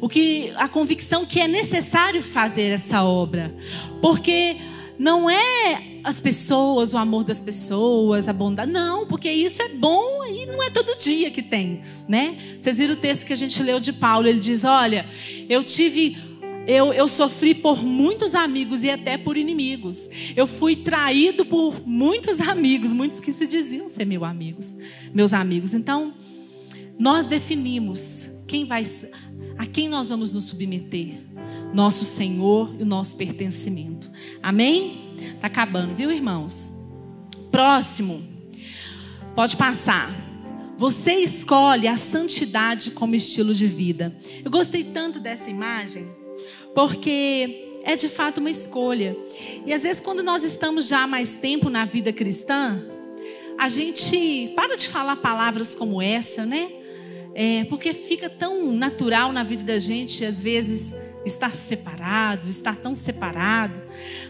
O 0.00 0.08
que 0.08 0.52
a 0.56 0.68
convicção 0.68 1.26
que 1.26 1.40
é 1.40 1.48
necessário 1.48 2.22
fazer 2.22 2.70
essa 2.70 3.02
obra. 3.02 3.52
Porque 4.00 4.58
não 4.96 5.28
é 5.28 5.97
as 6.04 6.20
pessoas, 6.20 6.94
o 6.94 6.98
amor 6.98 7.24
das 7.24 7.40
pessoas, 7.40 8.28
a 8.28 8.32
bondade. 8.32 8.70
Não, 8.70 9.06
porque 9.06 9.30
isso 9.30 9.60
é 9.62 9.68
bom 9.68 10.24
e 10.24 10.46
não 10.46 10.62
é 10.62 10.70
todo 10.70 10.96
dia 10.96 11.30
que 11.30 11.42
tem, 11.42 11.82
né? 12.06 12.58
Vocês 12.60 12.78
viram 12.78 12.94
o 12.94 12.96
texto 12.96 13.24
que 13.26 13.32
a 13.32 13.36
gente 13.36 13.62
leu 13.62 13.80
de 13.80 13.92
Paulo? 13.92 14.26
Ele 14.26 14.40
diz: 14.40 14.64
Olha, 14.64 15.06
eu 15.48 15.62
tive 15.62 16.16
eu, 16.66 16.92
eu, 16.92 17.08
sofri 17.08 17.54
por 17.54 17.82
muitos 17.82 18.34
amigos 18.34 18.84
e 18.84 18.90
até 18.90 19.16
por 19.16 19.38
inimigos. 19.38 20.06
Eu 20.36 20.46
fui 20.46 20.76
traído 20.76 21.46
por 21.46 21.80
muitos 21.86 22.38
amigos, 22.40 22.92
muitos 22.92 23.20
que 23.20 23.32
se 23.32 23.46
diziam 23.46 23.88
ser 23.88 24.04
meus 24.04 24.22
amigos, 24.22 24.76
meus 25.14 25.32
amigos. 25.32 25.72
Então, 25.72 26.12
nós 27.00 27.24
definimos 27.24 28.28
quem 28.46 28.66
vai, 28.66 28.86
a 29.56 29.64
quem 29.64 29.88
nós 29.88 30.10
vamos 30.10 30.34
nos 30.34 30.44
submeter 30.44 31.22
nosso 31.72 32.04
Senhor 32.04 32.74
e 32.78 32.82
o 32.82 32.86
nosso 32.86 33.16
pertencimento. 33.16 34.10
Amém? 34.42 35.14
Tá 35.40 35.46
acabando, 35.46 35.94
viu, 35.94 36.10
irmãos? 36.10 36.72
Próximo. 37.50 38.22
Pode 39.34 39.56
passar. 39.56 40.14
Você 40.76 41.14
escolhe 41.14 41.88
a 41.88 41.96
santidade 41.96 42.92
como 42.92 43.14
estilo 43.14 43.52
de 43.52 43.66
vida. 43.66 44.14
Eu 44.44 44.50
gostei 44.50 44.84
tanto 44.84 45.18
dessa 45.18 45.50
imagem, 45.50 46.06
porque 46.74 47.80
é 47.82 47.96
de 47.96 48.08
fato 48.08 48.38
uma 48.38 48.50
escolha. 48.50 49.16
E 49.66 49.72
às 49.72 49.82
vezes, 49.82 50.00
quando 50.00 50.22
nós 50.22 50.44
estamos 50.44 50.86
já 50.86 51.02
há 51.02 51.06
mais 51.06 51.32
tempo 51.32 51.68
na 51.68 51.84
vida 51.84 52.12
cristã, 52.12 52.80
a 53.58 53.68
gente 53.68 54.52
para 54.54 54.76
de 54.76 54.88
falar 54.88 55.16
palavras 55.16 55.74
como 55.74 56.00
essa, 56.00 56.46
né? 56.46 56.70
É, 57.34 57.64
porque 57.64 57.92
fica 57.92 58.30
tão 58.30 58.72
natural 58.72 59.32
na 59.32 59.42
vida 59.42 59.62
da 59.62 59.78
gente, 59.78 60.24
às 60.24 60.40
vezes, 60.40 60.94
estar 61.28 61.54
separado, 61.54 62.48
estar 62.48 62.74
tão 62.74 62.94
separado. 62.94 63.80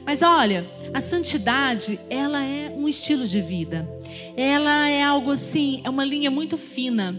Mas 0.04 0.20
olha, 0.20 0.70
a 0.92 1.00
santidade, 1.00 1.98
ela 2.10 2.44
é 2.44 2.70
um 2.70 2.86
estilo 2.86 3.26
de 3.26 3.40
vida. 3.40 3.88
Ela 4.36 4.88
é 4.88 5.02
algo 5.02 5.30
assim, 5.30 5.80
é 5.84 5.90
uma 5.90 6.04
linha 6.04 6.30
muito 6.30 6.58
fina 6.58 7.18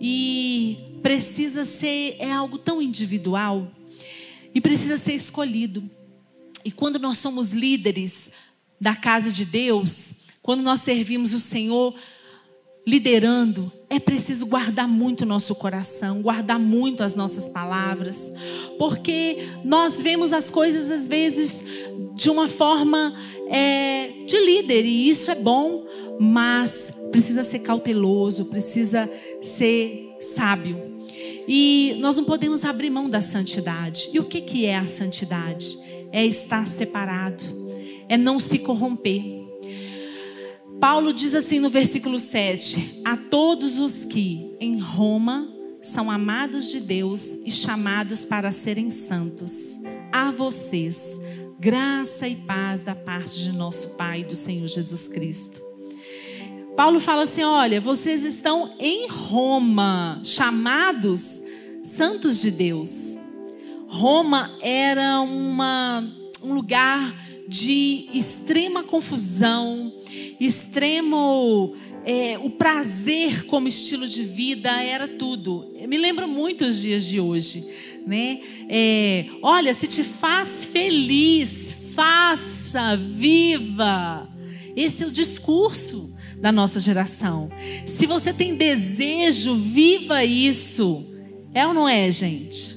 e 0.00 0.98
precisa 1.02 1.64
ser 1.64 2.16
é 2.18 2.30
algo 2.30 2.58
tão 2.58 2.82
individual 2.82 3.70
e 4.54 4.60
precisa 4.60 4.96
ser 4.96 5.14
escolhido. 5.14 5.88
E 6.64 6.70
quando 6.70 6.98
nós 6.98 7.18
somos 7.18 7.52
líderes 7.52 8.30
da 8.80 8.94
casa 8.94 9.30
de 9.30 9.44
Deus, 9.44 10.12
quando 10.42 10.62
nós 10.62 10.80
servimos 10.80 11.32
o 11.32 11.38
Senhor, 11.38 11.94
liderando, 12.86 13.72
é 13.92 14.00
preciso 14.00 14.46
guardar 14.46 14.88
muito 14.88 15.26
nosso 15.26 15.54
coração, 15.54 16.22
guardar 16.22 16.58
muito 16.58 17.02
as 17.02 17.14
nossas 17.14 17.46
palavras, 17.46 18.32
porque 18.78 19.46
nós 19.62 20.00
vemos 20.00 20.32
as 20.32 20.48
coisas 20.48 20.90
às 20.90 21.06
vezes 21.06 21.62
de 22.14 22.30
uma 22.30 22.48
forma 22.48 23.14
é, 23.48 24.24
de 24.26 24.38
líder, 24.38 24.86
e 24.86 25.10
isso 25.10 25.30
é 25.30 25.34
bom, 25.34 25.84
mas 26.18 26.90
precisa 27.10 27.42
ser 27.42 27.58
cauteloso, 27.58 28.46
precisa 28.46 29.10
ser 29.42 30.16
sábio. 30.34 31.04
E 31.46 31.94
nós 32.00 32.16
não 32.16 32.24
podemos 32.24 32.64
abrir 32.64 32.88
mão 32.88 33.10
da 33.10 33.20
santidade. 33.20 34.08
E 34.10 34.18
o 34.18 34.24
que, 34.24 34.40
que 34.40 34.64
é 34.64 34.78
a 34.78 34.86
santidade? 34.86 35.78
É 36.10 36.24
estar 36.24 36.66
separado, 36.66 37.44
é 38.08 38.16
não 38.16 38.38
se 38.38 38.58
corromper. 38.58 39.41
Paulo 40.82 41.12
diz 41.12 41.32
assim 41.32 41.60
no 41.60 41.70
versículo 41.70 42.18
7: 42.18 43.02
A 43.04 43.16
todos 43.16 43.78
os 43.78 44.04
que 44.04 44.52
em 44.58 44.80
Roma 44.80 45.48
são 45.80 46.10
amados 46.10 46.72
de 46.72 46.80
Deus 46.80 47.24
e 47.44 47.52
chamados 47.52 48.24
para 48.24 48.50
serem 48.50 48.90
santos, 48.90 49.52
a 50.10 50.32
vocês, 50.32 51.20
graça 51.60 52.26
e 52.26 52.34
paz 52.34 52.82
da 52.82 52.96
parte 52.96 53.44
de 53.44 53.52
nosso 53.52 53.90
Pai 53.90 54.24
do 54.24 54.34
Senhor 54.34 54.66
Jesus 54.66 55.06
Cristo. 55.06 55.62
Paulo 56.76 56.98
fala 56.98 57.22
assim: 57.22 57.44
olha, 57.44 57.80
vocês 57.80 58.24
estão 58.24 58.74
em 58.80 59.06
Roma, 59.06 60.20
chamados 60.24 61.22
santos 61.84 62.40
de 62.40 62.50
Deus. 62.50 62.90
Roma 63.86 64.50
era 64.60 65.20
uma, 65.20 66.04
um 66.42 66.52
lugar 66.54 67.14
de 67.48 68.08
extrema 68.14 68.82
confusão, 68.82 69.92
extremo. 70.40 71.74
É, 72.04 72.36
o 72.36 72.50
prazer 72.50 73.46
como 73.46 73.68
estilo 73.68 74.08
de 74.08 74.24
vida 74.24 74.82
era 74.82 75.06
tudo. 75.06 75.72
Me 75.88 75.96
lembra 75.96 76.26
muito 76.26 76.64
os 76.64 76.80
dias 76.80 77.06
de 77.06 77.20
hoje, 77.20 77.64
né? 78.04 78.40
É, 78.68 79.26
olha, 79.40 79.72
se 79.72 79.86
te 79.86 80.02
faz 80.02 80.64
feliz, 80.64 81.76
faça, 81.94 82.96
viva. 82.96 84.28
Esse 84.74 85.04
é 85.04 85.06
o 85.06 85.12
discurso 85.12 86.12
da 86.38 86.50
nossa 86.50 86.80
geração. 86.80 87.48
Se 87.86 88.04
você 88.04 88.32
tem 88.32 88.56
desejo, 88.56 89.54
viva 89.54 90.24
isso. 90.24 91.06
É 91.54 91.64
ou 91.64 91.72
não 91.72 91.88
é, 91.88 92.10
gente? 92.10 92.76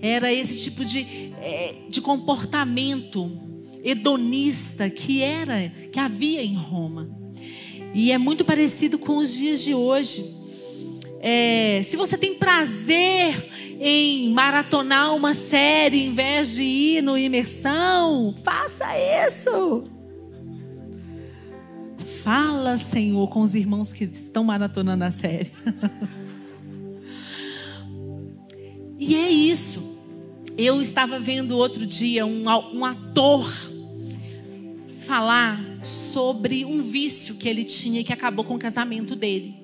Era 0.00 0.32
esse 0.32 0.62
tipo 0.62 0.82
de, 0.82 1.00
é, 1.42 1.74
de 1.90 2.00
comportamento 2.00 3.49
hedonista 3.82 4.90
que 4.90 5.22
era, 5.22 5.70
que 5.90 5.98
havia 5.98 6.42
em 6.42 6.54
Roma. 6.54 7.08
E 7.92 8.12
é 8.12 8.18
muito 8.18 8.44
parecido 8.44 8.98
com 8.98 9.16
os 9.16 9.34
dias 9.34 9.62
de 9.62 9.74
hoje. 9.74 10.24
É, 11.20 11.82
se 11.84 11.96
você 11.96 12.16
tem 12.16 12.34
prazer 12.34 13.48
em 13.78 14.32
maratonar 14.32 15.14
uma 15.14 15.34
série 15.34 16.04
em 16.04 16.14
vez 16.14 16.54
de 16.54 16.62
ir 16.62 17.02
no 17.02 17.18
imersão, 17.18 18.34
faça 18.44 18.86
isso. 19.26 19.84
Fala, 22.22 22.76
Senhor, 22.76 23.28
com 23.28 23.40
os 23.40 23.54
irmãos 23.54 23.92
que 23.92 24.04
estão 24.04 24.44
maratonando 24.44 25.04
a 25.04 25.10
série. 25.10 25.50
e 28.98 29.14
é 29.14 29.30
isso. 29.30 29.89
Eu 30.62 30.78
estava 30.82 31.18
vendo 31.18 31.56
outro 31.56 31.86
dia 31.86 32.26
um, 32.26 32.44
um 32.74 32.84
ator 32.84 33.50
falar 34.98 35.58
sobre 35.82 36.66
um 36.66 36.82
vício 36.82 37.36
que 37.36 37.48
ele 37.48 37.64
tinha 37.64 38.04
que 38.04 38.12
acabou 38.12 38.44
com 38.44 38.56
o 38.56 38.58
casamento 38.58 39.16
dele. 39.16 39.54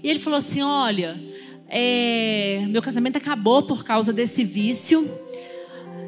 E 0.00 0.08
ele 0.08 0.20
falou 0.20 0.38
assim: 0.38 0.62
Olha, 0.62 1.20
é, 1.68 2.64
meu 2.68 2.80
casamento 2.80 3.16
acabou 3.16 3.62
por 3.62 3.82
causa 3.82 4.12
desse 4.12 4.44
vício. 4.44 5.10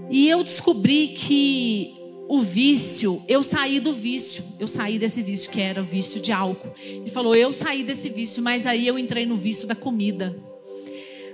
E 0.08 0.28
eu 0.28 0.44
descobri 0.44 1.08
que 1.08 1.92
o 2.28 2.40
vício, 2.40 3.20
eu 3.26 3.42
saí 3.42 3.80
do 3.80 3.92
vício, 3.92 4.44
eu 4.60 4.68
saí 4.68 4.96
desse 4.96 5.22
vício 5.22 5.50
que 5.50 5.60
era 5.60 5.82
o 5.82 5.84
vício 5.84 6.20
de 6.20 6.30
álcool. 6.30 6.72
Ele 6.80 7.10
falou: 7.10 7.34
Eu 7.34 7.52
saí 7.52 7.82
desse 7.82 8.08
vício, 8.08 8.40
mas 8.40 8.64
aí 8.64 8.86
eu 8.86 8.96
entrei 8.96 9.26
no 9.26 9.34
vício 9.34 9.66
da 9.66 9.74
comida. 9.74 10.53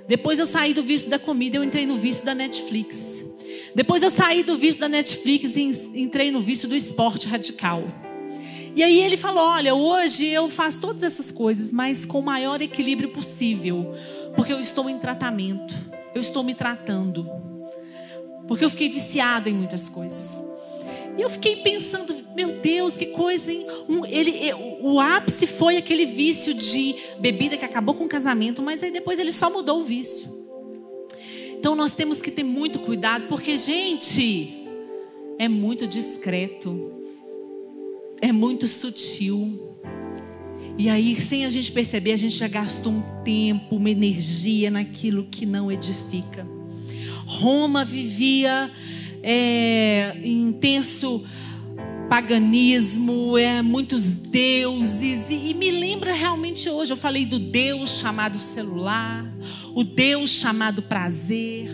Depois 0.06 0.38
eu 0.38 0.46
saí 0.46 0.74
do 0.74 0.82
vício 0.82 1.08
da 1.08 1.18
comida, 1.18 1.56
eu 1.56 1.64
entrei 1.64 1.86
no 1.86 1.96
vício 1.96 2.24
da 2.24 2.34
Netflix. 2.34 3.24
Depois 3.74 4.02
eu 4.02 4.10
saí 4.10 4.42
do 4.42 4.56
vício 4.56 4.80
da 4.80 4.88
Netflix 4.88 5.56
e 5.56 5.62
entrei 5.94 6.30
no 6.30 6.40
vício 6.40 6.68
do 6.68 6.74
esporte 6.74 7.26
radical. 7.26 7.84
E 8.74 8.82
aí 8.82 9.00
ele 9.00 9.16
falou: 9.16 9.44
Olha, 9.44 9.74
hoje 9.74 10.26
eu 10.26 10.48
faço 10.48 10.80
todas 10.80 11.02
essas 11.02 11.30
coisas, 11.30 11.72
mas 11.72 12.04
com 12.04 12.18
o 12.18 12.22
maior 12.22 12.60
equilíbrio 12.60 13.10
possível, 13.10 13.94
porque 14.34 14.52
eu 14.52 14.60
estou 14.60 14.88
em 14.88 14.98
tratamento, 14.98 15.74
eu 16.14 16.20
estou 16.20 16.42
me 16.42 16.54
tratando, 16.54 17.28
porque 18.46 18.64
eu 18.64 18.70
fiquei 18.70 18.88
viciado 18.88 19.48
em 19.48 19.52
muitas 19.52 19.88
coisas. 19.88 20.49
E 21.18 21.22
eu 21.22 21.30
fiquei 21.30 21.56
pensando, 21.56 22.14
meu 22.34 22.60
Deus, 22.60 22.96
que 22.96 23.06
coisa, 23.06 23.52
hein? 23.52 23.66
Um, 23.88 24.06
ele, 24.06 24.52
o 24.80 24.98
ápice 25.00 25.46
foi 25.46 25.76
aquele 25.76 26.06
vício 26.06 26.54
de 26.54 26.94
bebida 27.18 27.56
que 27.56 27.64
acabou 27.64 27.94
com 27.94 28.04
o 28.04 28.08
casamento, 28.08 28.62
mas 28.62 28.82
aí 28.82 28.90
depois 28.90 29.18
ele 29.18 29.32
só 29.32 29.50
mudou 29.50 29.80
o 29.80 29.82
vício. 29.82 30.28
Então 31.58 31.74
nós 31.74 31.92
temos 31.92 32.22
que 32.22 32.30
ter 32.30 32.44
muito 32.44 32.78
cuidado, 32.78 33.26
porque, 33.28 33.58
gente, 33.58 34.66
é 35.38 35.48
muito 35.48 35.86
discreto, 35.86 36.92
é 38.20 38.32
muito 38.32 38.66
sutil. 38.66 39.76
E 40.78 40.88
aí, 40.88 41.20
sem 41.20 41.44
a 41.44 41.50
gente 41.50 41.70
perceber, 41.70 42.12
a 42.12 42.16
gente 42.16 42.36
já 42.36 42.48
gastou 42.48 42.92
um 42.92 43.02
tempo, 43.22 43.76
uma 43.76 43.90
energia 43.90 44.70
naquilo 44.70 45.26
que 45.30 45.44
não 45.44 45.70
edifica. 45.70 46.46
Roma 47.26 47.84
vivia 47.84 48.70
é, 49.22 50.16
intenso 50.22 51.24
paganismo, 52.10 53.38
é, 53.38 53.62
muitos 53.62 54.02
deuses, 54.02 55.30
e, 55.30 55.50
e, 55.50 55.54
me 55.54 55.70
lembra 55.70 56.12
realmente 56.12 56.68
hoje, 56.68 56.92
eu 56.92 56.96
falei 56.96 57.24
do 57.24 57.38
Deus 57.38 58.00
chamado 58.00 58.36
celular, 58.36 59.24
o 59.76 59.84
Deus 59.84 60.30
chamado 60.30 60.82
prazer, 60.82 61.70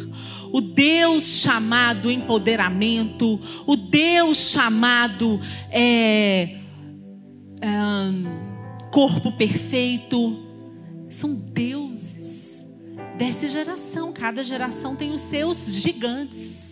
o 0.53 0.61
Deus 0.61 1.25
chamado 1.25 2.11
empoderamento, 2.11 3.41
o 3.67 3.77
Deus 3.77 4.37
chamado 4.37 5.41
é, 5.71 6.59
é, 7.63 7.71
corpo 8.93 9.33
perfeito, 9.33 10.39
são 11.09 11.35
deuses 11.35 12.69
dessa 13.17 13.49
geração, 13.49 14.13
cada 14.13 14.45
geração 14.45 14.95
tem 14.95 15.13
os 15.15 15.23
seus 15.23 15.73
gigantes. 15.73 16.66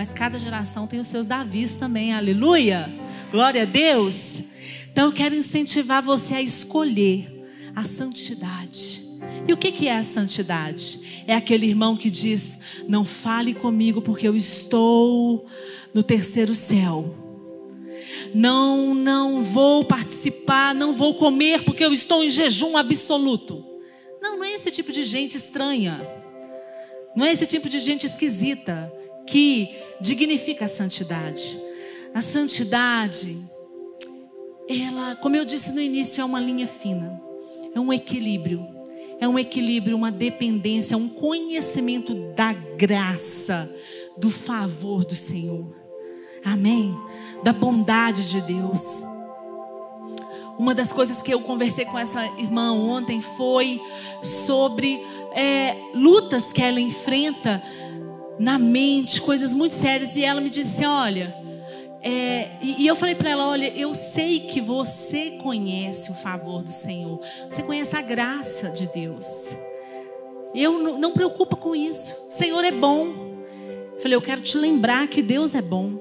Mas 0.00 0.14
cada 0.14 0.38
geração 0.38 0.86
tem 0.86 0.98
os 0.98 1.08
seus 1.08 1.26
Davis 1.26 1.74
também, 1.74 2.14
aleluia. 2.14 2.90
Glória 3.30 3.64
a 3.64 3.66
Deus. 3.66 4.42
Então 4.90 5.04
eu 5.04 5.12
quero 5.12 5.34
incentivar 5.34 6.02
você 6.02 6.36
a 6.36 6.40
escolher 6.40 7.30
a 7.76 7.84
santidade. 7.84 9.06
E 9.46 9.52
o 9.52 9.58
que 9.58 9.86
é 9.86 9.98
a 9.98 10.02
santidade? 10.02 11.22
É 11.26 11.34
aquele 11.34 11.66
irmão 11.66 11.98
que 11.98 12.10
diz: 12.10 12.58
Não 12.88 13.04
fale 13.04 13.52
comigo 13.52 14.00
porque 14.00 14.26
eu 14.26 14.34
estou 14.34 15.46
no 15.92 16.02
terceiro 16.02 16.54
céu. 16.54 17.14
Não, 18.34 18.94
não 18.94 19.42
vou 19.42 19.84
participar, 19.84 20.74
não 20.74 20.94
vou 20.94 21.12
comer 21.12 21.62
porque 21.62 21.84
eu 21.84 21.92
estou 21.92 22.24
em 22.24 22.30
jejum 22.30 22.74
absoluto. 22.74 23.62
Não, 24.18 24.38
não 24.38 24.44
é 24.44 24.52
esse 24.52 24.70
tipo 24.70 24.92
de 24.92 25.04
gente 25.04 25.36
estranha. 25.36 26.00
Não 27.14 27.26
é 27.26 27.32
esse 27.32 27.44
tipo 27.44 27.68
de 27.68 27.78
gente 27.80 28.06
esquisita 28.06 28.90
que 29.30 29.70
dignifica 30.00 30.64
a 30.64 30.68
santidade. 30.68 31.58
A 32.12 32.20
santidade, 32.20 33.38
ela, 34.68 35.14
como 35.16 35.36
eu 35.36 35.44
disse 35.44 35.72
no 35.72 35.80
início, 35.80 36.20
é 36.20 36.24
uma 36.24 36.40
linha 36.40 36.66
fina, 36.66 37.22
é 37.72 37.78
um 37.78 37.92
equilíbrio, 37.92 38.66
é 39.20 39.28
um 39.28 39.38
equilíbrio, 39.38 39.96
uma 39.96 40.10
dependência, 40.10 40.96
um 40.96 41.08
conhecimento 41.08 42.12
da 42.34 42.52
graça, 42.52 43.70
do 44.18 44.30
favor 44.30 45.04
do 45.04 45.14
Senhor. 45.14 45.76
Amém? 46.44 46.92
Da 47.44 47.52
bondade 47.52 48.28
de 48.30 48.40
Deus. 48.40 48.82
Uma 50.58 50.74
das 50.74 50.92
coisas 50.92 51.22
que 51.22 51.32
eu 51.32 51.40
conversei 51.40 51.84
com 51.84 51.98
essa 51.98 52.24
irmã 52.38 52.72
ontem 52.72 53.20
foi 53.20 53.80
sobre 54.22 55.00
é, 55.34 55.76
lutas 55.94 56.52
que 56.52 56.60
ela 56.60 56.80
enfrenta 56.80 57.62
na 58.40 58.58
mente, 58.58 59.20
coisas 59.20 59.52
muito 59.52 59.74
sérias. 59.74 60.16
E 60.16 60.24
ela 60.24 60.40
me 60.40 60.48
disse 60.48 60.84
Olha, 60.86 61.34
é, 62.02 62.52
e, 62.62 62.82
e, 62.82 62.86
eu 62.86 62.96
falei 62.96 63.14
para 63.14 63.28
ela: 63.28 63.46
Olha, 63.46 63.68
eu 63.76 63.94
sei 63.94 64.40
que 64.40 64.60
você 64.60 65.32
conhece 65.42 66.10
o 66.10 66.14
favor 66.14 66.62
do 66.62 66.70
Senhor, 66.70 67.20
você 67.48 67.62
conhece 67.62 67.94
a 67.94 68.00
graça 68.00 68.70
de 68.70 68.86
Deus. 68.86 69.26
Eu 70.54 70.82
não, 70.82 70.98
não 70.98 71.12
preocupa 71.12 71.54
com 71.54 71.76
isso. 71.76 72.16
O 72.28 72.32
Senhor 72.32 72.64
é 72.64 72.72
bom. 72.72 73.36
Falei: 74.00 74.16
Eu 74.16 74.22
quero 74.22 74.40
te 74.40 74.56
lembrar 74.56 75.06
que 75.08 75.20
Deus 75.20 75.54
é 75.54 75.60
bom. 75.60 75.98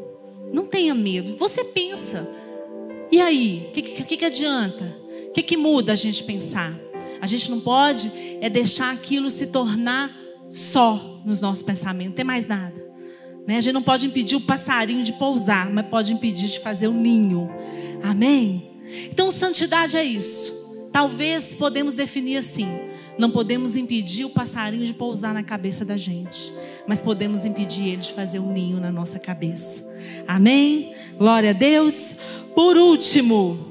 Não 0.54 0.66
tenha 0.66 0.96
medo. 0.96 1.36
Você 1.38 1.64
pensa. 1.66 2.28
E 3.12 3.20
aí? 3.20 3.68
O 3.70 3.72
que, 3.74 3.82
que, 3.82 4.18
que 4.18 4.26
adianta? 4.26 4.98
O 5.28 5.32
que, 5.34 5.44
que 5.44 5.58
muda 5.58 5.92
a 5.92 5.96
gente 5.96 6.24
pensar? 6.24 6.80
A 7.20 7.28
gente 7.28 7.52
não 7.52 7.60
pode 7.60 8.10
é 8.40 8.50
deixar 8.50 8.94
aquilo 8.94 9.30
se 9.30 9.48
tornar 9.48 10.16
só 10.52 11.19
nos 11.26 11.40
nossos 11.42 11.64
pensamentos, 11.64 12.10
não 12.10 12.16
tem 12.16 12.26
mais 12.26 12.48
nada. 12.48 12.90
Né? 13.48 13.58
A 13.58 13.62
gente 13.62 13.74
não 13.74 13.82
pode 13.82 14.06
impedir 14.06 14.36
o 14.36 14.42
passarinho 14.42 15.04
de 15.04 15.14
pousar, 15.14 15.70
mas 15.72 15.86
pode 15.88 16.14
impedir 16.14 16.48
de 16.48 16.60
fazer 16.60 16.88
o 16.88 16.94
ninho. 16.94 17.50
Amém? 18.04 18.70
Então, 19.12 19.32
santidade 19.32 19.98
é 19.98 20.04
isso. 20.04 20.54
Talvez 20.92 21.56
podemos 21.56 21.94
definir 21.94 22.38
assim: 22.38 22.68
não 23.18 23.30
podemos 23.30 23.76
impedir 23.76 24.26
o 24.26 24.30
passarinho 24.30 24.86
de 24.86 24.94
pousar 24.94 25.34
na 25.34 25.44
cabeça 25.44 25.84
da 25.84 25.98
gente, 25.98 26.54
mas 26.88 27.02
podemos 27.02 27.46
impedir 27.46 27.90
ele 27.90 28.02
de 28.02 28.14
fazer 28.14 28.40
um 28.40 28.52
ninho 28.52 28.80
na 28.80 28.92
nossa 28.92 29.20
cabeça. 29.20 29.84
Amém? 30.28 30.94
Glória 31.18 31.52
a 31.52 31.54
Deus. 31.54 31.94
Por 32.56 32.78
último, 32.78 33.69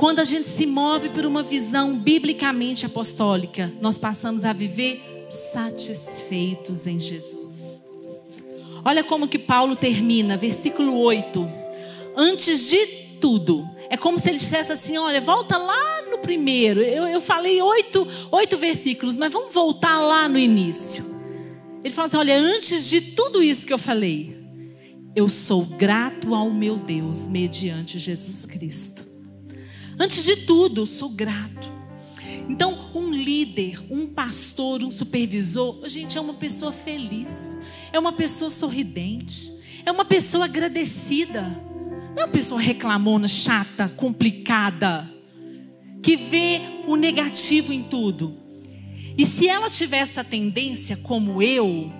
quando 0.00 0.20
a 0.20 0.24
gente 0.24 0.48
se 0.48 0.64
move 0.64 1.10
por 1.10 1.26
uma 1.26 1.42
visão 1.42 1.94
biblicamente 1.94 2.86
apostólica, 2.86 3.70
nós 3.82 3.98
passamos 3.98 4.46
a 4.46 4.52
viver 4.54 4.98
satisfeitos 5.52 6.86
em 6.86 6.98
Jesus. 6.98 7.82
Olha 8.82 9.04
como 9.04 9.28
que 9.28 9.38
Paulo 9.38 9.76
termina, 9.76 10.38
versículo 10.38 10.96
8. 10.96 11.46
Antes 12.16 12.66
de 12.66 12.86
tudo, 13.20 13.68
é 13.90 13.96
como 13.98 14.18
se 14.18 14.30
ele 14.30 14.38
dissesse 14.38 14.72
assim: 14.72 14.96
olha, 14.96 15.20
volta 15.20 15.58
lá 15.58 16.00
no 16.10 16.16
primeiro. 16.16 16.80
Eu, 16.80 17.06
eu 17.06 17.20
falei 17.20 17.60
oito, 17.60 18.08
oito 18.32 18.56
versículos, 18.56 19.16
mas 19.16 19.30
vamos 19.30 19.52
voltar 19.52 20.00
lá 20.00 20.26
no 20.26 20.38
início. 20.38 21.04
Ele 21.84 21.92
fala 21.92 22.06
assim: 22.08 22.16
olha, 22.16 22.38
antes 22.38 22.88
de 22.88 23.02
tudo 23.02 23.42
isso 23.42 23.66
que 23.66 23.72
eu 23.72 23.78
falei, 23.78 24.34
eu 25.14 25.28
sou 25.28 25.62
grato 25.62 26.34
ao 26.34 26.50
meu 26.50 26.78
Deus 26.78 27.28
mediante 27.28 27.98
Jesus 27.98 28.46
Cristo. 28.46 29.09
Antes 30.00 30.24
de 30.24 30.34
tudo, 30.34 30.86
sou 30.86 31.10
grato. 31.10 31.70
Então, 32.48 32.90
um 32.94 33.12
líder, 33.12 33.78
um 33.90 34.06
pastor, 34.06 34.82
um 34.82 34.90
supervisor, 34.90 35.86
gente, 35.86 36.16
é 36.16 36.20
uma 36.20 36.32
pessoa 36.32 36.72
feliz, 36.72 37.58
é 37.92 37.98
uma 37.98 38.10
pessoa 38.10 38.50
sorridente, 38.50 39.52
é 39.84 39.92
uma 39.92 40.06
pessoa 40.06 40.46
agradecida, 40.46 41.42
não 42.16 42.22
é 42.22 42.24
uma 42.24 42.32
pessoa 42.32 42.58
reclamona, 42.58 43.28
chata, 43.28 43.90
complicada, 43.90 45.06
que 46.02 46.16
vê 46.16 46.62
o 46.86 46.96
negativo 46.96 47.70
em 47.70 47.82
tudo. 47.82 48.38
E 49.18 49.26
se 49.26 49.48
ela 49.48 49.68
tiver 49.68 49.98
essa 49.98 50.24
tendência, 50.24 50.96
como 50.96 51.42
eu, 51.42 51.92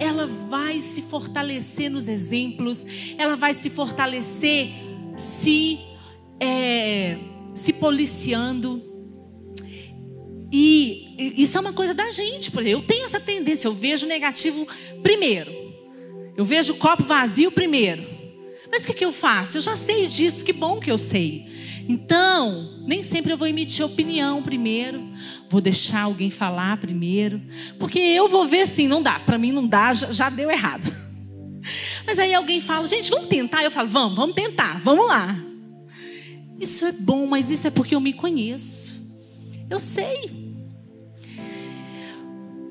ela 0.00 0.26
vai 0.26 0.80
se 0.80 1.00
fortalecer 1.02 1.88
nos 1.88 2.08
exemplos, 2.08 2.80
ela 3.16 3.36
vai 3.36 3.54
se 3.54 3.70
fortalecer 3.70 4.70
se, 5.16 5.78
é, 6.40 7.16
se 7.54 7.72
policiando. 7.72 8.82
E 10.50 11.42
isso 11.42 11.56
é 11.56 11.60
uma 11.60 11.72
coisa 11.72 11.92
da 11.92 12.10
gente, 12.10 12.50
porque 12.50 12.70
eu 12.70 12.82
tenho 12.82 13.04
essa 13.04 13.20
tendência, 13.20 13.68
eu 13.68 13.74
vejo 13.74 14.06
negativo 14.06 14.66
primeiro. 15.02 15.52
Eu 16.36 16.44
vejo 16.44 16.72
o 16.72 16.76
copo 16.76 17.02
vazio 17.02 17.50
primeiro. 17.50 18.06
Mas 18.70 18.84
o 18.84 18.86
que, 18.86 18.94
que 18.94 19.04
eu 19.04 19.12
faço? 19.12 19.56
Eu 19.56 19.60
já 19.60 19.74
sei 19.76 20.06
disso, 20.06 20.44
que 20.44 20.52
bom 20.52 20.78
que 20.78 20.90
eu 20.90 20.98
sei. 20.98 21.46
Então, 21.88 22.82
nem 22.86 23.02
sempre 23.02 23.32
eu 23.32 23.36
vou 23.36 23.48
emitir 23.48 23.84
opinião 23.84 24.42
primeiro, 24.42 25.02
vou 25.48 25.60
deixar 25.60 26.02
alguém 26.02 26.30
falar 26.30 26.76
primeiro, 26.76 27.40
porque 27.78 27.98
eu 27.98 28.28
vou 28.28 28.46
ver 28.46 28.62
assim, 28.62 28.86
não 28.86 29.02
dá, 29.02 29.18
para 29.18 29.38
mim 29.38 29.52
não 29.52 29.66
dá, 29.66 29.94
já, 29.94 30.12
já 30.12 30.30
deu 30.30 30.50
errado. 30.50 30.92
Mas 32.06 32.18
aí 32.18 32.34
alguém 32.34 32.60
fala, 32.60 32.86
gente, 32.86 33.10
vamos 33.10 33.28
tentar. 33.28 33.64
Eu 33.64 33.70
falo, 33.70 33.88
vamos, 33.88 34.16
vamos 34.16 34.34
tentar, 34.34 34.80
vamos 34.80 35.06
lá. 35.06 35.47
Isso 36.58 36.84
é 36.84 36.92
bom, 36.92 37.26
mas 37.26 37.50
isso 37.50 37.66
é 37.66 37.70
porque 37.70 37.94
eu 37.94 38.00
me 38.00 38.12
conheço. 38.12 39.00
Eu 39.70 39.78
sei. 39.78 40.48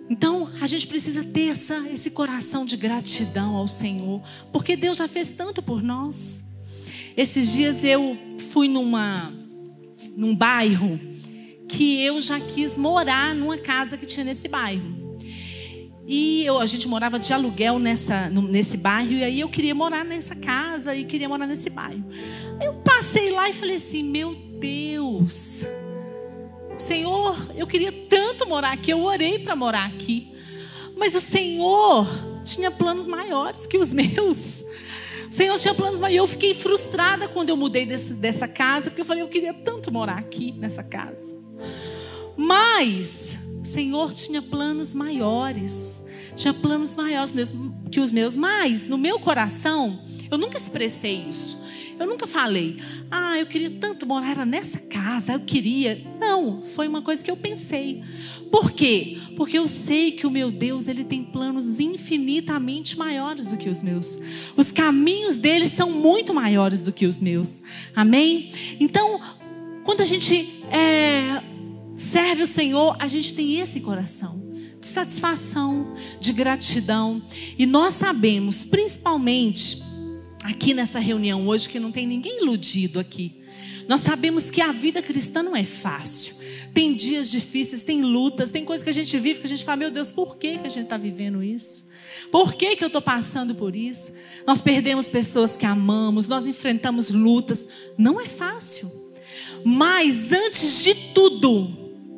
Então, 0.10 0.50
a 0.62 0.68
gente 0.68 0.88
precisa 0.88 1.24
ter 1.24 1.50
essa, 1.50 1.88
esse 1.90 2.10
coração 2.10 2.66
de 2.66 2.78
gratidão 2.78 3.56
ao 3.56 3.68
Senhor, 3.68 4.22
porque 4.52 4.76
Deus 4.76 4.98
já 4.98 5.08
fez 5.08 5.30
tanto 5.30 5.62
por 5.62 5.84
nós. 5.84 6.44
Esses 7.16 7.52
dias 7.52 7.84
eu 7.84 8.18
fui 8.52 8.68
numa, 8.68 9.34
num 10.16 10.36
bairro 10.36 11.00
que 11.68 12.02
eu 12.02 12.22
já 12.22 12.40
quis 12.40 12.78
morar 12.78 13.36
numa 13.36 13.58
casa 13.58 13.98
que 13.98 14.06
tinha 14.06 14.24
nesse 14.24 14.48
bairro. 14.48 14.98
E 16.08 16.46
eu, 16.46 16.58
a 16.58 16.66
gente 16.66 16.88
morava 16.88 17.20
de 17.20 17.34
aluguel 17.34 17.80
nessa, 17.80 18.30
nesse 18.30 18.78
bairro, 18.78 19.12
e 19.12 19.26
aí 19.26 19.42
eu 19.42 19.50
queria 19.50 19.76
morar 19.76 20.06
nessa 20.06 20.34
casa 20.34 20.96
e 20.96 21.04
queria 21.04 21.28
morar 21.28 21.46
nesse 21.46 21.70
bairro. 21.70 22.06
Eu 22.62 22.76
passei 23.08 23.30
lá 23.32 23.49
e 23.49 23.53
falei 23.53 23.76
assim: 23.78 24.03
Meu 24.03 24.36
Deus, 24.36 25.64
Senhor, 26.78 27.38
eu 27.55 27.66
queria 27.66 27.91
tanto 27.91 28.45
morar 28.45 28.74
aqui, 28.74 28.91
eu 28.91 29.01
orei 29.01 29.39
para 29.39 29.55
morar 29.55 29.86
aqui. 29.86 30.36
Mas 30.95 31.16
o 31.16 31.22
Senhor 31.22 32.08
tinha 32.43 32.70
planos 32.70 33.08
maiores 33.08 33.66
que 33.66 33.78
os 33.78 33.93
meus. 33.93 34.66
O 35.30 35.34
Senhor 35.34 35.58
tinha 35.58 35.74
planos 35.74 35.99
maiores. 35.99 36.18
Eu 36.18 36.28
fiquei 36.28 36.53
frustrada 36.53 37.28
quando 37.28 37.49
eu 37.49 37.58
mudei 37.58 37.86
desse, 37.86 38.14
dessa 38.14 38.47
casa, 38.47 38.89
porque 38.89 39.01
eu 39.01 39.05
falei, 39.05 39.24
eu 39.24 39.28
queria 39.28 39.53
tanto 39.53 39.91
morar 39.91 40.18
aqui 40.18 40.51
nessa 40.53 40.84
casa. 40.84 41.36
Mas 42.36 43.38
o 43.62 43.66
Senhor 43.66 44.14
tinha 44.14 44.41
planos 44.41 44.93
maiores. 44.93 46.03
Tinha 46.36 46.53
planos 46.53 46.95
maiores 46.95 47.34
mesmo 47.34 47.76
que 47.91 47.99
os 47.99 48.12
meus. 48.12 48.36
Mas 48.36 48.88
no 48.88 48.97
meu 48.97 49.20
coração, 49.20 50.03
eu 50.30 50.38
nunca 50.38 50.58
expressei 50.58 51.26
isso. 51.30 51.66
Eu 52.00 52.06
nunca 52.06 52.28
falei, 52.28 52.78
ah, 53.10 53.38
eu 53.39 53.45
queria 53.45 53.72
tanto 53.72 54.06
morar 54.06 54.45
nessa 54.45 54.80
casa, 54.80 55.34
eu 55.34 55.39
queria. 55.39 56.04
Não, 56.20 56.62
foi 56.62 56.88
uma 56.88 57.02
coisa 57.02 57.24
que 57.24 57.32
eu 57.32 57.38
pensei. 57.38 58.04
Por 58.52 58.72
quê? 58.72 59.18
Porque 59.36 59.58
eu 59.58 59.68
sei 59.68 60.12
que 60.12 60.28
o 60.28 60.32
meu 60.32 60.52
Deus, 60.52 60.88
ele 60.88 61.04
tem 61.04 61.24
planos 61.24 61.80
infinitamente 61.80 62.98
maiores 62.98 63.48
do 63.48 63.58
que 63.58 63.70
os 63.70 63.82
meus. 63.82 64.20
Os 64.56 64.72
caminhos 64.72 65.36
dele 65.36 65.68
são 65.68 65.91
muito 65.91 66.34
maiores 66.34 66.80
do 66.80 66.91
que 66.91 67.08
os 67.08 67.20
meus. 67.20 67.62
Amém? 67.95 68.52
Então, 68.80 69.20
quando 69.84 70.02
a 70.02 70.06
gente 70.06 70.64
é, 70.72 71.41
serve 71.95 72.43
o 72.43 72.48
Senhor, 72.48 72.95
a 73.00 73.08
gente 73.08 73.34
tem 73.34 73.60
esse 73.60 73.80
coração 73.80 74.45
de 74.80 74.88
satisfação, 74.88 75.95
de 76.20 76.32
gratidão. 76.32 77.22
E 77.58 77.66
nós 77.66 77.95
sabemos, 77.95 78.64
principalmente, 78.64 79.87
aqui 80.48 80.74
nessa 80.74 80.98
reunião 80.98 81.45
hoje 81.45 81.68
que 81.68 81.78
não 81.78 81.91
tem 81.91 82.08
ninguém 82.08 82.41
iludido 82.41 83.02
aqui. 83.02 83.36
Nós 83.86 84.00
sabemos 84.00 84.50
que 84.50 84.62
a 84.62 84.72
vida 84.72 85.02
cristã 85.02 85.43
não 85.43 85.56
é 85.56 85.66
fácil. 85.66 86.36
Tem 86.74 86.95
dias 86.95 87.30
difíceis, 87.30 87.84
tem 87.84 88.02
lutas, 88.02 88.50
tem 88.50 88.64
coisas 88.64 88.84
que 88.84 88.89
a 88.89 88.93
gente 88.93 89.18
vive 89.18 89.41
que 89.41 89.45
a 89.45 89.50
gente 89.50 89.66
fala, 89.66 89.78
meu 89.78 89.91
Deus, 89.91 90.10
por 90.12 90.38
que, 90.38 90.58
que 90.58 90.68
a 90.68 90.70
gente 90.70 90.86
está 90.86 90.95
vivendo 90.95 91.43
isso? 91.43 91.86
Por 92.32 92.54
que, 92.54 92.78
que 92.78 92.84
eu 92.84 92.88
estou 92.88 93.02
passando 93.02 93.56
por 93.56 93.76
isso? 93.76 94.14
Nós 94.45 94.62
perdemos 94.62 95.10
pessoas 95.10 95.58
que 95.58 95.66
amamos, 95.66 96.28
nós 96.28 96.48
enfrentamos 96.48 97.12
lutas. 97.12 97.68
Não 97.98 98.20
é 98.20 98.26
fácil. 98.26 98.89
Mas 99.66 100.32
antes 100.32 100.82
de 100.82 100.95
tudo, 101.14 101.64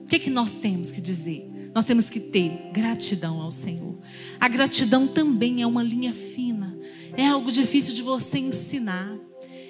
o 0.04 0.06
que, 0.08 0.20
que 0.20 0.30
nós 0.30 0.52
temos 0.52 0.92
que 0.92 1.02
dizer? 1.02 1.50
Nós 1.74 1.86
temos 1.86 2.10
que 2.10 2.20
ter 2.20 2.72
gratidão 2.74 3.42
ao 3.42 3.52
Senhor. 3.52 3.98
A 4.40 4.48
gratidão 4.48 5.08
também 5.08 5.62
é 5.62 5.68
uma 5.68 5.82
linha 5.82 6.14
fina 6.14 6.79
é 7.16 7.28
algo 7.28 7.51
difícil 7.51 7.93
de 7.93 8.01
você 8.01 8.39
ensinar. 8.39 9.18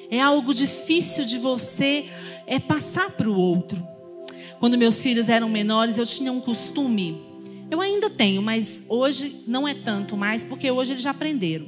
É 0.10 0.20
algo 0.20 0.54
difícil 0.54 1.26
de 1.26 1.38
você 1.38 2.10
é, 2.48 2.60
passar 2.60 3.12
para 3.12 3.30
o 3.30 3.36
outro. 3.36 3.82
Quando 4.60 4.78
meus 4.78 5.02
filhos 5.02 5.30
eram 5.30 5.48
menores, 5.48 5.98
eu 5.98 6.06
tinha 6.06 6.32
um 6.32 6.42
costume. 6.42 7.22
Eu 7.70 7.80
ainda 7.80 8.10
tenho, 8.10 8.42
mas 8.42 8.82
hoje 8.90 9.44
não 9.48 9.68
é 9.68 9.74
tanto 9.74 10.18
mais, 10.18 10.44
porque 10.44 10.72
hoje 10.72 10.94
eles 10.94 11.04
já 11.04 11.12
aprenderam. 11.12 11.68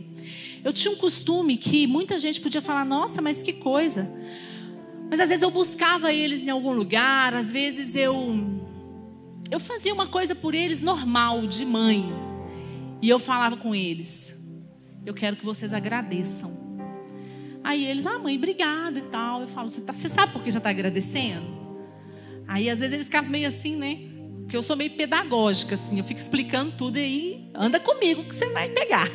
Eu 0.64 0.74
tinha 0.74 0.94
um 0.94 0.98
costume 0.98 1.58
que 1.58 1.86
muita 1.88 2.18
gente 2.18 2.42
podia 2.42 2.62
falar: 2.62 2.84
nossa, 2.84 3.22
mas 3.22 3.44
que 3.44 3.54
coisa. 3.54 4.12
Mas 5.10 5.20
às 5.20 5.30
vezes 5.30 5.44
eu 5.44 5.52
buscava 5.52 6.12
eles 6.14 6.46
em 6.46 6.50
algum 6.50 6.72
lugar, 6.72 7.36
às 7.36 7.52
vezes 7.52 7.96
eu 7.96 8.62
eu 9.52 9.60
fazia 9.60 9.94
uma 9.94 10.08
coisa 10.08 10.34
por 10.34 10.56
eles 10.56 10.82
normal, 10.82 11.46
de 11.46 11.66
mãe. 11.66 12.06
E 13.02 13.10
eu 13.10 13.20
falava 13.20 13.58
com 13.58 13.76
eles: 13.76 14.36
eu 15.06 15.14
quero 15.14 15.36
que 15.36 15.46
vocês 15.46 15.74
agradeçam. 15.74 16.52
Aí 17.64 17.86
eles, 17.86 18.06
ah, 18.06 18.18
mãe, 18.18 18.38
obrigada 18.38 19.00
e 19.00 19.04
tal. 19.04 19.42
Eu 19.42 19.48
falo, 19.48 19.70
você, 19.70 19.82
tá, 19.82 19.94
você 19.94 20.10
sabe 20.10 20.34
por 20.34 20.44
que 20.44 20.52
você 20.52 20.58
está 20.58 20.70
agradecendo? 20.70 21.62
Aí 22.48 22.70
às 22.70 22.80
vezes 22.80 22.94
eles 22.94 23.06
ficavam 23.06 23.30
meio 23.30 23.48
assim, 23.48 23.76
né? 23.76 24.00
Porque 24.42 24.58
eu 24.58 24.64
sou 24.64 24.76
meio 24.76 24.92
pedagógica, 24.92 25.76
assim, 25.76 25.98
eu 25.98 26.04
fico 26.04 26.20
explicando 26.20 26.74
tudo 26.76 26.98
e 26.98 27.02
aí 27.02 27.50
anda 27.56 27.80
comigo 27.80 28.24
que 28.24 28.36
você 28.36 28.50
vai 28.50 28.70
pegar. 28.70 29.08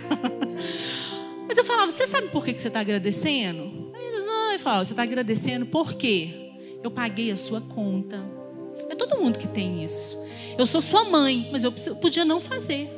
Mas 1.47 1.59
eu 1.59 1.65
falava, 1.65 1.91
você 1.91 2.07
sabe 2.07 2.29
por 2.29 2.45
que 2.45 2.59
você 2.59 2.69
está 2.69 2.81
agradecendo? 2.81 3.93
Aí 3.95 4.05
eles, 4.05 4.25
ah, 4.27 4.53
eu 4.55 4.59
falava, 4.59 4.85
você 4.85 4.93
está 4.93 5.03
agradecendo 5.03 5.67
por 5.67 5.95
quê? 5.95 6.53
Eu 6.83 6.91
paguei 6.91 7.31
a 7.31 7.37
sua 7.37 7.61
conta. 7.61 8.25
É 8.89 8.95
todo 8.95 9.19
mundo 9.19 9.39
que 9.39 9.49
tem 9.49 9.85
isso. 9.85 10.17
Eu 10.57 10.65
sou 10.65 10.81
sua 10.81 11.05
mãe, 11.05 11.49
mas 11.53 11.65
eu 11.65 11.73
podia 12.01 12.25
não 12.25 12.41
fazer. 12.41 12.89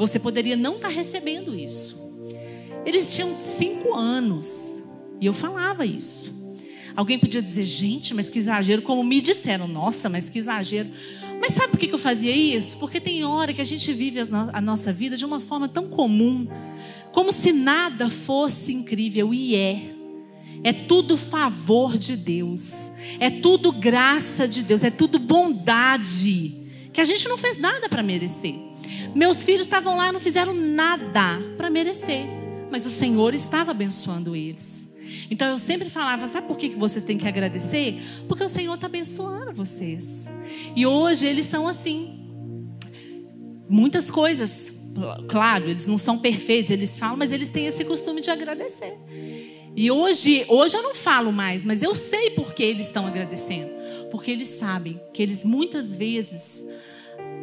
Você 0.00 0.18
poderia 0.18 0.56
não 0.56 0.76
estar 0.76 0.88
tá 0.88 0.94
recebendo 0.94 1.54
isso. 1.54 2.00
Eles 2.86 3.14
tinham 3.14 3.36
cinco 3.58 3.94
anos. 3.94 4.48
E 5.20 5.26
eu 5.26 5.34
falava 5.34 5.84
isso. 5.84 6.56
Alguém 6.96 7.18
podia 7.18 7.42
dizer, 7.42 7.66
gente, 7.66 8.14
mas 8.14 8.30
que 8.30 8.38
exagero, 8.38 8.80
como 8.80 9.04
me 9.04 9.20
disseram, 9.20 9.68
nossa, 9.68 10.08
mas 10.08 10.30
que 10.30 10.38
exagero. 10.38 10.88
Mas 11.38 11.52
sabe 11.52 11.72
por 11.72 11.78
que 11.78 11.92
eu 11.92 11.98
fazia 11.98 12.34
isso? 12.34 12.78
Porque 12.78 12.98
tem 12.98 13.24
hora 13.24 13.52
que 13.52 13.60
a 13.60 13.64
gente 13.64 13.92
vive 13.92 14.20
a 14.20 14.60
nossa 14.62 14.90
vida 14.90 15.18
de 15.18 15.26
uma 15.26 15.38
forma 15.38 15.68
tão 15.68 15.88
comum, 15.88 16.48
como 17.12 17.30
se 17.30 17.52
nada 17.52 18.08
fosse 18.08 18.72
incrível, 18.72 19.34
e 19.34 19.54
é. 19.54 19.94
É 20.64 20.72
tudo 20.72 21.18
favor 21.18 21.98
de 21.98 22.16
Deus, 22.16 22.70
é 23.18 23.28
tudo 23.28 23.70
graça 23.70 24.48
de 24.48 24.62
Deus, 24.62 24.82
é 24.82 24.90
tudo 24.90 25.18
bondade, 25.18 26.66
que 26.90 27.02
a 27.02 27.04
gente 27.04 27.28
não 27.28 27.36
fez 27.36 27.58
nada 27.58 27.86
para 27.86 28.02
merecer. 28.02 28.69
Meus 29.14 29.42
filhos 29.42 29.62
estavam 29.62 29.96
lá, 29.96 30.12
não 30.12 30.20
fizeram 30.20 30.54
nada 30.54 31.38
para 31.56 31.70
merecer, 31.70 32.26
mas 32.70 32.86
o 32.86 32.90
Senhor 32.90 33.34
estava 33.34 33.70
abençoando 33.70 34.36
eles. 34.36 34.80
Então 35.30 35.48
eu 35.48 35.58
sempre 35.58 35.90
falava, 35.90 36.26
sabe 36.28 36.46
por 36.46 36.56
que 36.56 36.70
vocês 36.70 37.02
têm 37.02 37.18
que 37.18 37.26
agradecer? 37.26 38.00
Porque 38.28 38.44
o 38.44 38.48
Senhor 38.48 38.74
está 38.74 38.86
abençoando 38.86 39.52
vocês. 39.52 40.26
E 40.74 40.86
hoje 40.86 41.26
eles 41.26 41.46
são 41.46 41.66
assim. 41.66 42.16
Muitas 43.68 44.10
coisas, 44.10 44.72
claro, 45.28 45.68
eles 45.68 45.86
não 45.86 45.96
são 45.96 46.18
perfeitos, 46.18 46.70
eles 46.70 46.98
falam, 46.98 47.16
mas 47.16 47.30
eles 47.30 47.48
têm 47.48 47.66
esse 47.66 47.84
costume 47.84 48.20
de 48.20 48.30
agradecer. 48.30 48.98
E 49.76 49.90
hoje, 49.90 50.44
hoje 50.48 50.76
eu 50.76 50.82
não 50.82 50.94
falo 50.94 51.32
mais, 51.32 51.64
mas 51.64 51.82
eu 51.82 51.94
sei 51.94 52.30
por 52.30 52.52
que 52.52 52.62
eles 52.62 52.86
estão 52.86 53.06
agradecendo. 53.06 53.70
Porque 54.10 54.30
eles 54.30 54.48
sabem 54.48 55.00
que 55.14 55.22
eles 55.22 55.44
muitas 55.44 55.94
vezes, 55.94 56.66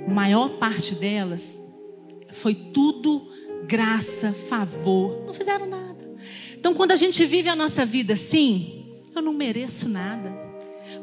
maior 0.07 0.57
parte 0.57 0.95
delas, 0.95 1.63
foi 2.31 2.55
tudo 2.55 3.27
graça, 3.67 4.33
favor, 4.33 5.23
não 5.25 5.33
fizeram 5.33 5.65
nada. 5.65 6.15
Então, 6.53 6.73
quando 6.73 6.91
a 6.91 6.95
gente 6.95 7.25
vive 7.25 7.49
a 7.49 7.55
nossa 7.55 7.85
vida 7.85 8.13
assim, 8.13 9.01
eu 9.15 9.21
não 9.21 9.33
mereço 9.33 9.87
nada. 9.87 10.35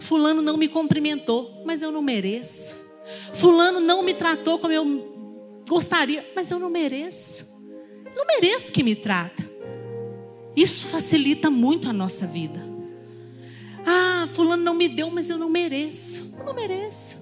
Fulano 0.01 0.43
não 0.43 0.57
me 0.57 0.69
cumprimentou, 0.69 1.63
mas 1.65 1.83
eu 1.83 1.93
não 1.93 2.03
mereço. 2.03 2.77
Fulano 3.35 3.81
não 3.81 4.03
me 4.03 4.15
tratou 4.15 4.59
como 4.59 4.73
eu 4.73 5.65
gostaria, 5.69 6.25
mas 6.35 6.51
eu 6.51 6.59
não 6.59 6.71
mereço. 6.71 7.53
Não 8.15 8.27
mereço 8.27 8.73
que 8.73 8.83
me 8.83 8.95
trata. 8.95 9.49
Isso 10.57 10.87
facilita 10.87 11.51
muito 11.51 11.89
a 11.89 11.93
nossa 11.93 12.27
vida. 12.27 12.61
Ah, 13.87 14.29
fulano 14.33 14.63
não 14.63 14.75
me 14.75 14.89
deu, 14.89 15.11
mas 15.11 15.29
eu 15.29 15.37
não 15.37 15.49
mereço. 15.49 16.35
Eu 16.39 16.45
não 16.45 16.55
mereço. 16.55 17.19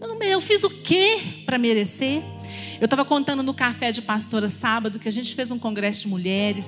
Eu, 0.00 0.16
eu 0.22 0.40
fiz 0.40 0.62
o 0.62 0.70
que 0.70 1.42
para 1.44 1.58
merecer? 1.58 2.22
Eu 2.80 2.84
estava 2.84 3.04
contando 3.04 3.42
no 3.42 3.52
café 3.52 3.90
de 3.90 4.00
pastora 4.00 4.48
sábado 4.48 4.98
que 4.98 5.08
a 5.08 5.12
gente 5.12 5.34
fez 5.34 5.50
um 5.50 5.58
congresso 5.58 6.02
de 6.02 6.08
mulheres 6.08 6.66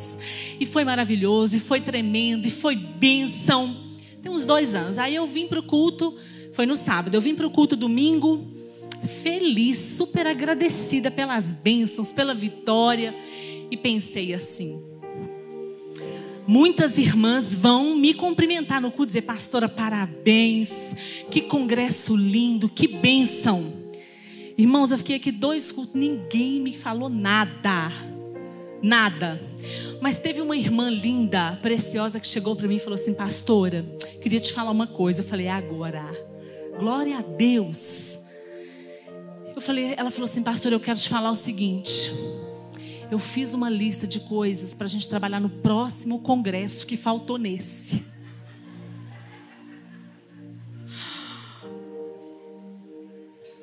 e 0.59 0.67
foi 0.67 0.85
maravilhoso, 0.85 1.57
e 1.57 1.61
foi 1.61 1.81
tremendo, 1.81 2.47
e 2.47 2.51
foi 2.51 2.75
bênção. 2.75 3.85
Tem 4.21 4.31
uns 4.31 4.45
dois 4.45 4.75
anos. 4.75 4.99
Aí 4.99 5.15
eu 5.15 5.27
vim 5.27 5.47
para 5.47 5.61
o 5.61 5.63
culto, 5.63 6.17
foi 6.53 6.67
no 6.67 6.75
sábado, 6.75 7.15
eu 7.15 7.21
vim 7.21 7.37
para 7.37 7.47
o 7.47 7.51
culto 7.51 7.77
domingo, 7.77 8.45
feliz, 9.23 9.79
super 9.97 10.27
agradecida 10.27 11.11
pelas 11.11 11.53
bênçãos, 11.53 12.13
pela 12.13 12.35
vitória, 12.35 13.15
e 13.71 13.77
pensei 13.77 14.35
assim: 14.35 14.83
Muitas 16.47 16.99
irmãs 16.99 17.55
vão 17.55 17.97
me 17.97 18.15
cumprimentar 18.15 18.81
no 18.81 18.91
culto, 18.91 19.09
dizer, 19.09 19.23
pastora, 19.23 19.69
parabéns, 19.69 20.71
que 21.31 21.41
congresso 21.41 22.17
lindo, 22.17 22.69
que 22.69 22.89
bênção. 22.89 23.73
Irmãos, 24.57 24.91
eu 24.91 24.99
fiquei 24.99 25.17
aqui 25.17 25.31
dois 25.31 25.71
cultos, 25.71 25.95
ninguém 25.95 26.61
me 26.61 26.77
falou 26.77 27.09
nada. 27.09 27.93
Nada. 28.83 29.41
Mas 30.01 30.19
teve 30.19 30.41
uma 30.41 30.57
irmã 30.57 30.91
linda, 30.91 31.59
preciosa, 31.61 32.19
que 32.19 32.27
chegou 32.27 32.57
para 32.57 32.67
mim 32.67 32.77
e 32.77 32.81
falou 32.81 32.95
assim: 32.95 33.13
Pastora, 33.13 33.85
queria 34.23 34.41
te 34.41 34.53
falar 34.53 34.71
uma 34.71 34.87
coisa. 34.87 35.21
Eu 35.21 35.27
falei: 35.27 35.49
Agora. 35.49 36.31
Glória 36.81 37.19
a 37.19 37.21
Deus. 37.21 38.19
Eu 39.55 39.61
falei, 39.61 39.95
ela 39.97 40.11
falou 40.11 40.25
assim: 40.25 40.43
Pastor, 40.43 40.73
eu 40.73 40.81
quero 40.81 40.99
te 40.99 41.11
falar 41.11 41.31
o 41.31 41.35
seguinte. 41.35 42.11
Eu 43.11 43.19
fiz 43.19 43.55
uma 43.55 43.69
lista 43.69 44.07
de 44.07 44.21
coisas 44.21 44.73
para 44.73 44.87
a 44.87 44.89
gente 44.89 45.09
trabalhar 45.09 45.41
no 45.41 45.51
próximo 45.51 46.21
congresso 46.21 46.87
que 46.87 46.97
faltou 46.97 47.39
nesse. 47.39 48.05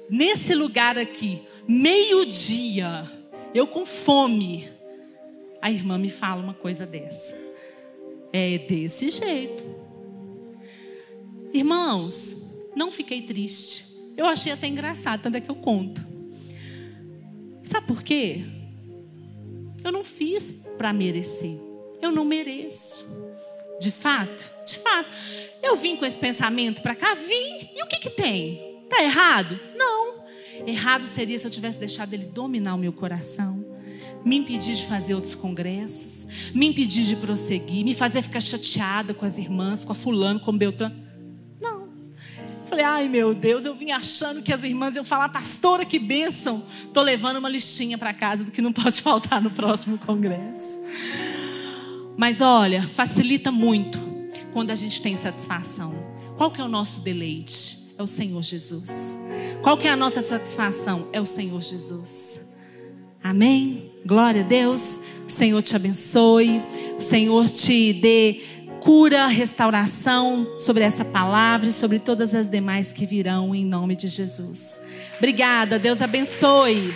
nesse 0.10 0.54
lugar 0.54 0.98
aqui, 0.98 1.44
meio-dia, 1.68 3.10
eu 3.54 3.68
com 3.68 3.86
fome, 3.86 4.70
a 5.62 5.72
irmã 5.72 5.98
me 5.98 6.10
fala 6.10 6.42
uma 6.42 6.54
coisa 6.54 6.86
dessa. 6.86 7.36
É 8.34 8.58
desse 8.58 9.10
jeito. 9.10 9.64
Irmãos, 11.54 12.36
não 12.76 12.92
fiquei 12.92 13.22
triste. 13.22 13.86
Eu 14.16 14.26
achei 14.26 14.52
até 14.52 14.68
engraçado, 14.68 15.22
tanto 15.22 15.38
é 15.38 15.42
que 15.42 15.50
eu 15.50 15.56
conto. 15.56 16.06
Sabe 17.64 17.88
por 17.88 18.04
quê? 18.04 18.57
Eu 19.84 19.92
não 19.92 20.04
fiz 20.04 20.54
para 20.78 20.94
merecer. 20.94 21.58
Eu 22.02 22.12
não 22.12 22.26
mereço. 22.26 23.06
De 23.80 23.92
fato, 23.92 24.52
de 24.66 24.78
fato. 24.78 25.10
Eu 25.62 25.76
vim 25.76 25.96
com 25.96 26.06
esse 26.06 26.18
pensamento 26.18 26.82
para 26.82 26.96
cá, 26.96 27.14
vim. 27.14 27.70
E 27.76 27.84
o 27.84 27.88
que 27.88 28.00
que 28.00 28.10
tem? 28.10 28.84
Tá 28.90 29.04
errado? 29.04 29.60
Não. 29.76 30.26
Errado 30.66 31.04
seria 31.04 31.38
se 31.38 31.46
eu 31.46 31.52
tivesse 31.52 31.78
deixado 31.78 32.14
ele 32.14 32.26
dominar 32.26 32.74
o 32.76 32.78
meu 32.78 32.92
coração, 32.92 33.64
me 34.26 34.38
impedir 34.38 34.76
de 34.76 34.86
fazer 34.86 35.14
outros 35.14 35.36
congressos, 35.36 36.28
me 36.54 36.66
impedir 36.66 37.04
de 37.04 37.16
prosseguir, 37.16 37.86
me 37.86 37.94
fazer 37.94 38.22
ficar 38.22 38.40
chateada 38.40 39.14
com 39.14 39.26
as 39.26 39.38
irmãs, 39.38 39.86
com 39.86 39.92
a 39.92 39.96
fulano, 39.96 40.40
com 40.40 40.52
o 40.52 40.58
Beltrano. 40.58 41.07
Falei, 42.68 42.84
ai 42.84 43.08
meu 43.08 43.34
Deus, 43.34 43.66
eu 43.66 43.74
vim 43.74 43.92
achando 43.92 44.42
que 44.42 44.52
as 44.52 44.64
irmãs 44.64 44.96
iam 44.96 45.06
falar, 45.06 45.30
pastora, 45.30 45.86
que 45.86 45.98
bênção. 45.98 46.64
Estou 46.86 47.02
levando 47.02 47.38
uma 47.38 47.50
listinha 47.50 47.98
para 47.98 48.14
casa 48.14 48.44
do 48.44 48.52
que 48.52 48.62
não 48.62 48.74
pode 48.74 49.00
faltar 49.02 49.42
no 49.42 49.52
próximo 49.52 49.98
congresso. 49.98 50.80
Mas 52.18 52.42
olha, 52.42 52.88
facilita 52.88 53.52
muito 53.52 54.00
quando 54.52 54.72
a 54.72 54.76
gente 54.76 55.02
tem 55.02 55.16
satisfação. 55.16 55.96
Qual 56.36 56.52
que 56.52 56.60
é 56.60 56.64
o 56.64 56.68
nosso 56.68 57.00
deleite? 57.00 57.78
É 57.98 58.04
o 58.04 58.08
Senhor 58.08 58.44
Jesus. 58.44 58.90
Qual 59.62 59.78
que 59.78 59.88
é 59.88 59.92
a 59.92 59.96
nossa 59.96 60.22
satisfação? 60.22 61.08
É 61.14 61.22
o 61.22 61.26
Senhor 61.26 61.62
Jesus. 61.62 62.42
Amém? 63.24 63.92
Glória 64.06 64.42
a 64.42 64.44
Deus. 64.44 64.82
O 65.28 65.32
Senhor 65.32 65.62
te 65.62 65.76
abençoe. 65.76 66.62
O 66.98 67.02
Senhor 67.02 67.48
te 67.48 67.94
dê 67.94 68.42
cura, 68.88 69.28
restauração 69.28 70.48
sobre 70.58 70.82
essa 70.82 71.04
palavra 71.04 71.68
e 71.68 71.74
sobre 71.74 72.00
todas 72.00 72.34
as 72.34 72.48
demais 72.48 72.94
que 72.94 73.06
virão 73.06 73.54
em 73.54 73.66
nome 73.66 73.98
de 73.98 74.08
Jesus. 74.08 74.80
Obrigada. 75.18 75.78
Deus 75.78 76.02
abençoe. 76.02 76.94